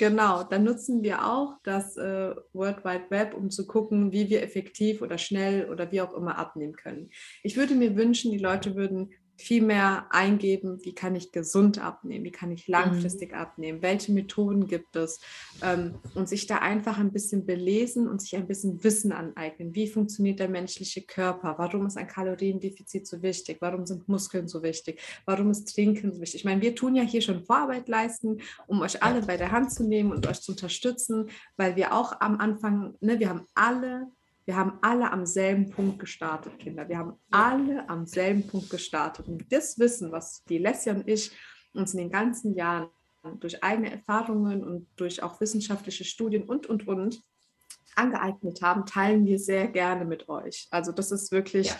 Genau, 0.00 0.44
dann 0.44 0.64
nutzen 0.64 1.02
wir 1.02 1.26
auch 1.26 1.58
das 1.62 1.98
äh, 1.98 2.34
World 2.54 2.86
Wide 2.86 3.10
Web, 3.10 3.34
um 3.34 3.50
zu 3.50 3.66
gucken, 3.66 4.12
wie 4.12 4.30
wir 4.30 4.42
effektiv 4.42 5.02
oder 5.02 5.18
schnell 5.18 5.68
oder 5.68 5.92
wie 5.92 6.00
auch 6.00 6.14
immer 6.14 6.38
abnehmen 6.38 6.74
können. 6.74 7.10
Ich 7.42 7.58
würde 7.58 7.74
mir 7.74 7.94
wünschen, 7.96 8.32
die 8.32 8.38
Leute 8.38 8.76
würden 8.76 9.10
viel 9.40 9.62
mehr 9.62 10.06
eingeben, 10.10 10.78
wie 10.84 10.94
kann 10.94 11.14
ich 11.14 11.32
gesund 11.32 11.78
abnehmen, 11.78 12.24
wie 12.24 12.30
kann 12.30 12.50
ich 12.50 12.68
langfristig 12.68 13.32
mhm. 13.32 13.38
abnehmen, 13.38 13.82
welche 13.82 14.12
Methoden 14.12 14.66
gibt 14.66 14.96
es 14.96 15.20
ähm, 15.62 15.94
und 16.14 16.28
sich 16.28 16.46
da 16.46 16.58
einfach 16.58 16.98
ein 16.98 17.12
bisschen 17.12 17.46
belesen 17.46 18.08
und 18.08 18.20
sich 18.20 18.36
ein 18.36 18.46
bisschen 18.46 18.82
Wissen 18.84 19.12
aneignen. 19.12 19.74
Wie 19.74 19.88
funktioniert 19.88 20.38
der 20.40 20.48
menschliche 20.48 21.02
Körper? 21.02 21.54
Warum 21.58 21.86
ist 21.86 21.96
ein 21.96 22.06
Kaloriendefizit 22.06 23.06
so 23.06 23.22
wichtig? 23.22 23.58
Warum 23.60 23.86
sind 23.86 24.08
Muskeln 24.08 24.48
so 24.48 24.62
wichtig? 24.62 25.00
Warum 25.24 25.50
ist 25.50 25.74
Trinken 25.74 26.12
so 26.12 26.20
wichtig? 26.20 26.40
Ich 26.40 26.44
meine, 26.44 26.62
wir 26.62 26.74
tun 26.74 26.94
ja 26.94 27.02
hier 27.02 27.22
schon 27.22 27.44
Vorarbeit 27.44 27.88
leisten, 27.88 28.40
um 28.66 28.80
euch 28.80 29.02
alle 29.02 29.22
bei 29.22 29.36
der 29.36 29.52
Hand 29.52 29.72
zu 29.72 29.84
nehmen 29.84 30.12
und 30.12 30.26
euch 30.26 30.40
zu 30.40 30.52
unterstützen, 30.52 31.30
weil 31.56 31.76
wir 31.76 31.94
auch 31.94 32.20
am 32.20 32.38
Anfang, 32.38 32.94
ne, 33.00 33.18
wir 33.18 33.28
haben 33.28 33.46
alle 33.54 34.08
wir 34.50 34.56
haben 34.56 34.78
alle 34.80 35.12
am 35.12 35.26
selben 35.26 35.70
Punkt 35.70 36.00
gestartet, 36.00 36.58
Kinder. 36.58 36.88
Wir 36.88 36.98
haben 36.98 37.12
alle 37.30 37.88
am 37.88 38.04
selben 38.04 38.44
Punkt 38.48 38.68
gestartet. 38.68 39.28
Und 39.28 39.44
das 39.52 39.78
Wissen, 39.78 40.10
was 40.10 40.42
die 40.42 40.58
Lesja 40.58 40.92
und 40.92 41.06
ich 41.06 41.30
uns 41.72 41.94
in 41.94 42.00
den 42.00 42.10
ganzen 42.10 42.56
Jahren 42.56 42.88
durch 43.38 43.62
eigene 43.62 43.92
Erfahrungen 43.92 44.64
und 44.64 44.88
durch 44.96 45.22
auch 45.22 45.40
wissenschaftliche 45.40 46.02
Studien 46.02 46.42
und, 46.42 46.66
und, 46.66 46.88
und 46.88 47.22
angeeignet 47.94 48.60
haben, 48.60 48.86
teilen 48.86 49.24
wir 49.24 49.38
sehr 49.38 49.68
gerne 49.68 50.04
mit 50.04 50.28
euch. 50.28 50.66
Also 50.72 50.90
das 50.90 51.12
ist 51.12 51.30
wirklich, 51.30 51.68
ja. 51.68 51.76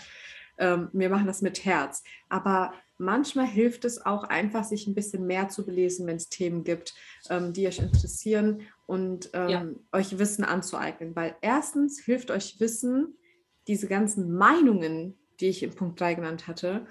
Ähm, 0.61 0.89
wir 0.93 1.09
machen 1.09 1.27
das 1.27 1.41
mit 1.41 1.65
Herz. 1.65 2.03
Aber 2.29 2.73
manchmal 2.97 3.47
hilft 3.47 3.83
es 3.83 4.05
auch 4.05 4.23
einfach, 4.23 4.63
sich 4.63 4.87
ein 4.87 4.95
bisschen 4.95 5.25
mehr 5.25 5.49
zu 5.49 5.65
belesen, 5.65 6.07
wenn 6.07 6.15
es 6.15 6.29
Themen 6.29 6.63
gibt, 6.63 6.93
ähm, 7.29 7.51
die 7.51 7.67
euch 7.67 7.79
interessieren 7.79 8.61
und 8.85 9.31
ähm, 9.33 9.49
ja. 9.49 9.65
euch 9.91 10.17
Wissen 10.19 10.45
anzueignen. 10.45 11.15
Weil 11.15 11.35
erstens 11.41 11.99
hilft 11.99 12.31
euch 12.31 12.59
Wissen, 12.59 13.17
diese 13.67 13.87
ganzen 13.87 14.33
Meinungen, 14.33 15.17
die 15.39 15.49
ich 15.49 15.63
im 15.63 15.71
Punkt 15.71 15.99
3 15.99 16.13
genannt 16.13 16.47
hatte, 16.47 16.85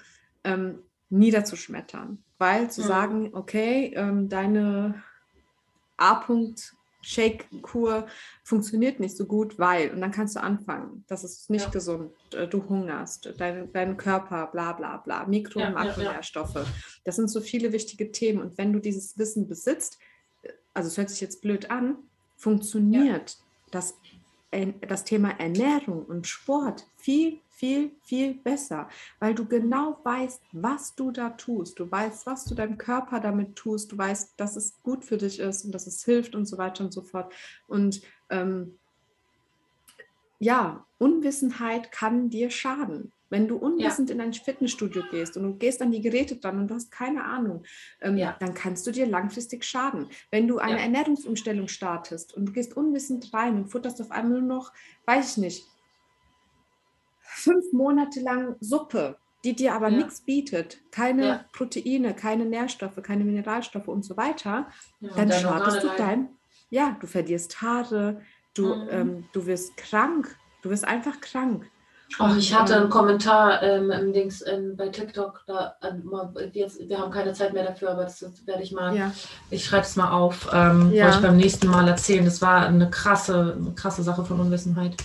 ähm, 0.44 0.80
niederzuschmettern. 1.08 2.24
Weil 2.38 2.70
zu 2.70 2.82
mhm. 2.82 2.86
sagen, 2.86 3.30
okay, 3.34 3.92
ähm, 3.94 4.28
deine 4.28 5.02
A-Punkt 5.96 6.74
Shake-Kur 7.03 8.07
funktioniert 8.44 9.01
nicht 9.01 9.16
so 9.16 9.26
gut, 9.26 9.59
weil, 9.59 9.90
und 9.90 10.01
dann 10.01 10.11
kannst 10.11 10.36
du 10.36 10.42
anfangen, 10.42 11.05
das 11.09 11.24
ist 11.24 11.51
nicht 11.51 11.66
ja. 11.66 11.70
gesund, 11.70 12.12
äh, 12.34 12.46
du 12.46 12.68
hungerst, 12.68 13.34
dein, 13.38 13.72
dein 13.72 13.96
Körper, 13.96 14.48
bla 14.48 14.72
bla 14.72 14.98
bla, 14.98 15.26
Mikro- 15.26 15.66
und 15.66 15.74
Makronährstoffe. 15.74 16.55
Ja, 16.55 16.62
ja. 16.62 16.68
Das 17.05 17.16
sind 17.16 17.28
so 17.28 17.40
viele 17.40 17.72
wichtige 17.72 18.12
Themen. 18.12 18.42
Und 18.42 18.59
wenn 18.59 18.72
du 18.72 18.80
dieses 18.80 19.18
Wissen 19.18 19.48
besitzt, 19.48 19.98
also 20.74 20.88
es 20.88 20.98
hört 20.98 21.11
sich 21.11 21.20
jetzt 21.20 21.40
blöd 21.42 21.70
an, 21.70 21.96
funktioniert 22.36 23.30
ja. 23.30 23.36
das, 23.70 23.98
das 24.51 25.05
Thema 25.05 25.30
Ernährung 25.38 26.05
und 26.05 26.26
Sport 26.26 26.86
viel, 26.96 27.40
viel, 27.48 27.92
viel 28.03 28.34
besser, 28.34 28.88
weil 29.20 29.34
du 29.34 29.46
genau 29.46 30.01
weißt, 30.03 30.42
was 30.53 30.94
du 30.94 31.11
da 31.11 31.30
tust. 31.30 31.78
Du 31.78 31.90
weißt, 31.90 32.26
was 32.26 32.44
du 32.46 32.55
deinem 32.55 32.78
Körper 32.78 33.20
damit 33.20 33.55
tust. 33.55 33.92
Du 33.92 33.98
weißt, 33.98 34.34
dass 34.38 34.57
es 34.57 34.82
gut 34.82 35.05
für 35.05 35.18
dich 35.18 35.38
ist 35.38 35.64
und 35.64 35.72
dass 35.72 35.86
es 35.86 36.05
hilft 36.05 36.34
und 36.34 36.46
so 36.46 36.59
weiter 36.59 36.84
und 36.84 36.92
so 36.92 37.03
fort. 37.03 37.32
Und 37.68 38.03
ähm, 38.28 38.78
ja, 40.38 40.84
Unwissenheit 40.98 41.92
kann 41.92 42.30
dir 42.30 42.51
schaden. 42.51 43.12
Wenn 43.31 43.49
du 43.49 43.57
unwissend 43.57 44.11
ja. 44.11 44.16
in 44.16 44.20
ein 44.20 44.33
Fitnessstudio 44.33 45.05
gehst 45.11 45.37
und 45.37 45.45
du 45.45 45.55
gehst 45.55 45.81
an 45.81 45.93
die 45.93 46.01
Geräte 46.01 46.37
dran 46.37 46.59
und 46.59 46.68
du 46.68 46.74
hast 46.74 46.91
keine 46.91 47.24
Ahnung, 47.24 47.62
ähm, 48.01 48.16
ja. 48.16 48.37
dann 48.41 48.55
kannst 48.55 48.87
du 48.87 48.91
dir 48.91 49.07
langfristig 49.07 49.64
schaden. 49.64 50.09
Wenn 50.31 50.49
du 50.49 50.59
eine 50.59 50.78
ja. 50.78 50.83
Ernährungsumstellung 50.83 51.68
startest 51.68 52.35
und 52.35 52.47
du 52.47 52.53
gehst 52.53 52.76
unwissend 52.76 53.33
rein 53.33 53.57
und 53.57 53.68
futterst 53.68 54.01
auf 54.03 54.11
einmal 54.11 54.41
nur 54.41 54.57
noch, 54.59 54.72
weiß 55.07 55.33
ich 55.33 55.37
nicht, 55.39 55.66
fünf 57.20 57.72
Monate 57.72 58.20
lang 58.20 58.57
Suppe, 58.61 59.16
die 59.45 59.55
dir 59.55 59.74
aber 59.74 59.91
nichts 59.91 60.20
bietet, 60.20 60.83
keine 60.91 61.47
Proteine, 61.53 62.14
keine 62.14 62.45
Nährstoffe, 62.45 63.01
keine 63.03 63.24
Mineralstoffe 63.24 63.89
und 63.89 64.05
so 64.05 64.16
weiter, 64.16 64.68
dann 65.01 65.33
schadest 65.33 65.83
du 65.83 65.89
dein, 65.97 66.28
ja, 66.68 66.97
du 67.01 67.07
verlierst 67.07 67.62
Haare, 67.62 68.20
du, 68.55 68.74
mhm. 68.74 68.89
ähm, 68.91 69.24
du 69.33 69.47
wirst 69.47 69.76
krank, 69.76 70.37
du 70.62 70.70
wirst 70.70 70.85
einfach 70.85 71.20
krank. 71.20 71.70
Ach, 72.18 72.36
ich 72.36 72.54
hatte 72.54 72.76
einen 72.76 72.90
Kommentar 72.90 73.62
ähm, 73.62 73.90
im 73.90 74.12
Dings 74.12 74.44
ähm, 74.46 74.76
bei 74.76 74.88
TikTok. 74.88 75.42
Da, 75.46 75.76
ähm, 75.82 76.11
jetzt, 76.52 76.80
wir 76.88 76.98
haben 76.98 77.11
keine 77.11 77.32
Zeit 77.32 77.52
mehr 77.52 77.64
dafür, 77.64 77.90
aber 77.92 78.04
das, 78.04 78.18
das 78.18 78.46
werde 78.46 78.62
ich 78.62 78.72
mal. 78.72 78.96
Ja. 78.96 79.12
Ich 79.50 79.64
schreibe 79.64 79.84
es 79.84 79.96
mal 79.96 80.11
auf, 80.11 80.48
ähm, 80.52 80.92
ja. 80.92 81.08
euch 81.08 81.20
beim 81.20 81.36
nächsten 81.36 81.68
Mal 81.68 81.86
erzählen. 81.88 82.24
Das 82.24 82.42
war 82.42 82.66
eine 82.66 82.90
krasse, 82.90 83.56
eine 83.58 83.74
krasse 83.74 84.02
Sache 84.02 84.24
von 84.24 84.40
Unwissenheit. 84.40 84.96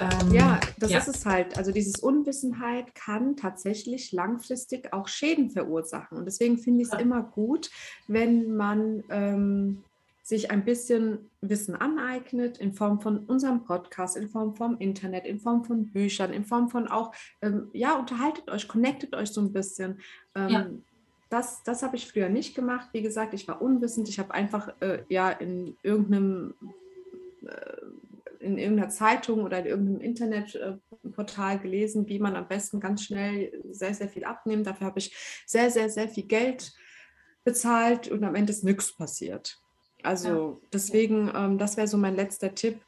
Ähm, 0.00 0.32
ja, 0.32 0.60
das 0.78 0.90
ja. 0.90 0.98
ist 0.98 1.08
es 1.08 1.26
halt. 1.26 1.56
Also 1.56 1.72
dieses 1.72 1.96
Unwissenheit 1.96 2.94
kann 2.94 3.36
tatsächlich 3.36 4.12
langfristig 4.12 4.92
auch 4.92 5.08
Schäden 5.08 5.50
verursachen. 5.50 6.18
Und 6.18 6.26
deswegen 6.26 6.58
finde 6.58 6.82
ich 6.82 6.88
es 6.92 6.98
immer 6.98 7.22
gut, 7.22 7.70
wenn 8.06 8.54
man 8.54 9.02
ähm, 9.08 9.84
sich 10.24 10.50
ein 10.50 10.64
bisschen 10.64 11.30
Wissen 11.42 11.76
aneignet 11.76 12.56
in 12.56 12.72
Form 12.72 12.98
von 12.98 13.18
unserem 13.26 13.62
Podcast, 13.64 14.16
in 14.16 14.30
Form 14.30 14.56
vom 14.56 14.78
Internet, 14.78 15.26
in 15.26 15.38
Form 15.38 15.64
von 15.64 15.92
Büchern, 15.92 16.32
in 16.32 16.46
Form 16.46 16.70
von 16.70 16.88
auch, 16.88 17.14
ähm, 17.42 17.68
ja, 17.74 17.98
unterhaltet 17.98 18.50
euch, 18.50 18.66
connectet 18.66 19.14
euch 19.14 19.28
so 19.28 19.42
ein 19.42 19.52
bisschen. 19.52 20.00
Ähm, 20.34 20.48
ja. 20.48 20.70
Das, 21.28 21.62
das 21.62 21.82
habe 21.82 21.96
ich 21.96 22.10
früher 22.10 22.30
nicht 22.30 22.54
gemacht. 22.54 22.88
Wie 22.92 23.02
gesagt, 23.02 23.34
ich 23.34 23.46
war 23.46 23.60
unwissend. 23.60 24.08
Ich 24.08 24.18
habe 24.18 24.32
einfach 24.32 24.72
äh, 24.80 25.02
ja 25.10 25.30
in 25.30 25.76
irgendeinem 25.82 26.54
äh, 27.46 27.82
in 28.40 28.58
irgendeiner 28.58 28.90
Zeitung 28.90 29.42
oder 29.42 29.58
in 29.60 29.66
irgendeinem 29.66 30.00
Internetportal 30.00 31.58
gelesen, 31.58 32.08
wie 32.08 32.18
man 32.18 32.36
am 32.36 32.48
besten 32.48 32.78
ganz 32.78 33.04
schnell 33.04 33.62
sehr, 33.70 33.94
sehr 33.94 34.08
viel 34.08 34.24
abnimmt. 34.24 34.66
Dafür 34.66 34.86
habe 34.86 34.98
ich 34.98 35.14
sehr, 35.46 35.70
sehr, 35.70 35.88
sehr 35.88 36.08
viel 36.08 36.24
Geld 36.24 36.72
bezahlt 37.42 38.08
und 38.08 38.22
am 38.22 38.34
Ende 38.34 38.52
ist 38.52 38.64
nichts 38.64 38.94
passiert. 38.94 39.63
Also 40.04 40.28
ja. 40.28 40.68
deswegen, 40.72 41.30
ähm, 41.34 41.58
das 41.58 41.76
wäre 41.76 41.88
so 41.88 41.96
mein 41.96 42.14
letzter 42.14 42.54
Tipp. 42.54 42.80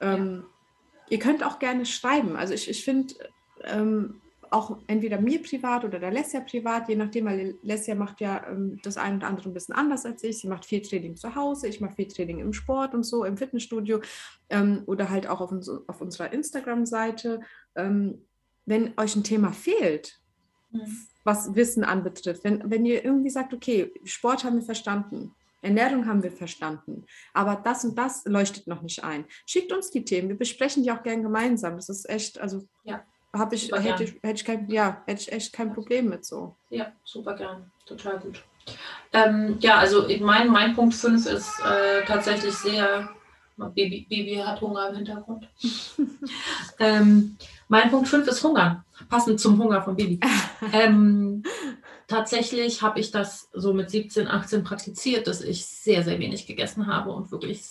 Ähm, 0.00 0.44
ja. 0.44 1.06
Ihr 1.10 1.18
könnt 1.18 1.44
auch 1.44 1.58
gerne 1.58 1.86
schreiben. 1.86 2.36
Also 2.36 2.54
ich, 2.54 2.68
ich 2.68 2.84
finde 2.84 3.14
ähm, 3.64 4.20
auch 4.50 4.78
entweder 4.86 5.20
mir 5.20 5.42
privat 5.42 5.84
oder 5.84 5.98
der 5.98 6.10
Lesja 6.10 6.40
privat, 6.40 6.88
je 6.88 6.96
nachdem, 6.96 7.26
weil 7.26 7.56
Lesja 7.62 7.94
macht 7.94 8.20
ja 8.20 8.46
ähm, 8.48 8.80
das 8.82 8.96
eine 8.96 9.16
oder 9.16 9.26
andere 9.28 9.48
ein 9.48 9.54
bisschen 9.54 9.74
anders 9.74 10.04
als 10.04 10.22
ich. 10.24 10.38
Sie 10.38 10.48
macht 10.48 10.64
viel 10.64 10.82
Training 10.82 11.16
zu 11.16 11.34
Hause, 11.34 11.68
ich 11.68 11.80
mache 11.80 11.94
viel 11.94 12.08
Training 12.08 12.38
im 12.40 12.52
Sport 12.52 12.94
und 12.94 13.04
so, 13.04 13.24
im 13.24 13.36
Fitnessstudio 13.36 14.00
ähm, 14.50 14.82
oder 14.86 15.10
halt 15.10 15.26
auch 15.26 15.40
auf, 15.40 15.52
uns, 15.52 15.68
auf 15.68 16.00
unserer 16.00 16.32
Instagram-Seite. 16.32 17.40
Ähm, 17.74 18.22
wenn 18.64 18.92
euch 18.96 19.14
ein 19.14 19.24
Thema 19.24 19.52
fehlt, 19.52 20.20
mhm. 20.70 21.06
was 21.24 21.54
Wissen 21.54 21.84
anbetrifft, 21.84 22.42
wenn, 22.44 22.68
wenn 22.70 22.84
ihr 22.84 23.04
irgendwie 23.04 23.30
sagt, 23.30 23.54
okay, 23.54 23.92
Sport 24.04 24.44
haben 24.44 24.56
wir 24.56 24.64
verstanden, 24.64 25.34
Ernährung 25.66 26.06
haben 26.06 26.22
wir 26.22 26.32
verstanden, 26.32 27.04
aber 27.34 27.56
das 27.56 27.84
und 27.84 27.96
das 27.96 28.24
leuchtet 28.24 28.66
noch 28.66 28.82
nicht 28.82 29.04
ein. 29.04 29.26
Schickt 29.46 29.72
uns 29.72 29.90
die 29.90 30.04
Themen, 30.04 30.28
wir 30.28 30.38
besprechen 30.38 30.82
die 30.82 30.92
auch 30.92 31.02
gern 31.02 31.22
gemeinsam. 31.22 31.76
Das 31.76 31.88
ist 31.88 32.08
echt, 32.08 32.40
also 32.40 32.66
ja, 32.84 33.04
habe 33.34 33.54
ich, 33.54 33.70
hätte 33.72 34.04
ich, 34.04 34.14
hätte 34.22 34.34
ich 34.34 34.44
kein, 34.44 34.70
ja, 34.70 35.02
hätte 35.06 35.20
ich 35.22 35.32
echt 35.32 35.52
kein 35.52 35.72
Problem 35.72 36.08
mit 36.08 36.24
so. 36.24 36.56
Ja, 36.70 36.92
super 37.04 37.34
gern, 37.34 37.70
total 37.84 38.18
gut. 38.20 38.42
Ähm, 39.12 39.56
ja, 39.60 39.78
also 39.78 40.06
mein, 40.20 40.48
mein 40.48 40.74
Punkt 40.74 40.94
5 40.94 41.26
ist 41.26 41.60
äh, 41.60 42.04
tatsächlich 42.04 42.54
sehr, 42.54 43.08
Baby, 43.56 44.06
Baby 44.08 44.36
hat 44.36 44.60
Hunger 44.60 44.90
im 44.90 44.96
Hintergrund. 44.96 45.48
ähm, 46.78 47.36
mein 47.68 47.90
Punkt 47.90 48.08
5 48.08 48.28
ist 48.28 48.44
Hunger, 48.44 48.84
passend 49.08 49.40
zum 49.40 49.60
Hunger 49.62 49.82
vom 49.82 49.96
Baby. 49.96 50.20
ähm, 50.72 51.42
tatsächlich 52.06 52.82
habe 52.82 53.00
ich 53.00 53.10
das 53.10 53.48
so 53.52 53.72
mit 53.72 53.90
17, 53.90 54.28
18 54.28 54.62
praktiziert, 54.62 55.26
dass 55.26 55.40
ich 55.40 55.64
sehr, 55.64 56.02
sehr 56.02 56.18
wenig 56.18 56.46
gegessen 56.46 56.86
habe 56.86 57.12
und 57.12 57.32
wirklich, 57.32 57.62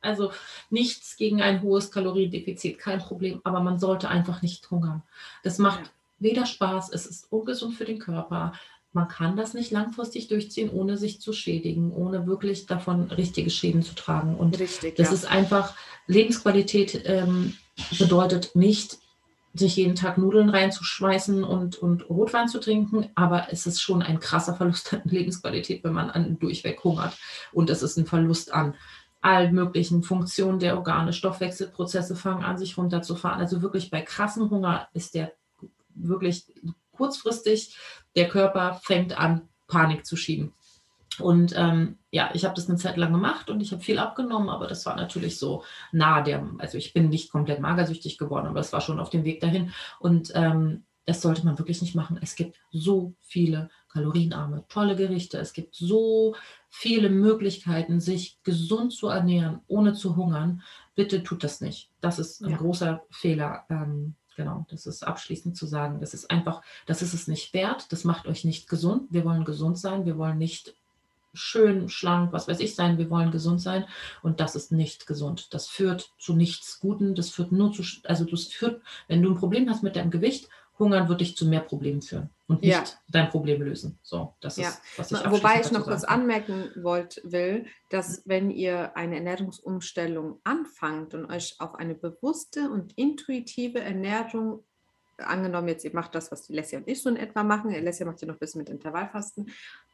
also 0.00 0.30
nichts 0.70 1.16
gegen 1.16 1.42
ein 1.42 1.60
hohes 1.60 1.90
Kaloriendefizit, 1.90 2.78
kein 2.78 3.00
Problem, 3.00 3.40
aber 3.42 3.60
man 3.60 3.78
sollte 3.80 4.08
einfach 4.08 4.42
nicht 4.42 4.70
hungern. 4.70 5.02
Das 5.42 5.58
macht 5.58 5.80
ja. 5.80 5.90
weder 6.20 6.46
Spaß, 6.46 6.90
es 6.92 7.06
ist 7.06 7.32
ungesund 7.32 7.74
für 7.74 7.84
den 7.84 7.98
Körper. 7.98 8.52
Man 8.96 9.08
kann 9.08 9.36
das 9.36 9.52
nicht 9.52 9.72
langfristig 9.72 10.28
durchziehen, 10.28 10.70
ohne 10.70 10.96
sich 10.96 11.20
zu 11.20 11.34
schädigen, 11.34 11.92
ohne 11.92 12.26
wirklich 12.26 12.64
davon 12.64 13.10
richtige 13.10 13.50
Schäden 13.50 13.82
zu 13.82 13.94
tragen. 13.94 14.34
Und 14.36 14.58
Richtig, 14.58 14.96
das 14.96 15.08
ja. 15.08 15.12
ist 15.12 15.26
einfach, 15.26 15.74
Lebensqualität 16.06 17.02
ähm, 17.04 17.52
bedeutet 17.98 18.56
nicht 18.56 18.96
sich 19.52 19.76
jeden 19.76 19.96
Tag 19.96 20.16
Nudeln 20.16 20.48
reinzuschmeißen 20.48 21.44
und, 21.44 21.76
und 21.76 22.08
Rotwein 22.08 22.48
zu 22.48 22.58
trinken, 22.58 23.10
aber 23.14 23.48
es 23.50 23.66
ist 23.66 23.82
schon 23.82 24.00
ein 24.00 24.18
krasser 24.18 24.54
Verlust 24.54 24.94
an 24.94 25.02
Lebensqualität, 25.04 25.84
wenn 25.84 25.92
man 25.92 26.08
an 26.08 26.38
durchweg 26.38 26.82
hungert. 26.82 27.18
Und 27.52 27.68
es 27.68 27.82
ist 27.82 27.98
ein 27.98 28.06
Verlust 28.06 28.54
an 28.54 28.76
allen 29.20 29.54
möglichen 29.54 30.04
Funktionen 30.04 30.58
der 30.58 30.74
Organe, 30.74 31.12
Stoffwechselprozesse 31.12 32.16
fangen 32.16 32.44
an, 32.44 32.56
sich 32.56 32.78
runterzufahren. 32.78 33.40
Also 33.40 33.60
wirklich 33.60 33.90
bei 33.90 34.00
krassem 34.00 34.48
Hunger 34.48 34.88
ist 34.94 35.14
der 35.14 35.32
wirklich 35.94 36.46
kurzfristig, 36.92 37.76
der 38.16 38.28
Körper 38.28 38.80
fängt 38.82 39.18
an, 39.18 39.48
Panik 39.68 40.06
zu 40.06 40.16
schieben. 40.16 40.52
Und 41.18 41.54
ähm, 41.56 41.98
ja, 42.10 42.30
ich 42.34 42.44
habe 42.44 42.54
das 42.54 42.68
eine 42.68 42.78
Zeit 42.78 42.96
lang 42.96 43.12
gemacht 43.12 43.48
und 43.48 43.60
ich 43.60 43.72
habe 43.72 43.82
viel 43.82 43.98
abgenommen, 43.98 44.50
aber 44.50 44.66
das 44.66 44.84
war 44.84 44.96
natürlich 44.96 45.38
so 45.38 45.64
nah 45.92 46.20
der, 46.20 46.46
also 46.58 46.76
ich 46.76 46.92
bin 46.92 47.08
nicht 47.08 47.30
komplett 47.30 47.60
magersüchtig 47.60 48.18
geworden, 48.18 48.46
aber 48.46 48.60
es 48.60 48.72
war 48.72 48.80
schon 48.80 49.00
auf 49.00 49.10
dem 49.10 49.24
Weg 49.24 49.40
dahin. 49.40 49.72
Und 49.98 50.32
ähm, 50.34 50.84
das 51.06 51.22
sollte 51.22 51.44
man 51.46 51.58
wirklich 51.58 51.80
nicht 51.80 51.94
machen. 51.94 52.18
Es 52.20 52.34
gibt 52.34 52.58
so 52.70 53.14
viele 53.20 53.70
kalorienarme, 53.88 54.64
tolle 54.68 54.96
Gerichte. 54.96 55.38
Es 55.38 55.52
gibt 55.52 55.74
so 55.74 56.34
viele 56.68 57.08
Möglichkeiten, 57.08 58.00
sich 58.00 58.42
gesund 58.42 58.92
zu 58.92 59.08
ernähren, 59.08 59.60
ohne 59.68 59.94
zu 59.94 60.16
hungern. 60.16 60.62
Bitte 60.96 61.22
tut 61.22 61.44
das 61.44 61.60
nicht. 61.60 61.90
Das 62.00 62.18
ist 62.18 62.42
ein 62.42 62.50
ja. 62.50 62.56
großer 62.56 63.02
Fehler. 63.10 63.64
Ähm, 63.70 64.16
genau, 64.36 64.66
das 64.70 64.86
ist 64.86 65.06
abschließend 65.06 65.56
zu 65.56 65.66
sagen. 65.66 66.00
Das 66.00 66.14
ist 66.14 66.30
einfach, 66.30 66.62
das 66.86 67.02
ist 67.02 67.14
es 67.14 67.26
nicht 67.26 67.52
wert. 67.54 67.90
Das 67.92 68.04
macht 68.04 68.26
euch 68.26 68.44
nicht 68.44 68.68
gesund. 68.68 69.08
Wir 69.10 69.24
wollen 69.24 69.44
gesund 69.44 69.78
sein. 69.78 70.04
Wir 70.04 70.16
wollen 70.18 70.38
nicht 70.38 70.74
schön, 71.36 71.88
schlank, 71.88 72.32
was 72.32 72.48
weiß 72.48 72.60
ich 72.60 72.74
sein, 72.74 72.98
wir 72.98 73.10
wollen 73.10 73.30
gesund 73.30 73.60
sein 73.60 73.84
und 74.22 74.40
das 74.40 74.56
ist 74.56 74.72
nicht 74.72 75.06
gesund. 75.06 75.52
Das 75.52 75.68
führt 75.68 76.12
zu 76.18 76.34
nichts 76.34 76.80
Guten, 76.80 77.14
das 77.14 77.30
führt 77.30 77.52
nur 77.52 77.72
zu, 77.72 77.82
also 78.04 78.24
das 78.24 78.46
führt, 78.46 78.82
wenn 79.06 79.22
du 79.22 79.30
ein 79.30 79.36
Problem 79.36 79.68
hast 79.68 79.82
mit 79.82 79.96
deinem 79.96 80.10
Gewicht, 80.10 80.48
Hungern 80.78 81.08
wird 81.08 81.20
dich 81.20 81.36
zu 81.36 81.46
mehr 81.46 81.60
Problemen 81.60 82.02
führen 82.02 82.30
und 82.48 82.62
nicht 82.62 82.72
ja. 82.72 82.84
dein 83.08 83.30
Problem 83.30 83.62
lösen. 83.62 83.98
So, 84.02 84.34
das 84.40 84.56
ja. 84.56 84.68
ist, 84.68 84.80
was 84.96 85.12
ich 85.12 85.30
Wobei 85.30 85.60
ich 85.60 85.72
noch 85.72 85.84
kurz 85.84 86.04
anmerken 86.04 86.70
wollt, 86.76 87.20
will, 87.24 87.66
dass 87.90 88.22
wenn 88.26 88.50
ihr 88.50 88.96
eine 88.96 89.16
Ernährungsumstellung 89.16 90.40
anfangt 90.44 91.14
und 91.14 91.26
euch 91.26 91.56
auf 91.58 91.74
eine 91.74 91.94
bewusste 91.94 92.70
und 92.70 92.92
intuitive 92.96 93.80
Ernährung 93.80 94.62
angenommen 95.18 95.68
jetzt, 95.68 95.84
ihr 95.84 95.94
macht 95.94 96.14
das, 96.14 96.30
was 96.30 96.46
die 96.46 96.52
Leslie 96.52 96.78
und 96.78 96.88
ich 96.88 97.02
so 97.02 97.08
in 97.08 97.16
etwa 97.16 97.42
machen, 97.42 97.70
Leslie 97.70 98.06
macht 98.06 98.20
ja 98.20 98.28
noch 98.28 98.36
ein 98.36 98.40
bisschen 98.40 98.60
mit 98.60 98.68
Intervallfasten, 98.68 99.50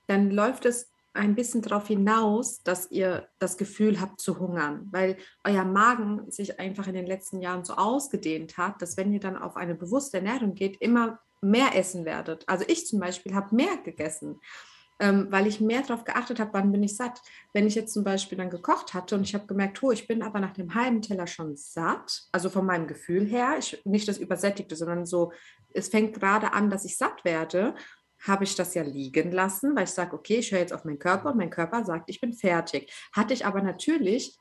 dann 0.09 0.30
läuft 0.30 0.66
es 0.66 0.91
ein 1.15 1.35
bisschen 1.35 1.63
darauf 1.63 1.87
hinaus, 1.89 2.63
dass 2.63 2.91
ihr 2.91 3.29
das 3.39 3.59
Gefühl 3.59 4.01
habt 4.01 4.21
zu 4.21 4.39
hungern, 4.39 4.89
weil 4.91 5.17
euer 5.45 5.65
Magen 5.65 6.31
sich 6.31 6.59
einfach 6.59 6.87
in 6.87 6.95
den 6.95 7.07
letzten 7.07 7.41
Jahren 7.41 7.65
so 7.65 7.75
ausgedehnt 7.75 8.57
hat, 8.57 8.81
dass 8.81 8.97
wenn 8.97 9.13
ihr 9.13 9.21
dann 9.21 9.37
auf 9.37 9.57
eine 9.57 9.75
bewusste 9.75 10.19
Ernährung 10.19 10.55
geht, 10.55 10.81
immer 10.81 11.21
mehr 11.43 11.77
essen 11.77 12.05
werdet. 12.05 12.49
Also 12.49 12.65
ich 12.69 12.87
zum 12.87 13.01
Beispiel 13.01 13.35
habe 13.35 13.55
mehr 13.55 13.77
gegessen, 13.85 14.41
ähm, 15.01 15.27
weil 15.31 15.47
ich 15.49 15.61
mehr 15.61 15.83
darauf 15.83 16.05
geachtet 16.05 16.39
habe, 16.39 16.53
wann 16.55 16.71
bin 16.71 16.83
ich 16.83 16.97
satt. 16.97 17.21
Wenn 17.53 17.67
ich 17.67 17.75
jetzt 17.75 17.93
zum 17.93 18.05
Beispiel 18.05 18.39
dann 18.39 18.51
gekocht 18.51 18.95
hatte 18.95 19.17
und 19.17 19.23
ich 19.23 19.35
habe 19.35 19.47
gemerkt, 19.47 19.83
oh, 19.83 19.91
ich 19.91 20.07
bin 20.07 20.23
aber 20.23 20.39
nach 20.39 20.53
dem 20.53 20.75
halben 20.75 21.03
Teller 21.03 21.27
schon 21.27 21.57
satt, 21.57 22.23
also 22.31 22.49
von 22.49 22.65
meinem 22.65 22.87
Gefühl 22.87 23.27
her, 23.27 23.57
ich, 23.59 23.83
nicht 23.85 24.07
das 24.07 24.19
Übersättigte, 24.19 24.77
sondern 24.77 25.05
so, 25.05 25.33
es 25.75 25.89
fängt 25.89 26.15
gerade 26.15 26.53
an, 26.53 26.71
dass 26.71 26.85
ich 26.85 26.97
satt 26.97 27.25
werde 27.25 27.75
habe 28.23 28.45
ich 28.45 28.55
das 28.55 28.75
ja 28.75 28.83
liegen 28.83 29.33
lassen, 29.33 29.75
weil 29.77 29.85
ich 29.85 29.91
sage, 29.91 30.14
okay, 30.14 30.37
ich 30.37 30.53
höre 30.53 30.61
jetzt 30.61 30.73
auf 30.73 30.85
meinen 30.85 30.99
Körper 30.99 31.31
und 31.31 31.37
mein 31.37 31.51
Körper 31.51 31.85
sagt, 31.85 32.09
ich 32.09 32.20
bin 32.20 32.33
fertig. 32.33 32.93
Hatte 33.12 33.35
ich 33.35 33.45
aber 33.45 33.62
natürlich 33.62 34.37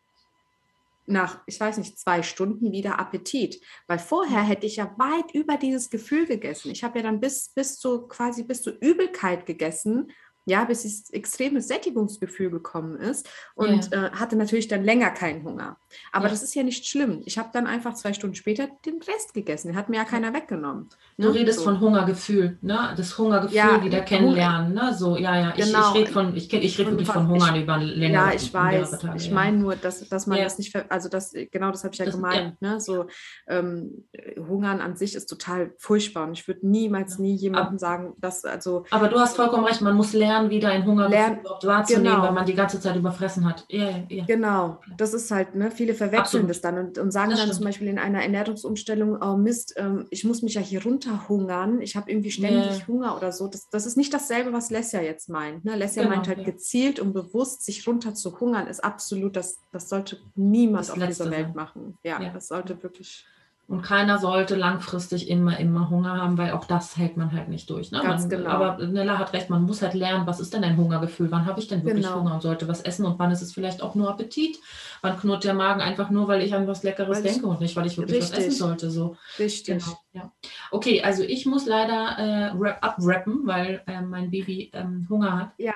nach, 1.08 1.42
ich 1.46 1.60
weiß 1.60 1.78
nicht, 1.78 2.00
zwei 2.00 2.24
Stunden 2.24 2.72
wieder 2.72 3.00
Appetit. 3.00 3.62
Weil 3.88 4.00
vorher 4.00 4.42
hätte 4.42 4.66
ich 4.66 4.78
ja 4.78 4.94
weit 4.98 5.34
über 5.34 5.58
dieses 5.58 5.90
Gefühl 5.90 6.26
gegessen. 6.26 6.72
Ich 6.72 6.84
habe 6.84 7.00
ja 7.00 7.04
dann 7.04 7.20
bis, 7.20 7.50
bis 7.50 7.80
zu 7.80 8.08
quasi 8.08 8.44
bis 8.44 8.62
zur 8.62 8.74
Übelkeit 8.80 9.46
gegessen 9.46 10.12
ja, 10.46 10.64
bis 10.64 10.84
das 10.84 11.10
extreme 11.12 11.62
Sättigungsgefühl 11.62 12.50
gekommen 12.50 12.96
ist 12.98 13.30
und 13.56 13.92
ja. 13.92 14.08
äh, 14.08 14.12
hatte 14.12 14.36
natürlich 14.36 14.68
dann 14.68 14.84
länger 14.84 15.12
keinen 15.12 15.44
Hunger. 15.44 15.78
Aber 16.12 16.26
ja. 16.26 16.32
das 16.32 16.42
ist 16.42 16.56
ja 16.56 16.64
nicht 16.64 16.88
schlimm. 16.88 17.22
Ich 17.26 17.38
habe 17.38 17.50
dann 17.54 17.68
einfach 17.68 17.94
zwei 17.94 18.14
Stunden 18.14 18.36
später 18.36 18.68
den 18.86 19.00
Rest 19.02 19.34
gegessen. 19.34 19.68
Den 19.68 19.78
hat 19.78 19.90
mir 19.90 19.98
ja 19.98 20.04
keiner 20.04 20.34
weggenommen. 20.34 20.90
Ne? 21.18 21.28
Du 21.28 21.32
redest 21.32 21.60
so. 21.60 21.66
von 21.66 21.80
Hungergefühl, 21.80 22.58
ne? 22.62 22.94
Das 22.98 23.18
Hungergefühl 23.18 23.56
ja, 23.56 23.84
wieder 23.84 24.02
kennenlernen, 24.02 24.74
ne? 24.74 24.96
So, 24.96 25.16
ja, 25.18 25.38
ja. 25.38 25.54
Ich, 25.56 25.66
genau. 25.66 25.90
ich 25.90 25.96
rede 25.96 26.12
von, 26.12 26.36
ich, 26.36 26.52
ich 26.52 26.80
rede 26.80 26.92
wirklich 26.92 27.12
von 27.12 27.28
Hungern 27.28 27.56
ich, 27.56 27.64
über 27.64 27.78
längere 27.78 28.30
Ja, 28.30 28.34
ich 28.34 28.54
weiß. 28.54 29.00
Tage, 29.00 29.18
ich 29.18 29.32
meine 29.32 29.58
nur, 29.58 29.76
dass, 29.76 30.08
dass 30.10 30.26
man 30.26 30.40
das 30.40 30.58
nicht, 30.58 30.76
also 30.90 31.08
das, 31.08 31.34
genau 31.52 31.72
das 31.72 31.84
habe 31.84 31.94
ich 31.94 32.00
ja 32.00 32.06
das, 32.06 32.16
gemeint, 32.16 32.62
ne? 32.62 32.80
So, 32.80 33.06
ähm, 33.48 34.06
Hungern 34.38 34.82
an 34.82 34.96
sich 34.96 35.16
ist 35.16 35.28
total 35.28 35.74
furchtbar 35.78 36.28
und 36.28 36.34
ich 36.34 36.48
würde 36.48 36.68
niemals 36.68 37.20
nie 37.20 37.36
jemandem 37.36 37.78
sagen, 37.78 38.14
dass, 38.18 38.44
also. 38.44 38.86
Aber 38.90 39.08
du 39.08 39.20
hast 39.20 39.36
vollkommen 39.36 39.66
recht, 39.66 39.82
man 39.82 39.96
muss 39.96 40.14
lernen, 40.14 40.31
lernen, 40.32 40.50
wieder 40.50 40.70
ein 40.70 40.86
Hunger 40.86 41.12
wahrzunehmen, 41.12 42.06
genau. 42.06 42.24
weil 42.24 42.32
man 42.32 42.46
die 42.46 42.54
ganze 42.54 42.80
Zeit 42.80 42.96
überfressen 42.96 43.48
hat. 43.48 43.66
Ja, 43.70 43.90
ja. 44.10 44.26
Genau, 44.26 44.80
das 44.98 45.14
ist 45.14 45.32
halt, 45.32 45.56
ne, 45.56 45.72
viele 45.72 45.94
verwechseln 45.94 46.44
Absolut. 46.44 46.50
das 46.50 46.62
dann 46.62 46.78
und, 46.78 46.98
und 46.98 47.12
sagen 47.12 47.32
das 47.32 47.40
dann 47.40 47.48
stimmt. 47.48 47.56
zum 47.58 47.66
Beispiel 47.66 47.88
in 47.88 48.00
einer 48.00 48.22
Ernährungsumstellung, 48.22 49.22
oh 49.22 49.38
Mist, 49.38 49.74
ähm, 49.78 50.06
ich 50.10 50.24
muss 50.24 50.42
mich 50.42 50.54
ja 50.56 50.62
hier 50.62 50.84
runterhungern, 50.84 51.82
ich 51.82 51.96
habe 51.96 52.10
irgendwie 52.10 52.32
ständig 52.32 52.66
yeah. 52.66 52.88
Hunger 52.88 53.18
oder 53.18 53.32
so. 53.32 53.48
Das, 53.48 53.70
das 53.70 53.86
ist 53.86 53.98
nicht 53.98 54.14
dasselbe, 54.14 54.54
was 54.54 54.70
Lesja 54.70 55.02
jetzt 55.02 55.30
meint. 55.30 55.66
Ne? 55.66 55.76
Lesja 55.76 56.04
genau, 56.04 56.16
meint 56.16 56.28
halt 56.28 56.40
ja. 56.40 56.46
gezielt 56.46 57.00
und 57.00 57.14
bewusst, 57.14 57.66
sich 57.66 57.86
runter 57.88 58.14
zu 58.14 58.40
hungern, 58.40 58.68
ist 58.68 58.84
absolut, 58.84 59.36
das, 59.36 59.60
das 59.72 59.90
sollte 59.90 60.18
niemand 60.36 60.86
das 60.86 60.92
auf 60.92 61.06
dieser 61.06 61.32
Welt 61.32 61.48
sein. 61.48 61.56
machen. 61.56 61.98
Ja, 62.04 62.22
ja, 62.22 62.30
das 62.30 62.48
sollte 62.48 62.82
wirklich 62.82 63.26
und 63.68 63.84
keiner 63.84 64.20
sollte 64.20 64.56
langfristig 64.56 65.30
immer, 65.30 65.58
immer 65.58 65.90
Hunger 65.90 66.22
haben, 66.22 66.38
weil 66.38 66.52
auch 66.52 66.66
das 66.66 66.98
hält 66.98 67.16
man 67.16 67.32
halt 67.32 67.48
nicht 67.48 67.70
durch. 67.70 67.92
Ne? 67.92 68.02
Ganz 68.02 68.24
man, 68.24 68.30
genau. 68.30 68.50
Aber 68.50 68.86
Nella 68.86 69.18
hat 69.18 69.32
recht, 69.32 69.50
man 69.50 69.64
muss 69.64 69.82
halt 69.82 69.94
lernen, 69.94 70.28
was 70.28 70.42
ist 70.42 70.54
denn 70.54 70.64
ein 70.66 70.76
Hungergefühl? 70.76 71.32
Wann 71.32 71.46
habe 71.46 71.60
ich 71.62 71.70
denn 71.70 71.86
wirklich 71.86 72.06
genau. 72.06 72.20
Hunger 72.20 72.34
und 72.34 72.42
sollte 72.42 72.68
was 72.68 72.82
essen? 72.82 73.06
Und 73.06 73.18
wann 73.18 73.32
ist 73.32 73.42
es 73.42 73.54
vielleicht 73.54 73.82
auch 73.82 73.96
nur 73.96 74.10
Appetit? 74.10 74.60
Wann 75.02 75.18
knurrt 75.18 75.46
der 75.46 75.54
Magen 75.54 75.80
einfach 75.80 76.10
nur, 76.10 76.28
weil 76.28 76.42
ich 76.42 76.54
an 76.54 76.68
was 76.68 76.84
Leckeres 76.84 77.18
weil 77.18 77.24
denke 77.24 77.48
und 77.48 77.62
nicht, 77.62 77.76
weil 77.78 77.86
ich 77.86 77.98
wirklich 77.98 78.18
richtig. 78.18 78.38
was 78.38 78.46
essen 78.46 78.58
sollte? 78.58 78.92
So. 78.92 79.16
Richtig. 79.40 79.84
Genau, 79.84 79.98
ja. 80.12 80.32
Okay, 80.72 81.02
also 81.02 81.24
ich 81.24 81.46
muss 81.46 81.66
leider 81.66 82.54
äh, 82.54 82.70
abrappen, 82.82 83.48
weil 83.48 83.84
äh, 83.88 84.02
mein 84.02 84.32
Baby 84.32 84.70
ähm, 84.74 85.08
Hunger 85.10 85.40
hat. 85.40 85.52
Ja. 85.58 85.74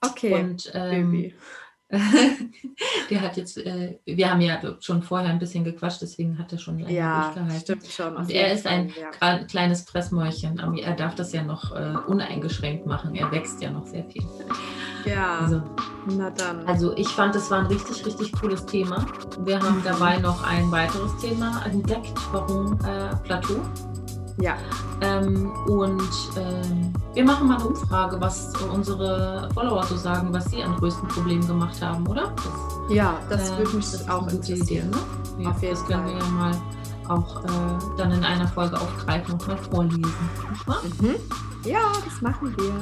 Okay. 0.00 0.34
Und 0.34 0.70
ähm, 0.74 1.12
Baby. 1.12 1.34
der 3.10 3.20
hat 3.20 3.36
jetzt, 3.36 3.58
äh, 3.58 3.98
wir 4.04 4.30
haben 4.30 4.40
ja 4.40 4.60
schon 4.80 5.02
vorher 5.02 5.28
ein 5.28 5.40
bisschen 5.40 5.64
gequatscht, 5.64 6.02
deswegen 6.02 6.38
hat 6.38 6.52
er 6.52 6.58
schon 6.58 6.78
lange 6.78 6.94
ja, 6.94 7.24
durchgehalten. 7.24 7.60
Stimmt 7.60 7.86
schon. 7.86 8.16
Und 8.16 8.30
er 8.30 8.52
ist 8.52 8.66
ein 8.66 8.92
ja. 9.20 9.38
kleines 9.44 9.84
Pressmäulchen. 9.84 10.60
Aber 10.60 10.78
er 10.78 10.94
darf 10.94 11.16
das 11.16 11.32
ja 11.32 11.42
noch 11.42 11.74
äh, 11.74 11.94
uneingeschränkt 12.06 12.86
machen. 12.86 13.14
Er 13.16 13.30
wächst 13.32 13.60
ja 13.60 13.70
noch 13.70 13.86
sehr 13.86 14.04
viel. 14.04 14.22
Ja, 15.04 15.40
also, 15.40 15.62
na 16.06 16.30
dann. 16.30 16.64
Also 16.66 16.96
ich 16.96 17.08
fand, 17.08 17.34
es 17.34 17.50
war 17.50 17.60
ein 17.60 17.66
richtig, 17.66 18.06
richtig 18.06 18.32
cooles 18.32 18.64
Thema. 18.66 19.04
Wir 19.40 19.60
haben 19.60 19.78
mhm. 19.78 19.84
dabei 19.84 20.18
noch 20.18 20.44
ein 20.44 20.70
weiteres 20.70 21.16
Thema 21.20 21.64
entdeckt, 21.66 22.12
warum 22.32 22.78
äh, 22.84 23.16
Plateau. 23.24 23.60
Ja. 24.40 24.56
Ähm, 25.02 25.50
und 25.66 26.10
ähm, 26.36 26.92
wir 27.14 27.24
machen 27.24 27.48
mal 27.48 27.56
eine 27.56 27.68
Umfrage, 27.68 28.20
was 28.20 28.52
unsere 28.72 29.48
Follower 29.54 29.84
so 29.84 29.96
sagen, 29.96 30.32
was 30.32 30.46
sie 30.46 30.62
an 30.62 30.76
größten 30.76 31.08
Problemen 31.08 31.46
gemacht 31.46 31.80
haben, 31.82 32.06
oder? 32.06 32.32
Das, 32.36 32.94
ja, 32.94 33.18
das 33.28 33.50
äh, 33.50 33.58
würde 33.58 33.76
mich 33.76 33.90
das 33.90 34.08
auch 34.08 34.28
interessieren. 34.28 34.90
Ne? 34.90 35.44
Ja, 35.44 35.50
Auf 35.50 35.62
jeden 35.62 35.74
das 35.74 35.84
können 35.86 36.06
wir 36.06 36.12
ja 36.12 36.24
mal 36.30 36.52
auch 37.08 37.44
äh, 37.44 37.48
dann 37.96 38.12
in 38.12 38.24
einer 38.24 38.46
Folge 38.46 38.80
aufgreifen 38.80 39.34
und 39.34 39.48
mal 39.48 39.56
vorlesen. 39.56 40.04
Mhm. 41.00 41.16
Ja, 41.64 41.92
das 42.04 42.20
machen 42.22 42.54
wir. 42.56 42.72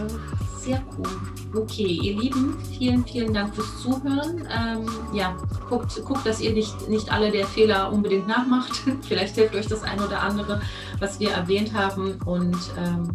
Sehr 0.58 0.82
cool. 0.98 1.60
Okay, 1.62 1.98
ihr 2.02 2.20
Lieben, 2.20 2.58
vielen, 2.78 3.04
vielen 3.06 3.32
Dank 3.32 3.54
fürs 3.54 3.80
Zuhören. 3.80 4.46
Ähm, 4.54 4.86
ja, 5.14 5.34
guckt, 5.68 6.04
guckt, 6.04 6.26
dass 6.26 6.40
ihr 6.40 6.52
nicht, 6.52 6.88
nicht 6.88 7.10
alle 7.10 7.30
der 7.30 7.46
Fehler 7.46 7.90
unbedingt 7.90 8.28
nachmacht. 8.28 8.82
Vielleicht 9.08 9.34
hilft 9.36 9.54
euch 9.54 9.66
das 9.66 9.82
ein 9.82 9.98
oder 10.00 10.20
andere, 10.20 10.60
was 11.00 11.18
wir 11.18 11.30
erwähnt 11.30 11.72
haben. 11.72 12.18
Und 12.26 12.58
ähm, 12.76 13.08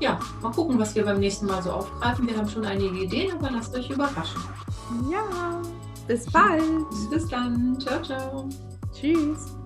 ja, 0.00 0.18
mal 0.40 0.52
gucken, 0.52 0.78
was 0.78 0.94
wir 0.94 1.04
beim 1.04 1.20
nächsten 1.20 1.46
Mal 1.46 1.62
so 1.62 1.70
aufgreifen. 1.72 2.26
Wir 2.26 2.36
haben 2.36 2.48
schon 2.48 2.64
einige 2.64 3.04
Ideen, 3.04 3.32
aber 3.32 3.50
lasst 3.50 3.74
euch 3.74 3.90
überraschen. 3.90 4.42
Ja, 5.10 5.60
bis 6.06 6.30
bald. 6.30 6.62
Bis 7.10 7.28
dann. 7.28 7.78
Ciao, 7.80 8.02
ciao. 8.02 8.48
Tschüss. 8.92 9.57